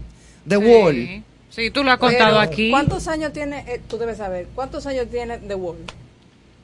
[0.48, 1.24] The Wall.
[1.54, 1.70] Sí.
[1.70, 2.70] Tú lo has contado Pero, aquí.
[2.70, 5.76] ¿Cuántos años tiene, eh, tú debes saber, cuántos años tiene The Wall?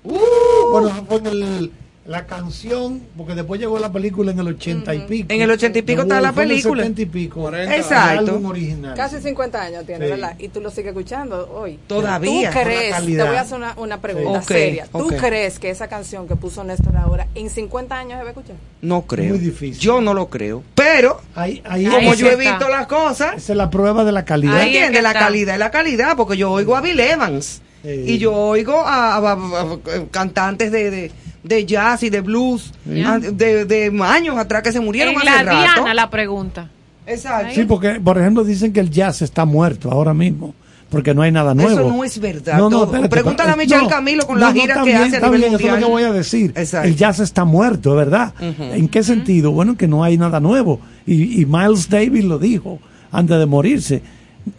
[0.03, 1.73] Bueno, fue en el-
[2.11, 5.33] la canción, porque después llegó la película en el ochenta y pico.
[5.33, 6.83] En el ochenta y pico está la fue en el película.
[6.83, 7.55] 70 y pico.
[7.55, 8.13] Exacto.
[8.23, 8.95] El álbum original.
[8.97, 10.11] Casi 50 años tiene, Sí.
[10.11, 10.35] ¿verdad?
[10.41, 11.79] Y tú lo sigues escuchando hoy.
[11.87, 12.51] Todavía.
[12.51, 13.27] ¿Tú crees, te calidad.
[13.29, 16.97] voy a hacer una, una pregunta seria, ¿tú crees que esa canción que puso Néstor
[16.97, 18.57] ahora en 50 años se va a escuchar?
[18.83, 19.29] No creo.
[19.31, 19.79] Muy difícil.
[19.81, 20.65] Yo no lo creo.
[20.75, 24.11] Pero, Ahí, ahí, como Ahí yo he visto las cosas, esa es la prueba de
[24.11, 24.57] la calidad.
[24.57, 24.99] Ahí es ¿entiendes?
[24.99, 27.63] que La calidad es la calidad, porque yo oigo a Bill Evans.
[27.85, 27.89] Sí.
[27.89, 29.79] Y yo oigo a, a- a- a-
[30.11, 31.13] cantantes de, de,
[31.43, 32.73] de jazz y de blues
[33.07, 35.75] a- de, de años atrás que se murieron en hace la rato.
[35.83, 36.69] Diana la pregunta.
[37.07, 37.55] Exacto.
[37.55, 40.55] Sí, porque, por ejemplo, dicen que el jazz está muerto ahora mismo,
[40.91, 41.71] porque no hay nada nuevo.
[41.81, 42.59] Eso no es verdad.
[42.59, 44.91] No, no, espérate, Pregúntale a Michelle no, Camilo con no, la no, gira está que
[44.91, 45.85] bien, hace a está nivel bien, Eso es lo mundial.
[45.89, 46.53] que voy a decir.
[46.55, 46.89] Exacto.
[46.89, 48.35] El jazz está muerto, ¿verdad?
[48.41, 49.51] ¿En qué sentido?
[49.51, 50.81] Bueno, que no hay nada nuevo.
[51.07, 52.79] Y, y Miles Davis lo dijo
[53.11, 54.03] antes de morirse.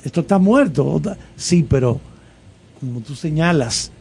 [0.04, 1.02] Esto está muerto.
[1.38, 2.02] Sí, pero
[2.80, 3.92] como tú señalas,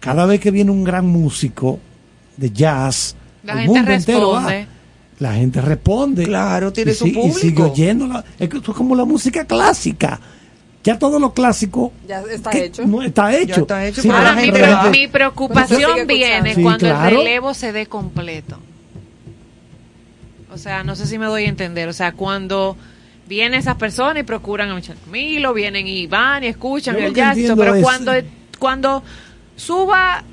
[0.00, 1.78] cada vez que viene un gran músico
[2.36, 3.14] de jazz,
[3.44, 4.38] La el gente mundo entero va.
[4.48, 4.66] responde.
[5.18, 6.24] La gente responde.
[6.24, 7.70] Claro, tiene y su si- Y sigue público.
[7.72, 8.24] oyéndola.
[8.38, 10.18] Es que esto es como la música clásica.
[10.82, 12.86] Ya todo lo clásico Ya está que hecho.
[12.86, 13.60] no está hecho.
[13.60, 16.54] está hecho, Sí, pero Ahora la mi, pre- mi preocupación viene.
[16.54, 17.08] Sí, cuando claro.
[17.10, 18.58] el relevo se dé completo.
[20.52, 21.88] O sea, no sé si me doy a entender.
[21.88, 22.76] O sea, cuando
[23.28, 27.14] vienen esas personas y procuran a Michelle Camilo, vienen y van y escuchan Yo el
[27.14, 28.12] jazz, y eso, entiendo pero es- cuando,
[28.58, 29.02] cuando
[29.60, 30.24] suba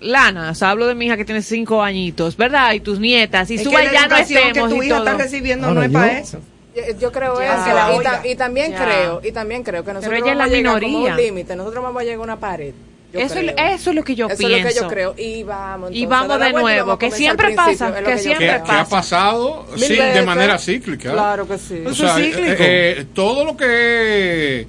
[0.00, 2.72] Lana, o sea, hablo de mi hija que tiene cinco añitos, ¿verdad?
[2.72, 4.86] Y tus nietas, y Es suba que y ya no educación que estemos tu y
[4.86, 5.08] hija todo.
[5.08, 6.40] está recibiendo Ahora no es yo- para eso.
[6.76, 7.54] Yo, yo creo Ya.
[7.56, 7.74] eso.
[7.74, 8.84] La y, ta- y también Ya.
[8.84, 12.00] creo, y también creo que nosotros vamos la a llegar como un límite, nosotros vamos
[12.00, 12.74] a llegar a una pared.
[13.12, 13.54] yo Eso, creo.
[13.56, 14.56] eso es lo que yo Eso pienso.
[14.56, 15.14] es lo que yo creo.
[15.18, 15.90] Y vamos.
[15.92, 18.52] Y entonces, vamos da la de y nuevo, vamos que siempre pasa, que siempre ¿Qué,
[18.52, 18.64] creo.
[18.64, 19.66] qué ha pasado?
[19.76, 21.10] Sí, de manera cíclica.
[21.12, 21.82] Claro que sí.
[21.84, 22.52] O Eso sea, es cíclico.
[22.52, 22.56] eh,
[23.00, 24.66] eh, todo lo que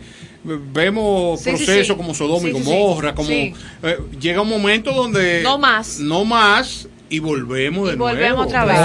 [0.73, 1.93] vemos Sí, sí, procesos sí.
[1.95, 3.15] como Sodoma y Sí, sí, Gomorra, sí.
[3.15, 3.53] como Sí.
[3.83, 5.99] eh, llega un momento donde No más.
[5.99, 8.41] no más y volvemos de Y volvemos nuevo.
[8.43, 8.77] otra vez.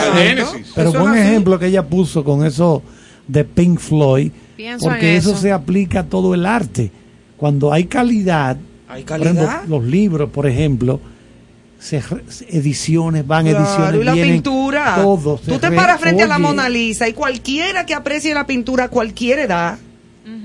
[0.75, 2.83] Pero Eso buen ejemplo que ella puso con eso
[3.27, 5.31] de Pink Floyd, Pienso porque en eso.
[5.33, 5.41] eso.
[5.41, 6.91] se aplica a todo el arte.
[7.37, 8.57] Cuando hay calidad,
[8.89, 9.65] Hay por ejemplo, calidad.
[9.69, 11.01] los libros, por ejemplo,
[11.79, 12.03] se
[12.49, 14.95] ediciones van, Claro, ediciones y la vienen, pintura.
[14.97, 15.39] todo.
[15.45, 18.89] Tú te paras frente a la Mona Lisa y cualquiera que aprecie la pintura a
[18.89, 19.79] cualquier edad,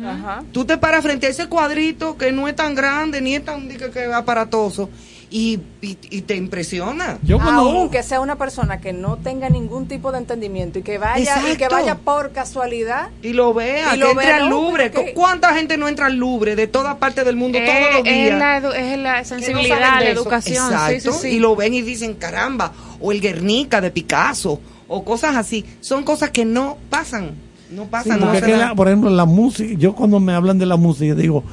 [0.05, 0.43] Ajá.
[0.51, 3.67] tú te paras frente a ese cuadrito que no es tan grande ni es tan
[3.69, 4.89] que, que aparatoso
[5.31, 7.19] y, y- y te impresiona.
[7.39, 11.55] Aunque sea una persona que no tenga ningún tipo de entendimiento y que vaya y
[11.55, 14.61] que vaya por casualidad Y lo vea, Y que lo entre vea, al ¿no?
[14.61, 14.91] Louvre.
[15.13, 18.33] ¿Cuánta gente no entra al Louvre de todas partes del mundo todos los Eh, días?
[18.33, 20.67] es, la, edu- es la no sensibilidad, la educación.
[20.69, 21.35] sí, Exacto, sí, sí.
[21.35, 25.63] Y lo ven y dicen, caramba, o el Guernica de Picasso, o cosas así.
[25.79, 27.35] Son cosas que no pasan.
[27.71, 28.59] No Sí, es dan.
[28.59, 31.43] la- por ejemplo, la música, yo cuando me hablan de la música, digo,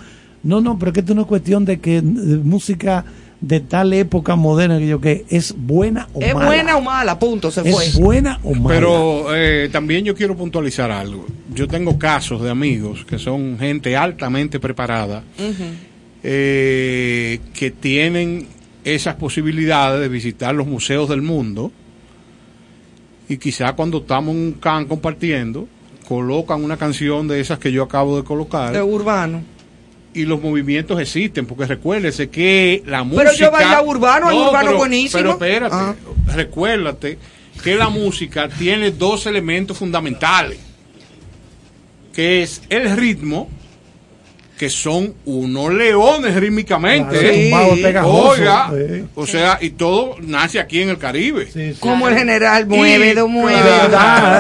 [0.42, 3.04] no, no, pero es que esto no es cuestión de que de música
[3.40, 6.46] de tal época moderna que yo que es buena o ¿Es mala.
[6.46, 7.18] buena o mala?
[7.18, 7.84] Punto, se fue.
[7.86, 8.74] Es buena o mala.
[8.74, 11.26] Pero eh, también yo quiero puntualizar algo.
[11.54, 15.22] Yo tengo casos de amigos que son gente altamente preparada
[16.22, 18.46] eh, que tienen
[18.84, 21.72] esas posibilidades de visitar los museos del mundo
[23.28, 25.68] y quizá cuando estamos en un can compartiendo
[26.06, 29.42] colocan una canción de esas que yo acabo de colocar De urbano.
[30.14, 34.66] y los movimientos existen porque recuérdese que la música Pero yo baila urbano, hay urbano
[34.68, 35.18] pero- buenísimo.
[35.18, 35.94] pero espérate Ah.
[36.34, 37.18] recuérdate
[37.62, 40.58] que la música tiene dos elementos fundamentales
[42.12, 43.48] que es el ritmo
[44.58, 47.92] que son unos leones rítmicamente Claro, ¿eh?
[48.04, 49.04] oiga sí.
[49.14, 51.46] o sea y todo nace aquí en el Caribe
[51.78, 53.58] Como el general mueve, do mueve.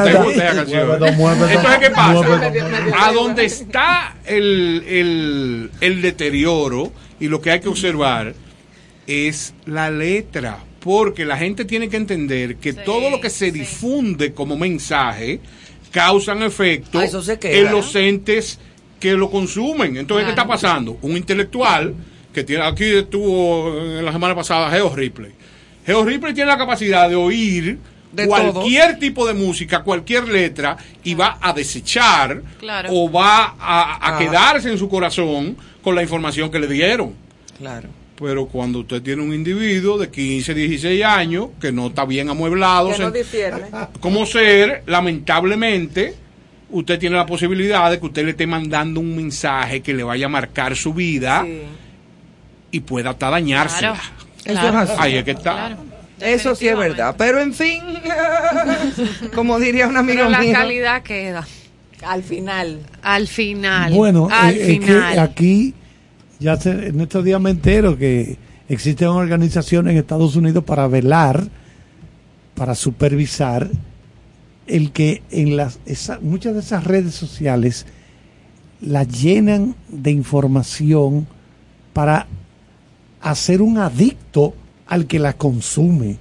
[0.06, 2.12] Entonces, ¿qué pasa?
[2.22, 2.62] Mueve.
[2.98, 8.34] A donde está el, el, el deterioro y lo que hay que observar
[9.06, 10.58] es la letra.
[10.80, 15.40] Porque la gente tiene que entender que todo lo que se difunde como mensaje
[15.90, 17.56] causan efecto Ah, eso se queda.
[17.58, 18.58] en los entes
[19.00, 19.96] que lo consumen.
[19.96, 20.48] Entonces, ¿qué está Claro.
[20.60, 20.98] pasando?
[21.02, 21.94] Un intelectual
[22.32, 25.32] que tiene aquí estuvo en la semana pasada Geo Ripley.
[25.84, 27.78] Geo Ripley tiene la capacidad de oír
[28.12, 32.88] De cualquier tipo de música, cualquier letra y va a desechar Claro.
[32.92, 34.18] o va a, a Ah.
[34.18, 37.12] quedarse en su corazón con la información que le dieron.
[37.58, 37.88] Claro.
[38.18, 42.90] Pero cuando usted tiene un individuo de 15, 16 años que no está bien amueblado,
[42.92, 43.56] que no sen- difiere.
[44.00, 46.14] como ser, lamentablemente,
[46.70, 50.26] usted tiene la posibilidad de que usted le esté mandando un mensaje que le vaya
[50.26, 51.62] a marcar su vida Sí.
[52.72, 53.92] y pueda hasta dañársela.
[53.94, 54.26] Claro.
[54.44, 54.82] Eso Claro.
[54.82, 55.00] es así.
[55.02, 55.52] Ahí es que está.
[55.52, 55.76] Claro.
[56.20, 57.14] Eso sí es verdad.
[57.18, 57.82] Pero en fin,
[59.34, 60.52] como diría un amigo Pero la mío.
[60.52, 61.46] calidad queda.
[62.04, 62.80] Al final.
[63.02, 63.92] Al final.
[63.92, 65.18] Bueno, al eh, es que final.
[65.18, 65.74] aquí,
[66.38, 68.36] ya se- en estos días me entero que
[68.68, 71.44] existen organizaciones en Estados Unidos para velar,
[72.54, 73.68] para supervisar
[74.66, 77.86] el que en las esa- muchas de esas redes sociales
[78.80, 81.26] la llenan de información
[81.92, 82.26] para
[83.20, 84.54] hacer un adicto
[84.86, 86.16] al que la consume.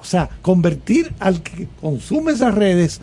[0.00, 3.00] O sea, convertir al que consume esas redes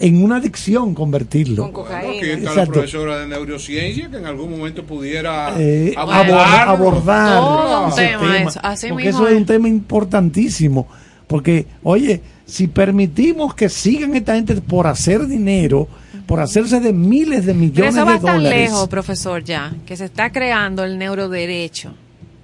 [0.00, 1.70] en una adicción, convertirlo.
[1.72, 2.72] Con Bueno, aquí está la Exacto.
[2.72, 6.34] profesora de neurociencia que en algún momento pudiera eh, abordarlo.
[6.38, 9.38] abor- abordar Todo ese tema eso, así porque mismo eso es es.
[9.40, 10.88] un tema importantísimo
[11.26, 15.88] porque oye si permitimos que sigan esta gente por hacer dinero
[16.26, 19.72] por hacerse de miles de Pero millones eso va de tan dólares lejos, profesor, ya,
[19.84, 21.92] que se está creando el neuroderecho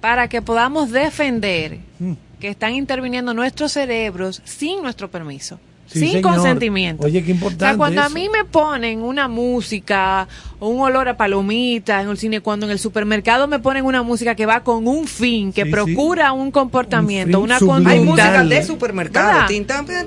[0.01, 2.13] para que podamos defender Mm.
[2.39, 5.59] que están interviniendo nuestros cerebros sin nuestro permiso.
[5.87, 6.33] Sí, sin señor.
[6.33, 7.05] consentimiento.
[7.05, 10.27] Oye, qué O importante sea, cuando a mí me ponen una música
[10.59, 14.03] o un olor a palomitas en el cine, cuando en el supermercado me ponen una
[14.03, 17.91] música que va con un fin, que Sí, procura un comportamiento, Un una subliminal.
[17.91, 18.23] Hay conducta.
[18.25, 19.47] música de supermercado.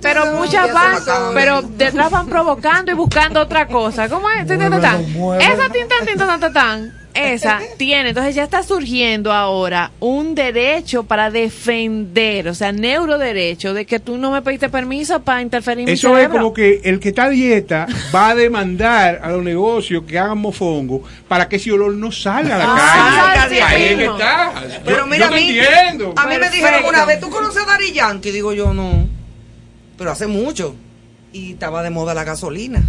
[0.02, 0.96] Pero muchas van,
[1.34, 4.08] pero detrás van provocando y buscando otra cosa.
[4.08, 4.42] ¿Cómo es?
[4.42, 8.10] Esa tinta, tinta, tan, tan, tan, esa tiene.
[8.10, 14.16] Entonces ya está surgiendo ahora un derecho para defender, o sea, neuroderecho, de que tú
[14.18, 17.24] no me pediste permiso para interferir en mi Eso es como que el que está
[17.24, 21.94] a dieta va a demandar a los negocios que hagan mofongo para que ese olor
[21.94, 23.56] no salga a la Ah, calle.
[23.56, 24.12] sí Ahí es que mismo.
[24.14, 24.52] está.
[24.84, 26.14] Pero Yo- mira, yo a mí, entiendo.
[26.16, 28.30] a mí me dijeron una vez, ¿tú conoces a Dari Yankee?
[28.30, 29.06] Digo yo, no.
[29.98, 30.74] Pero hace mucho.
[31.32, 32.82] Y estaba de moda la gasolina.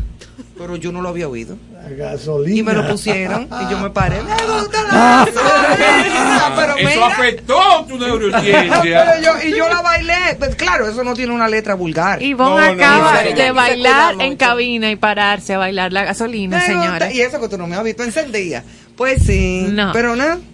[0.61, 1.57] Pero yo no lo había oído.
[1.73, 3.49] La gasolina Y me lo pusieron.
[3.49, 4.21] Y yo me paré.
[4.21, 6.53] Me gusta la gasolina.
[6.55, 8.81] Pero Eso afectó tu neurociencia.
[8.83, 10.35] Pero yo, y yo la bailé.
[10.37, 12.21] Pues claro, eso no tiene una letra vulgar.
[12.21, 16.03] Ivonne No, no, acaba no, no, de bailar en cabina y pararse a bailar la
[16.03, 17.11] gasolina, señores.
[17.15, 18.63] Y eso que tú no me has visto encendida.
[18.95, 19.67] Pues sí.
[19.71, 19.91] No.
[19.93, 20.50] Pero no.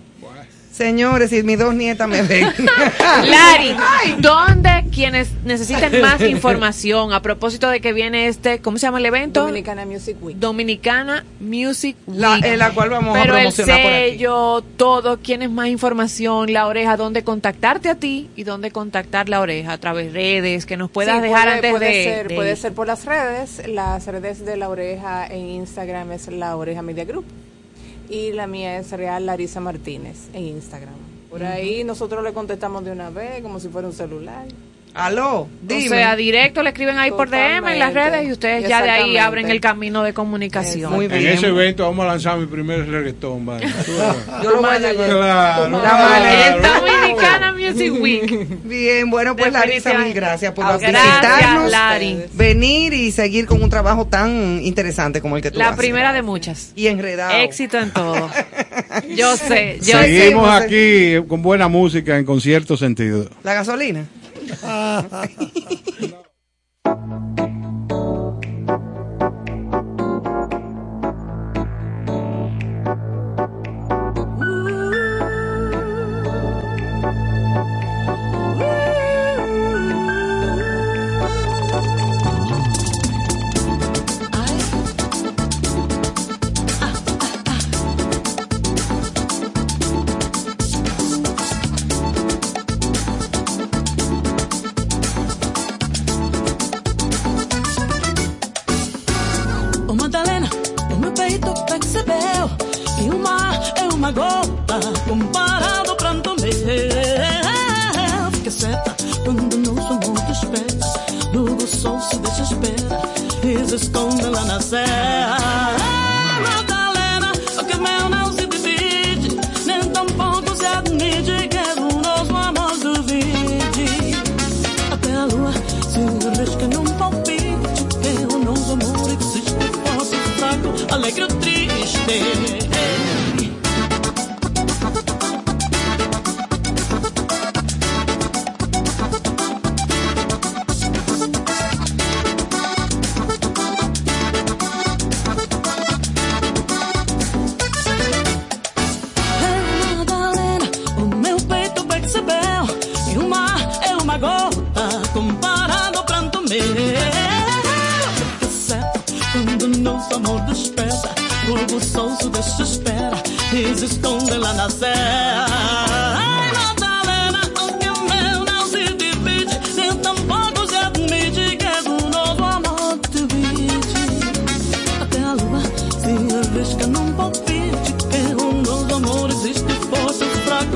[0.78, 2.48] Señores, si mis dos nietas me ven.
[3.26, 3.76] Lari,
[4.20, 9.06] ¿dónde quienes necesiten más información a propósito de que viene este, ¿cómo se llama el
[9.08, 9.42] evento?
[9.42, 10.38] Dominicana Music Week.
[10.38, 12.20] Dominicana Music Week.
[12.20, 14.10] La- en la cual vamos a Pero el promocionar por aquí.
[14.12, 16.54] sello, todo, ¿quién más información?
[16.54, 19.72] La oreja, ¿dónde contactarte a ti y dónde contactar la oreja?
[19.74, 22.36] A través de redes, que nos puedas Sí, dejar puede, antes puede de, Ser, de-
[22.36, 23.62] Puede ser por las redes.
[23.68, 27.26] Las redes de La Oreja en Instagram es La Oreja Media Group.
[28.10, 30.96] Y la mía es Real Larisa Martínez en Instagram.
[31.30, 34.48] Por ahí nosotros le contestamos de una vez, como si fuera un celular.
[34.98, 35.86] Aló, dime.
[35.86, 38.90] O sea, directo le escriben ahí por DM en las redes y ustedes ya de
[38.90, 40.92] ahí abren el camino de comunicación.
[41.04, 43.68] en ese evento vamos a lanzar mi primer reggaetón, vale.
[44.44, 45.08] Yo lo voy a llevar.
[45.10, 45.70] Claro.
[45.84, 46.80] La maleta.
[46.80, 48.64] Dominicana Music Week.
[48.64, 52.24] Bien, bueno, pues Larisa, mil gracias por Ah, visitarnos, gracias, Lari.
[52.34, 55.78] venir y seguir con un trabajo tan interesante como el que tú La haces.
[55.78, 56.72] primera de muchas.
[56.76, 57.38] Y enredado.
[57.38, 58.30] Éxito en todo.
[59.16, 60.64] Yo sé, yo Seguimos sé.
[61.20, 63.30] aquí con buena música en concierto sentido.
[63.44, 64.06] La gasolina.
[66.88, 67.47] no.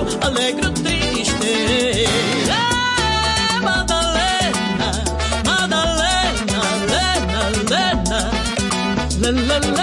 [0.05, 2.05] Fraco, alegre triste.
[2.49, 4.91] É, Madalena,
[5.45, 8.31] Madalena, Lena,
[9.19, 9.80] Lena Le,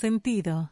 [0.00, 0.70] sentido.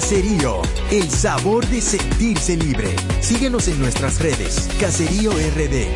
[0.00, 2.96] Caserío, el sabor de sentirse libre.
[3.20, 4.66] Síguenos en nuestras redes.
[4.80, 5.88] Caserío RD.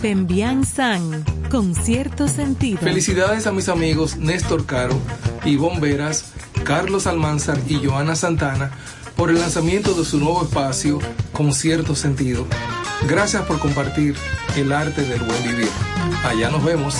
[0.00, 2.78] Pembian San, con cierto sentido.
[2.78, 4.98] Felicidades a mis amigos Néstor Caro,
[5.44, 6.32] Ivonne Veras,
[6.64, 8.70] Carlos Almanzar y Joana Santana
[9.14, 10.98] por el lanzamiento de su nuevo espacio
[11.34, 12.46] con cierto sentido.
[13.06, 14.16] Gracias por compartir
[14.56, 15.68] el arte del buen vivir.
[16.24, 16.96] Allá nos vemos.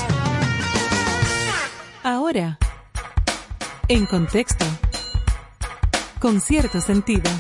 [2.03, 2.59] Ahora,
[3.89, 4.65] en contexto,
[6.19, 7.31] con cierto sentido.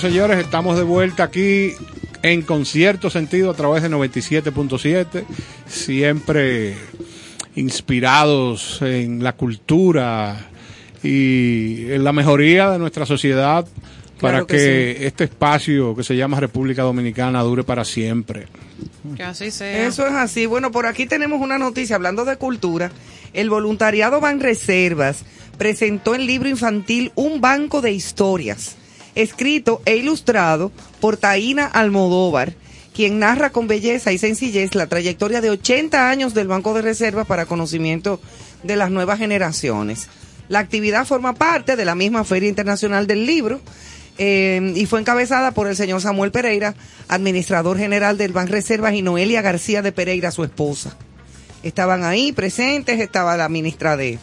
[0.00, 1.72] Señores, estamos de vuelta aquí
[2.22, 5.24] en concierto sentido a través de 97.7,
[5.66, 6.74] siempre
[7.54, 10.48] inspirados en la cultura
[11.02, 13.66] y en la mejoría de nuestra sociedad
[14.20, 18.48] para Claro que que, este espacio que se llama República Dominicana dure para siempre.
[19.16, 19.86] Que así sea.
[19.86, 20.44] Eso es así.
[20.46, 22.90] Bueno, por aquí tenemos una noticia hablando de cultura.
[23.32, 25.24] El voluntariado Banreservas
[25.56, 28.76] presentó el libro infantil Un Banco de Historias,
[29.14, 32.54] escrito e ilustrado por Taína Almodóvar,
[32.94, 37.26] quien narra con belleza y sencillez la trayectoria de 80 años del Banco de Reservas
[37.26, 38.20] para conocimiento
[38.62, 40.08] de las nuevas generaciones.
[40.48, 43.60] La actividad forma parte de la misma Feria Internacional del Libro
[44.18, 46.74] eh, y fue encabezada por el señor Samuel Pereira,
[47.08, 50.96] administrador general del Banco Reservas, y Noelia García de Pereira, su esposa.
[51.62, 54.18] Estaban ahí presentes, estaba la ministra de,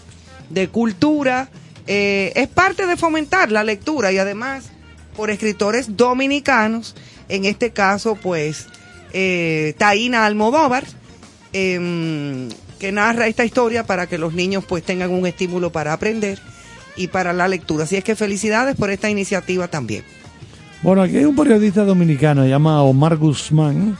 [0.49, 1.49] de Cultura.
[1.87, 4.69] Eh, es parte de fomentar la lectura y además
[5.17, 6.95] por escritores dominicanos
[7.27, 8.67] En este caso, pues,
[9.11, 10.85] eh, Taína Almodóvar,
[11.53, 12.49] em,
[12.79, 16.39] que narra esta historia para que los niños pues tengan un estímulo para aprender
[16.95, 17.83] y para la lectura.
[17.83, 20.03] Así es que felicidades por esta iniciativa también.
[20.83, 23.97] Bueno, aquí hay un periodista dominicano, se llama Omar Guzmán.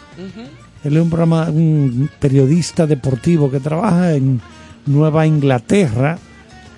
[0.83, 4.39] Él es un, programa- un periodista deportivo que trabaja en
[4.85, 6.17] Nueva Inglaterra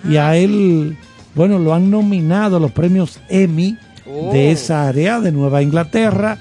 [0.09, 0.97] y a él,
[1.35, 3.77] bueno, lo han nominado a los premios Emmy
[4.11, 4.34] Oh.
[4.34, 6.38] de esa área de Nueva Inglaterra,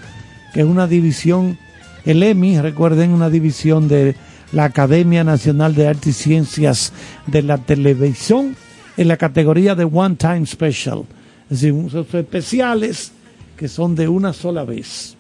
[0.54, 1.58] que es una división,
[2.04, 4.14] el Emmy, recuerden, una división de
[4.52, 6.92] la Academia Nacional de Artes y Ciencias
[7.26, 8.56] de la Televisión
[8.96, 11.04] en la categoría de One Time Special,
[11.50, 13.12] es decir, unos especiales
[13.56, 15.16] que son de una sola vez.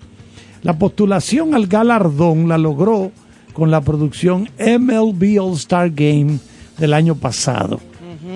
[0.62, 3.12] La postulación al galardón la logró
[3.52, 6.38] con la producción MLB All Star Game
[6.78, 7.80] del año pasado.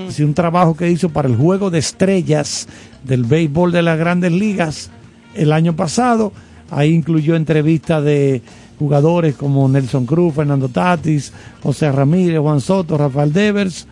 [0.02, 2.68] Es decir, un trabajo que hizo para el juego de estrellas
[3.04, 4.90] del béisbol de las grandes ligas
[5.34, 6.32] el año pasado.
[6.70, 8.42] Ahí incluyó entrevistas de
[8.78, 13.86] jugadores como Nelson Cruz, Fernando Tatis, José Ramírez, Juan Soto, Rafael Devers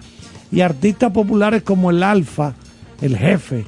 [0.51, 2.55] y artistas populares como el Alfa,
[3.01, 3.65] el jefe.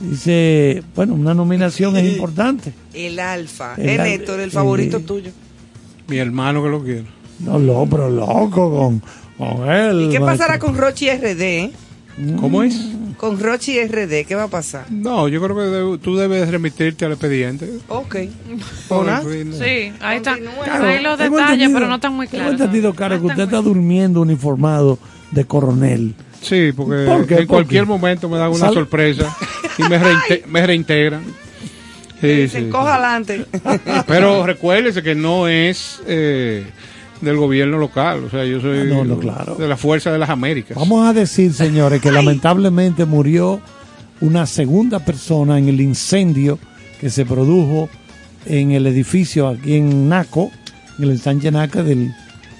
[0.00, 2.72] Dice, bueno, una nominación es importante.
[2.92, 3.74] El Alfa.
[3.76, 5.30] El El al- Héctor, el favorito eh, tuyo.
[6.08, 7.04] Mi hermano que lo quiere.
[7.40, 9.02] No, lo, pero loco con,
[9.36, 10.02] con él.
[10.02, 11.70] ¿Y qué pasará con Rochi RD?
[12.40, 12.74] ¿Cómo es?
[13.18, 14.86] Con Rochi RD, ¿qué va a pasar?
[14.90, 17.70] No, yo creo que deb- tú debes remitirte al expediente.
[17.88, 18.16] Ok.
[18.88, 19.22] Hola.
[19.22, 20.40] Sí, ahí están.
[20.64, 22.60] Claro, ahí los tengo detalles, pero no están muy Tengo claros.
[22.60, 24.98] entendido, Caro, que usted está durmiendo uniformado
[25.30, 26.14] de coronel.
[26.40, 27.34] Sí, porque ¿Por qué?
[27.34, 27.88] en ¿Por cualquier qué?
[27.88, 29.36] momento me dan una Sal- sorpresa
[29.78, 31.22] y me, reinte- me reintegran.
[32.20, 33.44] Sí, Se sí, coja adelante.
[33.52, 33.60] sí.
[34.06, 36.64] Pero recuérdese que no es eh,
[37.20, 39.54] del gobierno local, o sea, yo soy Ah, no, no, claro.
[39.54, 40.76] de la Fuerza de las Américas.
[40.76, 43.60] Vamos a decir, señores, que lamentablemente murió
[44.20, 46.58] una segunda persona en el incendio
[47.00, 47.88] que se produjo
[48.46, 50.50] en el edificio aquí en Naco,
[50.98, 52.12] en el ensanche Naco del,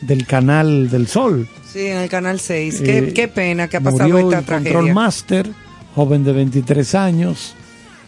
[0.02, 1.46] del Canal del Sol.
[1.70, 2.80] Sí, en el canal 6.
[2.80, 4.72] Qué, Eh, qué pena que ha pasado murió esta el tragedia.
[4.72, 5.46] Control Master,
[5.94, 7.54] joven de 23 años,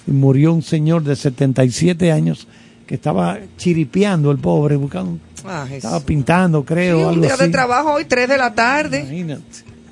[0.06, 2.46] y murió un señor de 77 años
[2.86, 5.18] que estaba chiripeando el pobre, buscando,
[5.48, 9.00] Ah, estaba pintando, creo, Sí, un algo día de trabajo hoy, 3 de la tarde.
[9.00, 9.42] Imagínate.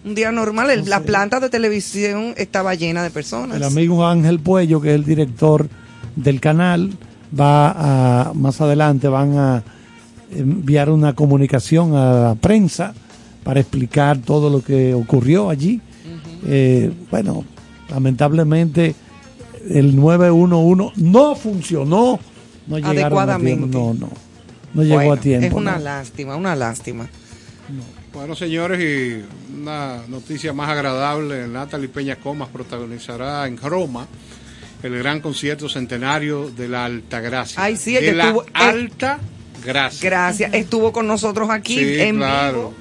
[0.04, 0.70] Un día normal.
[0.70, 3.56] el- la planta de televisión estaba llena de personas.
[3.56, 5.68] El amigo Ángel Puello, que es el director
[6.14, 6.92] del canal,
[7.38, 9.62] va a, más adelante van a
[10.30, 12.94] enviar una comunicación a la prensa
[13.42, 15.80] para explicar todo lo que ocurrió allí.
[16.46, 17.44] Eh, bueno,
[17.90, 18.94] lamentablemente
[19.68, 22.20] el 911 no funcionó,
[22.68, 23.60] no llegaron a Adecuadamente.
[23.70, 24.12] tiempo, no, no,
[24.76, 25.46] no llegó Bueno, a tiempo.
[25.46, 25.84] Es una no.
[25.84, 27.08] lástima, una lástima.
[28.12, 29.24] Bueno, señores, y
[29.60, 34.06] una noticia más agradable, Natalie Peña Comas protagonizará en Roma
[34.82, 37.60] el gran concierto centenario de la Altagracia.
[37.62, 39.18] Ay, sí, el de que la estuvo- Alta
[39.64, 40.08] Gracia.
[40.08, 40.54] Gracias.
[40.54, 42.52] Estuvo con nosotros aquí Sí, en claro.
[42.56, 42.74] vivo.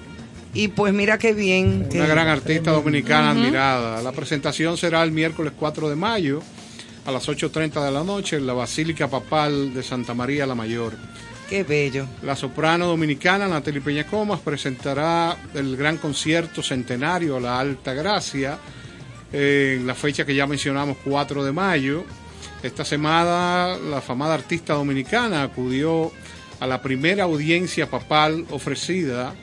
[0.54, 1.80] Y pues mira qué bien.
[1.82, 4.02] Una que- gran artista dominicana admirada.
[4.02, 6.42] La presentación será el miércoles 4 de mayo
[7.06, 10.94] a las 8.30 de la noche en la Basílica Papal de Santa María la Mayor.
[11.50, 12.08] Qué bello.
[12.24, 18.58] La soprano dominicana Natalie Peña Comas presentará el gran concierto centenario La Alta Gracia
[19.32, 22.04] en la fecha que ya mencionamos, 4 de mayo.
[22.64, 26.12] Esta semana la famada artista dominicana acudió
[26.60, 29.36] a la primera audiencia papal ofrecida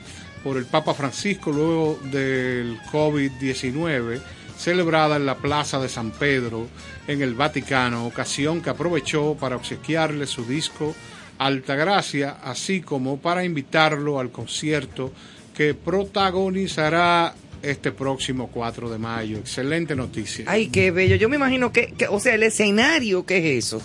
[0.43, 4.21] por el Papa Francisco luego del COVID-19,
[4.57, 6.67] celebrada en la Plaza de San Pedro
[7.07, 10.93] en el Vaticano, ocasión que aprovechó para obsequiarle su disco
[11.37, 15.11] Altagracia, así como para invitarlo al concierto
[15.55, 19.37] que protagonizará este próximo 4 de mayo.
[19.37, 20.45] Excelente noticia.
[20.47, 21.15] Ay, qué bello.
[21.15, 23.81] Yo me imagino que, que- o sea, el escenario que es eso.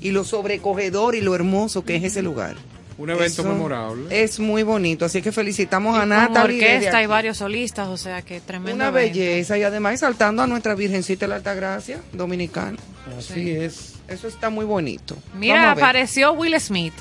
[0.00, 2.56] Y lo sobrecogedor y lo hermoso que es ese lugar.
[2.98, 4.22] Un evento Eso memorable.
[4.22, 5.04] Es muy bonito.
[5.06, 6.56] Así que felicitamos a Con Natalie.
[6.62, 8.74] orquesta y varios solistas, o sea que tremendo.
[8.74, 9.14] Una evento.
[9.18, 12.76] belleza y además saltando a nuestra Virgencita de la Altagracia dominicana.
[13.18, 13.91] Así es.
[14.08, 15.16] Eso está muy bonito.
[15.34, 16.94] Mira, apareció Will Smith.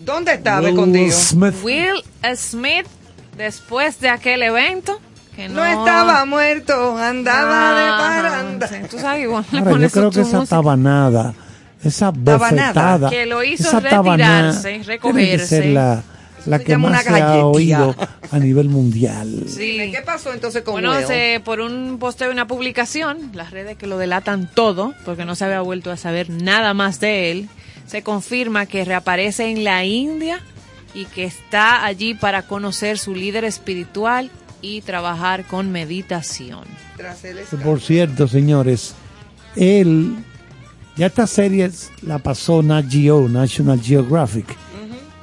[0.00, 1.16] ¿Dónde estaba Will escondido?
[1.16, 1.54] Smith.
[1.62, 2.04] Will
[2.36, 2.86] Smith,
[3.36, 5.00] después de aquel evento,
[5.34, 8.68] que no, No estaba muerto, andaba de Ajá, paranda.
[8.68, 10.56] sí, Tú sabes, igual le Ahora, yo creo que esa música.
[10.56, 11.34] tabanada,
[11.82, 15.46] esa Tabanada, bofetada, que lo hizo esa tabanada retirarse, tiene que recogerse.
[15.46, 16.02] ser la,
[16.48, 17.94] la se que llama más una se ha oído
[18.30, 19.44] a nivel mundial.
[19.48, 19.90] Sí.
[19.92, 23.86] ¿Qué pasó entonces con Bueno, se- por un posteo y una publicación, las redes que
[23.86, 27.48] lo delatan todo, porque no se había vuelto a saber nada más de él,
[27.86, 30.40] se confirma que reaparece en la India
[30.94, 34.30] y que está allí para conocer su líder espiritual
[34.60, 36.64] y trabajar con meditación.
[36.96, 38.94] Tras el Que, Por cierto, señores,
[39.56, 40.16] él
[40.96, 41.70] Ya esta serie
[42.02, 44.46] la pasó Nat Geo, National Geographic.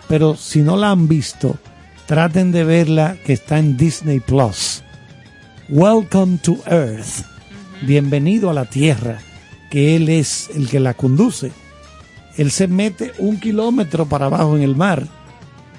[0.08, 1.58] Pero si no la han visto,
[2.06, 4.84] traten de verla que está en Disney Plus.
[5.70, 7.26] Welcome to Earth.
[7.82, 9.20] Bienvenido a la Tierra,
[9.72, 11.52] que Él es el que la conduce.
[12.38, 15.08] Él se mete un kilómetro para abajo en el mar,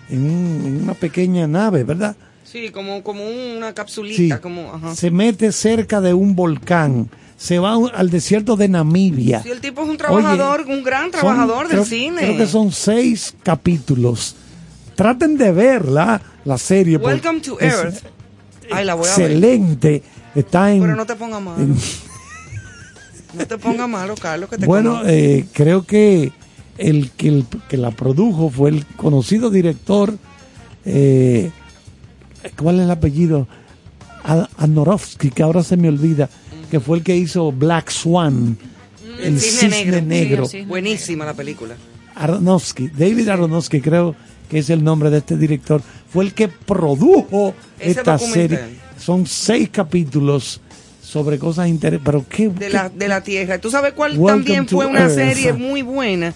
[0.08, 2.16] en, un- en una pequeña nave, ¿verdad?
[2.44, 3.22] Sí, como, como
[3.56, 4.40] una capsulita, Sí.
[4.42, 4.94] como, ajá.
[4.94, 9.42] Se mete cerca de un volcán, se va al desierto de Namibia.
[9.42, 12.20] Sí, el tipo es un trabajador, un gran Son- trabajador del creo- cine.
[12.22, 14.36] Creo que son seis capítulos.
[14.94, 16.96] Traten de verla, la serie.
[16.96, 18.02] Welcome to Earth.
[18.72, 19.30] Ay, la voy a ver.
[19.30, 20.02] Excelente.
[20.34, 20.80] Está en.
[20.80, 21.58] Pero no te pongas malo.
[21.62, 21.76] en-
[23.34, 26.32] No te pongas malo, Carlos, que te bueno, eh, creo que
[26.78, 30.16] el que, el que la produjo fue el conocido director.
[30.86, 31.50] eh,
[32.56, 33.46] ¿Cuál es el apellido?
[34.58, 36.28] Anorovsky, que ahora se me olvida,
[36.70, 38.56] que fue el que hizo Black Swan,
[39.22, 40.46] el cisne negro.
[40.66, 41.74] Buenísima la película.
[42.14, 44.14] Aronofsky, David Aronofsky, creo
[44.48, 45.82] que es el nombre de este director,
[46.12, 48.58] fue el que produjo Ese esta documental.
[48.58, 48.76] serie.
[48.98, 50.60] Son seis capítulos
[51.02, 52.04] sobre cosas interesantes.
[52.04, 53.58] Pero qué, de qué- la, de la Tierra.
[53.58, 55.14] ¿Tú sabes cuál Welcome también fue una Earth.
[55.14, 56.32] serie muy buena,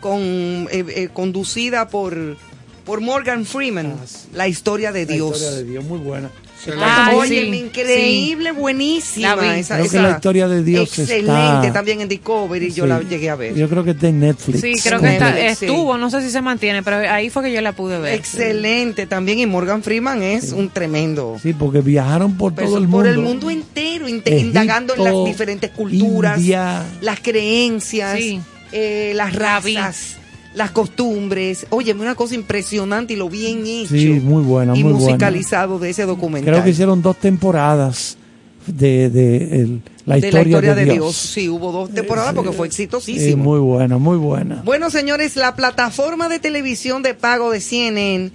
[0.00, 2.36] con eh, eh, conducida por,
[2.84, 3.94] por Morgan Freeman,
[4.32, 5.36] La historia de La Dios.
[5.36, 6.30] historia de Dios, muy buena.
[6.76, 9.36] Ah, oye, también- increíble, buenísima.
[9.36, 9.60] La vi.
[9.60, 12.88] Esa, Creo que esa- la historia de Dios Excelente, está- también en Discovery, yo Sí.
[12.88, 13.54] la llegué a ver.
[13.54, 14.60] Yo creo que está en Netflix.
[14.60, 15.40] Sí, creo que está, sí.
[15.66, 18.14] estuvo, no sé si se mantiene, pero ahí fue que yo la pude ver.
[18.14, 21.36] Excelente también, y Morgan Freeman es un tremendo.
[21.42, 22.96] Sí, porque viajaron por todo el mundo.
[22.98, 26.82] Por el mundo entero, Egipto, indagando en las diferentes culturas, India.
[27.00, 28.40] las creencias, Sí.
[28.72, 30.16] eh, las razas,
[30.58, 31.66] las costumbres.
[31.70, 33.88] Oye, una cosa impresionante y lo bien hecho.
[33.96, 35.06] Sí, muy buena, y muy buena.
[35.06, 36.52] musicalizado de ese documental.
[36.52, 38.18] Creo que hicieron dos temporadas
[38.66, 41.16] de, de el- la, de historia la historia de, de Dios.
[41.16, 43.44] Sí, hubo dos temporadas porque fue Eh, exitosísimo.
[43.44, 44.62] muy buena, muy buena.
[44.64, 48.30] Bueno, señores, la plataforma de televisión de pago de CNN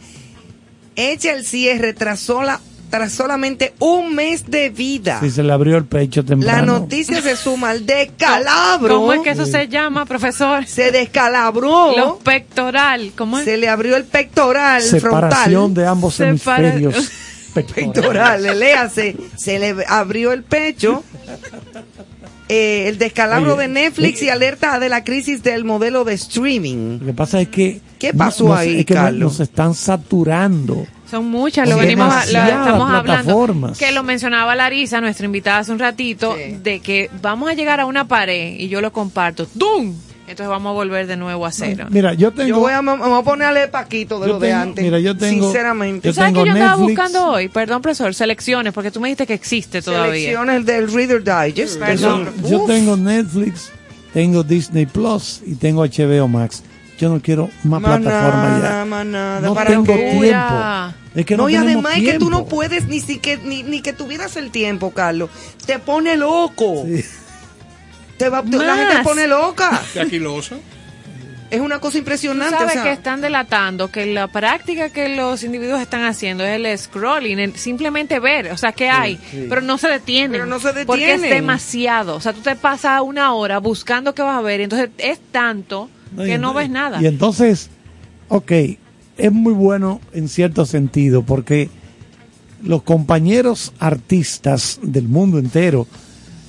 [0.96, 2.62] echa el cierre tras, sola,
[2.94, 5.20] tras solamente un mes de vida.
[5.20, 6.80] Sí, se le abrió el pecho La temprano.
[6.82, 8.98] noticia se suma al descalabro.
[9.00, 10.64] ¿Cómo es que eso se llama, profesor?
[10.68, 11.98] Se descalabró.
[11.98, 13.46] Los pectoral, ¿cómo es?
[13.46, 15.74] Se le abrió el pectoral Separación frontal.
[15.74, 17.12] de ambos Separa- hemisferios.
[17.76, 19.16] Pectoral, le léase.
[19.38, 21.04] Se le abrió el pecho.
[22.50, 26.14] Eh, el descalabro Oye, de Netflix eh, y alerta de la crisis del modelo de
[26.14, 27.00] streaming.
[27.00, 27.82] Lo que pasa es que.
[27.98, 29.34] ¿Qué pasó no- no sé, ahí, es que Carlos?
[29.34, 30.86] nos están saturando.
[31.14, 33.74] Son muchas, lo venimos a- lo demasiadas estamos hablando.
[33.78, 37.86] Que lo mencionaba Larisa, nuestra invitada hace un ratito, de que vamos a llegar a
[37.86, 39.46] una pared y yo lo comparto.
[39.54, 39.94] ¡Dum!
[40.26, 41.86] Entonces vamos a volver de nuevo a cero.
[41.92, 42.48] Mira, yo tengo.
[42.50, 44.84] Yo voy a, me voy a poner a leer Paquito de Yo lo de antes.
[44.84, 46.08] mira, yo tengo- Sinceramente.
[46.10, 46.98] ¿Tú sabes tengo que yo andaba Netflix.
[46.98, 47.50] buscando hoy?
[47.50, 50.14] Perdón, profesor, selecciones, porque tú me dijiste que existe todavía.
[50.14, 51.80] Selecciones del Reader Digest.
[51.80, 53.70] que Yo, yo tengo Netflix,
[54.14, 56.64] tengo Disney Plus y tengo HBO Max.
[56.98, 58.86] Yo no quiero más Más plataforma ya.
[58.86, 59.40] más nada.
[59.42, 60.24] No ¿Para tengo tiempo.
[61.16, 63.82] Es que no, y además es que tú no puedes ni, si que, ni, ni
[63.82, 65.30] que tuvieras el tiempo, Carlos.
[65.66, 66.86] Te pone loco.
[68.18, 68.78] Te va, te- la Más.
[68.80, 69.82] gente te pone loca.
[69.94, 70.60] ¿Qué aquiloso?
[71.52, 72.56] Es una cosa Tú impresionante.
[72.58, 76.56] sabes o sea, que están delatando que la práctica que los individuos están haciendo es
[76.56, 79.46] el scrolling, el simplemente ver, o sea, qué hay, sí.
[79.50, 80.32] pero no se detienen.
[80.32, 81.42] Pero no se Porque es detienen.
[81.46, 82.16] demasiado.
[82.16, 85.20] O sea, tú te pasas una hora buscando qué vas a ver, y entonces es
[85.32, 87.00] tanto No, que y- no ves nada.
[87.00, 87.70] Y entonces,
[88.30, 88.52] ok,
[89.18, 91.70] es muy bueno en cierto sentido porque
[92.64, 95.86] los compañeros artistas del mundo entero,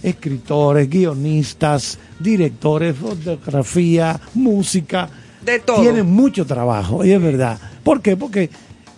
[0.02, 5.08] escritores, guionistas, directores, fotografía, música,
[5.44, 5.80] De todo.
[5.80, 7.58] tienen mucho trabajo, y es verdad.
[7.82, 8.16] ¿Por qué?
[8.16, 8.50] Porque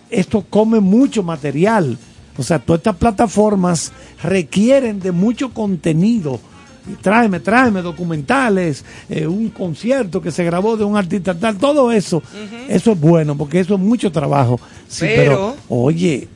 [0.09, 1.97] esto come mucho material.
[2.37, 3.91] O sea, todas estas plataformas
[4.21, 6.39] requieren de mucho contenido.
[6.89, 11.91] Y tráeme, tráeme documentales, eh, un concierto que se grabó de un artista tal, todo
[11.91, 12.23] eso.
[12.69, 14.59] Eso es bueno, porque eso es mucho trabajo.
[14.87, 16.27] Sí, pero, Pero- oye,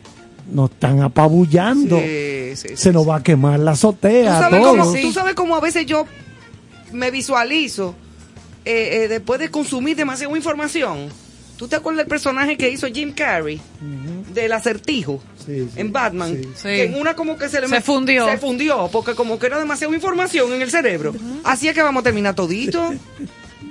[0.52, 1.98] nos están apabullando.
[2.00, 4.40] Sí, sí, sí, se nos va a quemar la ¿Tú azotea.
[4.40, 4.78] sabes, todo.
[4.78, 6.06] cómo, tú sabes cómo a veces yo
[6.92, 7.96] me visualizo
[8.66, 11.08] eh, eh, después de consumir demasiada información.
[11.62, 13.62] ¿Tú te acuerdas del personaje que hizo Jim Carrey?
[14.34, 16.42] Del acertijo en Batman.
[16.64, 18.26] Que en una como que se le Se fundió.
[18.26, 21.14] Se fundió porque como que era demasiada información en el cerebro.
[21.44, 22.96] Así es que vamos a terminar todito.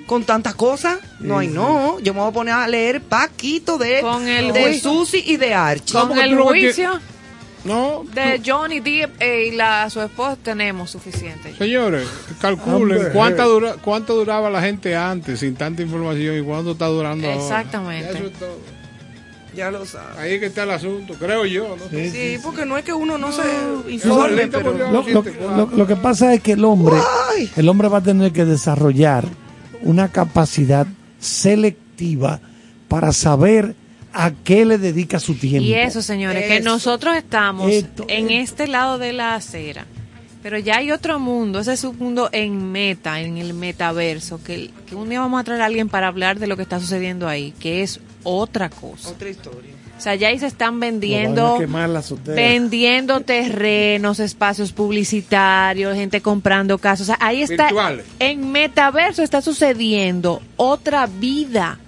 [0.06, 1.98] Con tantas cosas, no hay no.
[1.98, 4.78] Yo me voy a poner a leer Paquito de, Con el de.
[4.78, 5.92] Susi y de Archie.
[5.92, 6.92] Con el juicio
[7.64, 11.54] No, de Johnny Depp eh, y la, su esposa tenemos suficiente.
[11.56, 12.08] Señores,
[12.40, 17.26] calculen cuánta dura, cuánto duraba la gente antes sin tanta información y cuánto está durando
[17.28, 17.38] ahora.
[17.42, 18.12] Exactamente.
[18.12, 18.58] Ya eso es todo.
[19.54, 20.16] Ya lo sabes.
[20.16, 21.76] Ahí es que está el asunto, creo yo.
[21.76, 21.84] ¿no?
[21.90, 24.72] Sí, porque no es que uno no se Eso informe, pero...
[24.72, 25.22] Lo, lo-
[25.56, 26.94] lo- lo que pasa es que el hombre,
[27.56, 29.24] el hombre va a tener que desarrollar
[29.82, 30.86] una capacidad
[31.18, 32.40] selectiva
[32.88, 33.74] para saber
[34.12, 35.66] a qué le dedica su tiempo.
[35.66, 39.86] Y eso, señores, que nosotros estamos Esto, en este lado de la acera.
[40.42, 44.70] Pero ya hay otro mundo, ese es un mundo en meta, en el metaverso, que,
[44.86, 47.28] que un día vamos a traer a alguien para hablar de lo que está sucediendo
[47.28, 49.10] ahí, que es otra cosa.
[49.10, 49.80] Otra historia.
[50.00, 51.58] O sea, ya ahí se están vendiendo,
[52.24, 57.02] vendiendo terrenos, espacios publicitarios, gente comprando casas.
[57.02, 58.06] O sea, ahí está, Virtuales.
[58.18, 61.78] en metaverso está sucediendo otra vida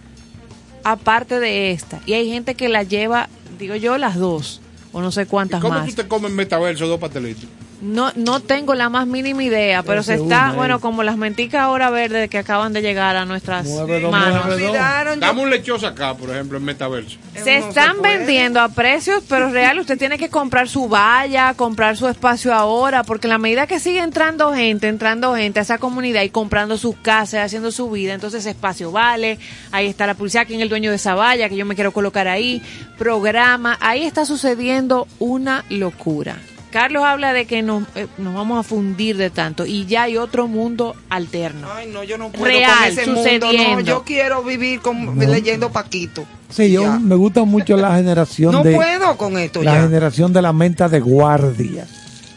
[0.84, 2.00] aparte de esta.
[2.06, 3.28] Y hay gente que la lleva,
[3.58, 4.60] digo yo, las dos,
[4.92, 5.88] o no sé cuántas ¿Cómo más.
[5.88, 7.44] tú te comes metaverso dos pastelitos?
[7.82, 11.62] No, no tengo la más mínima idea, pero se está, una, bueno, como las menticas
[11.62, 15.18] ahora verdes que acaban de llegar a nuestras manos.
[15.18, 17.18] Dame un lechoso acá, por ejemplo, en metaverso.
[17.34, 22.06] Se están vendiendo a precios, pero real usted tiene que comprar su valla, comprar su
[22.06, 26.22] espacio ahora, porque en la medida que sigue entrando gente, entrando gente a esa comunidad
[26.22, 29.40] y comprando sus casas, haciendo su vida, entonces ese espacio vale,
[29.72, 31.90] ahí está la publicidad, quién es el dueño de esa valla, que yo me quiero
[31.90, 32.62] colocar ahí,
[32.96, 36.36] programa, ahí está sucediendo una locura.
[36.72, 40.16] Carlos habla de que nos, eh, nos vamos a fundir de tanto y ya hay
[40.16, 41.68] otro mundo alterno.
[41.72, 43.22] Ay, no, yo no puedo Real, con ese mundo.
[43.22, 43.22] No,
[43.52, 43.80] sucediendo.
[43.82, 46.24] yo quiero vivir con, leyendo Paquito.
[46.48, 49.82] Sí, yo me gusta mucho la generación No de puedo con esto la ya.
[49.82, 51.86] generación de la menta de guardia,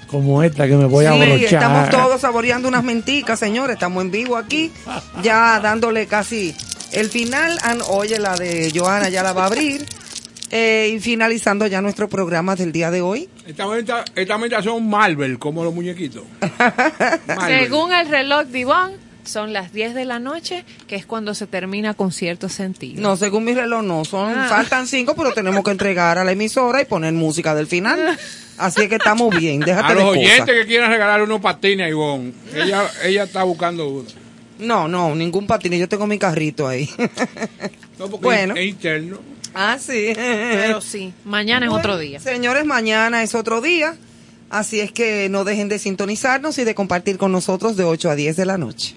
[0.08, 1.54] como esta que me voy a sí, abrochar.
[1.64, 3.76] estamos todos saboreando unas menticas, señores.
[3.76, 4.72] Estamos en vivo aquí,
[5.24, 6.54] ya dándole casi
[6.92, 7.58] el final.
[7.64, 9.86] Ah, no, Oye, la de Joana ya la va a abrir.
[10.58, 13.28] Eh, y finalizando ya nuestro programa del día de hoy.
[13.46, 16.24] Esta menta, esta menta son Marvel, como los muñequitos.
[17.48, 18.92] Según el reloj de Iván,
[19.26, 23.02] son las 10 de la noche, que es cuando se termina con cierto sentido.
[23.02, 24.46] No, según mi reloj no, son Ah.
[24.50, 28.18] faltan cinco, pero tenemos que entregar a la emisora y poner música del final.
[28.58, 30.32] Así es que estamos bien, déjate A los de cosas.
[30.34, 34.06] oyentes que quieran regalar unos patines a Ivonne, ella, ella está buscando uno.
[34.60, 36.90] No, no, ningún patín, yo tengo mi carrito ahí.
[38.00, 38.56] No, porque Bueno.
[38.56, 39.18] es interno.
[39.56, 40.12] Ah, sí.
[40.16, 42.20] Pero sí, mañana es otro día.
[42.20, 43.96] Señores, mañana es otro día.
[44.50, 48.16] Así es que no dejen de sintonizarnos y de compartir con nosotros de 8 a
[48.16, 48.96] 10 de la noche.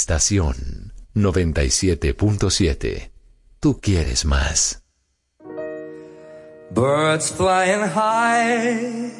[0.00, 3.10] Estación 97.7.
[3.58, 4.84] Tú quieres más.
[6.70, 9.10] Birds flying high,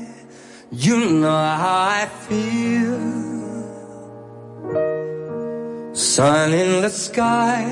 [0.71, 2.97] you know how I feel.
[5.95, 7.65] Sun in the sky,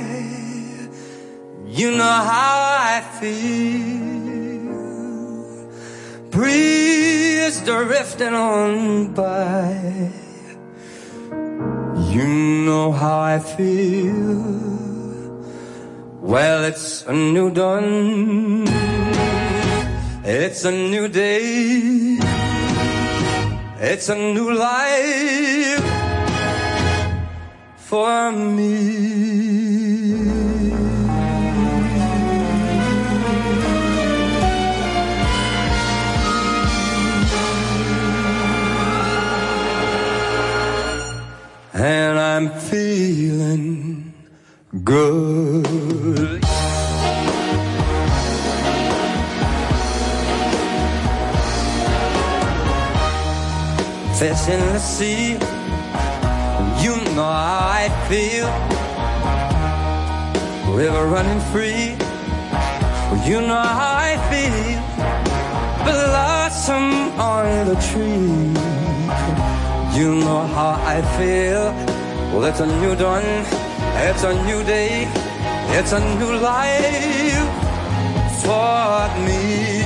[1.64, 4.16] you know how I feel.
[6.32, 10.10] Breeze drifting on by,
[12.10, 14.42] you know how I feel.
[16.20, 18.64] Well, it's a new dawn.
[20.24, 22.18] It's a new day.
[23.78, 25.84] It's a new life
[27.76, 29.06] for me.
[41.78, 44.12] And I'm feeling
[44.84, 46.44] good.
[54.18, 55.32] Fish in the sea,
[56.84, 58.48] you know how I feel.
[60.76, 61.96] River running free,
[63.26, 64.80] you know how I feel.
[65.86, 68.52] Blossom on the tree,
[69.98, 71.85] you know how I feel.
[72.36, 73.24] Well, it's a new dawn,
[74.08, 75.08] it's a new day,
[75.78, 77.48] it's a new life
[78.44, 79.80] for me,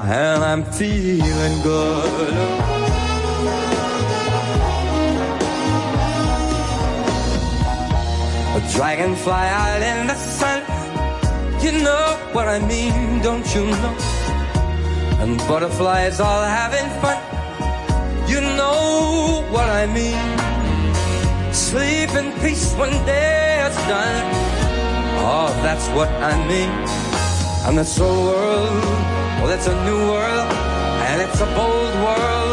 [0.00, 2.34] and I'm feeling good.
[8.56, 10.62] A dragonfly out in the sun.
[11.62, 13.96] You know what I mean, don't you know?
[15.20, 17.18] And butterflies all having fun.
[18.28, 20.47] You know what I mean.
[21.68, 23.58] Sleep in peace when day
[23.88, 24.24] done.
[25.20, 26.70] Oh, that's what I mean.
[27.66, 28.82] And this whole world,
[29.38, 30.52] well, it's a new world,
[31.08, 32.47] and it's a bold world.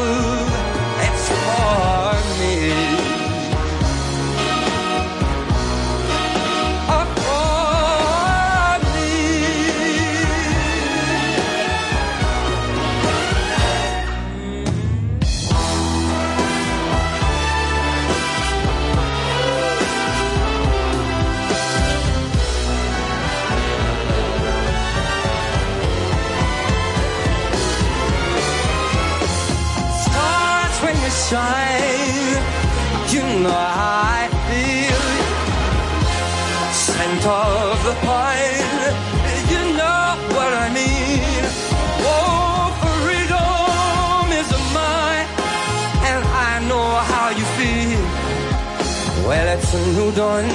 [49.75, 50.45] A new dawn,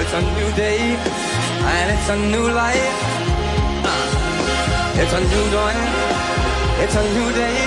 [0.00, 0.80] it's a new day,
[1.74, 2.96] and it's a new life.
[5.00, 5.76] It's a new dawn,
[6.82, 7.58] it's a new day,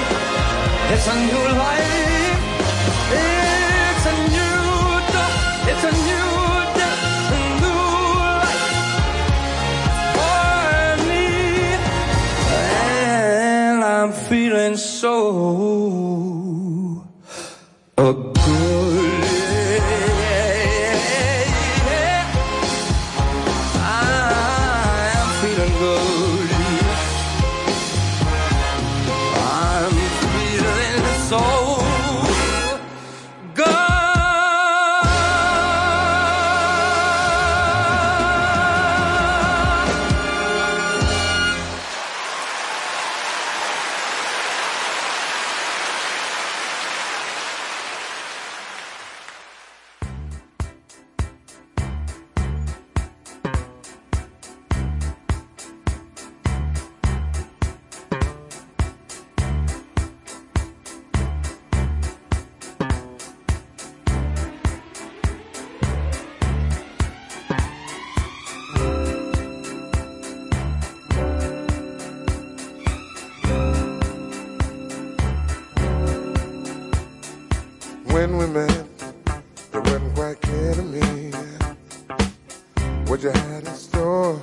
[0.93, 2.03] it's a new life.
[3.11, 4.61] It's a new
[5.13, 5.34] dawn,
[5.72, 6.30] it's a new
[6.77, 6.95] day,
[7.35, 7.84] a new
[8.31, 8.63] life
[10.15, 11.27] for me.
[13.67, 15.13] And I'm feeling so
[78.15, 78.71] When we met,
[79.73, 81.31] it wasn't quite clear to me.
[83.07, 84.39] What you had in store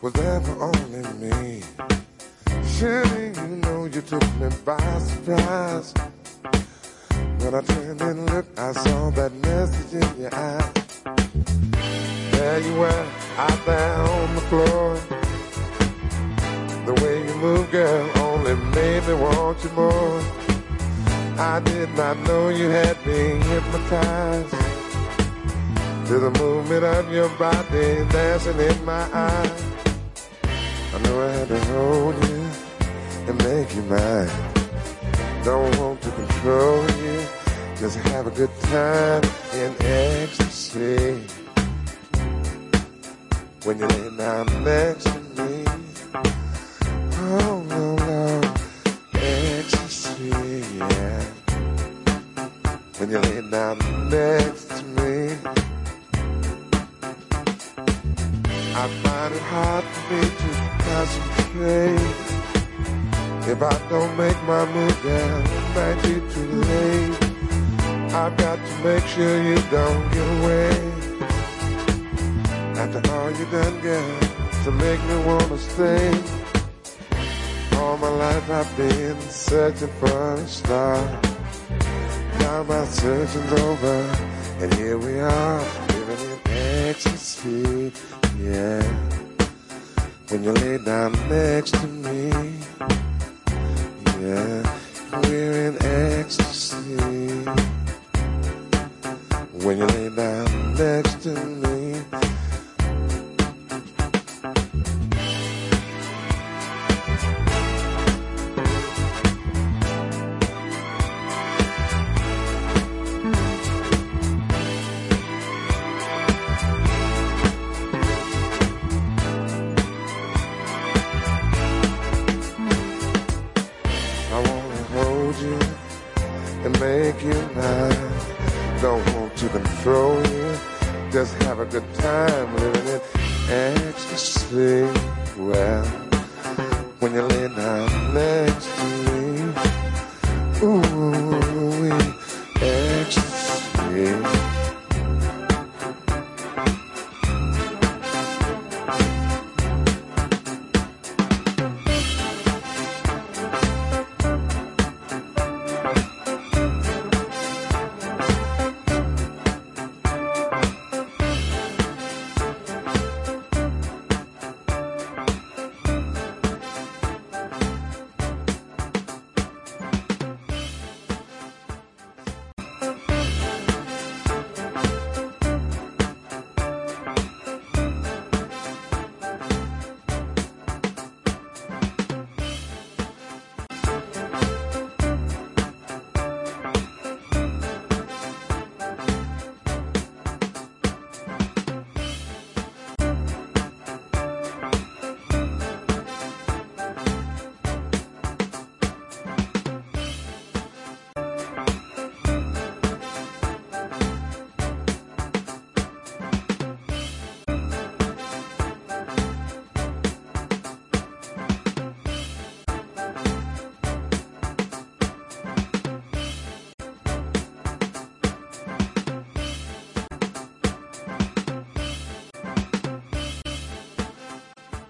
[0.00, 1.62] was for only me.
[2.64, 5.92] Surely you know you took me by surprise.
[7.40, 10.72] When I turned and looked, I saw that message in your eyes.
[12.32, 13.06] There you were,
[13.36, 14.98] out there on the floor.
[16.86, 20.49] The way you move, girl, only made me want you more.
[21.40, 24.50] I did not know you had been hypnotized
[26.08, 29.64] to the movement of your body dancing in my eyes.
[30.94, 32.50] I knew I had to hold you
[33.26, 34.28] and make you mine.
[35.42, 37.26] Don't want to control you,
[37.78, 39.22] just have a good time
[39.54, 41.24] in ecstasy.
[43.64, 45.19] When you lay down next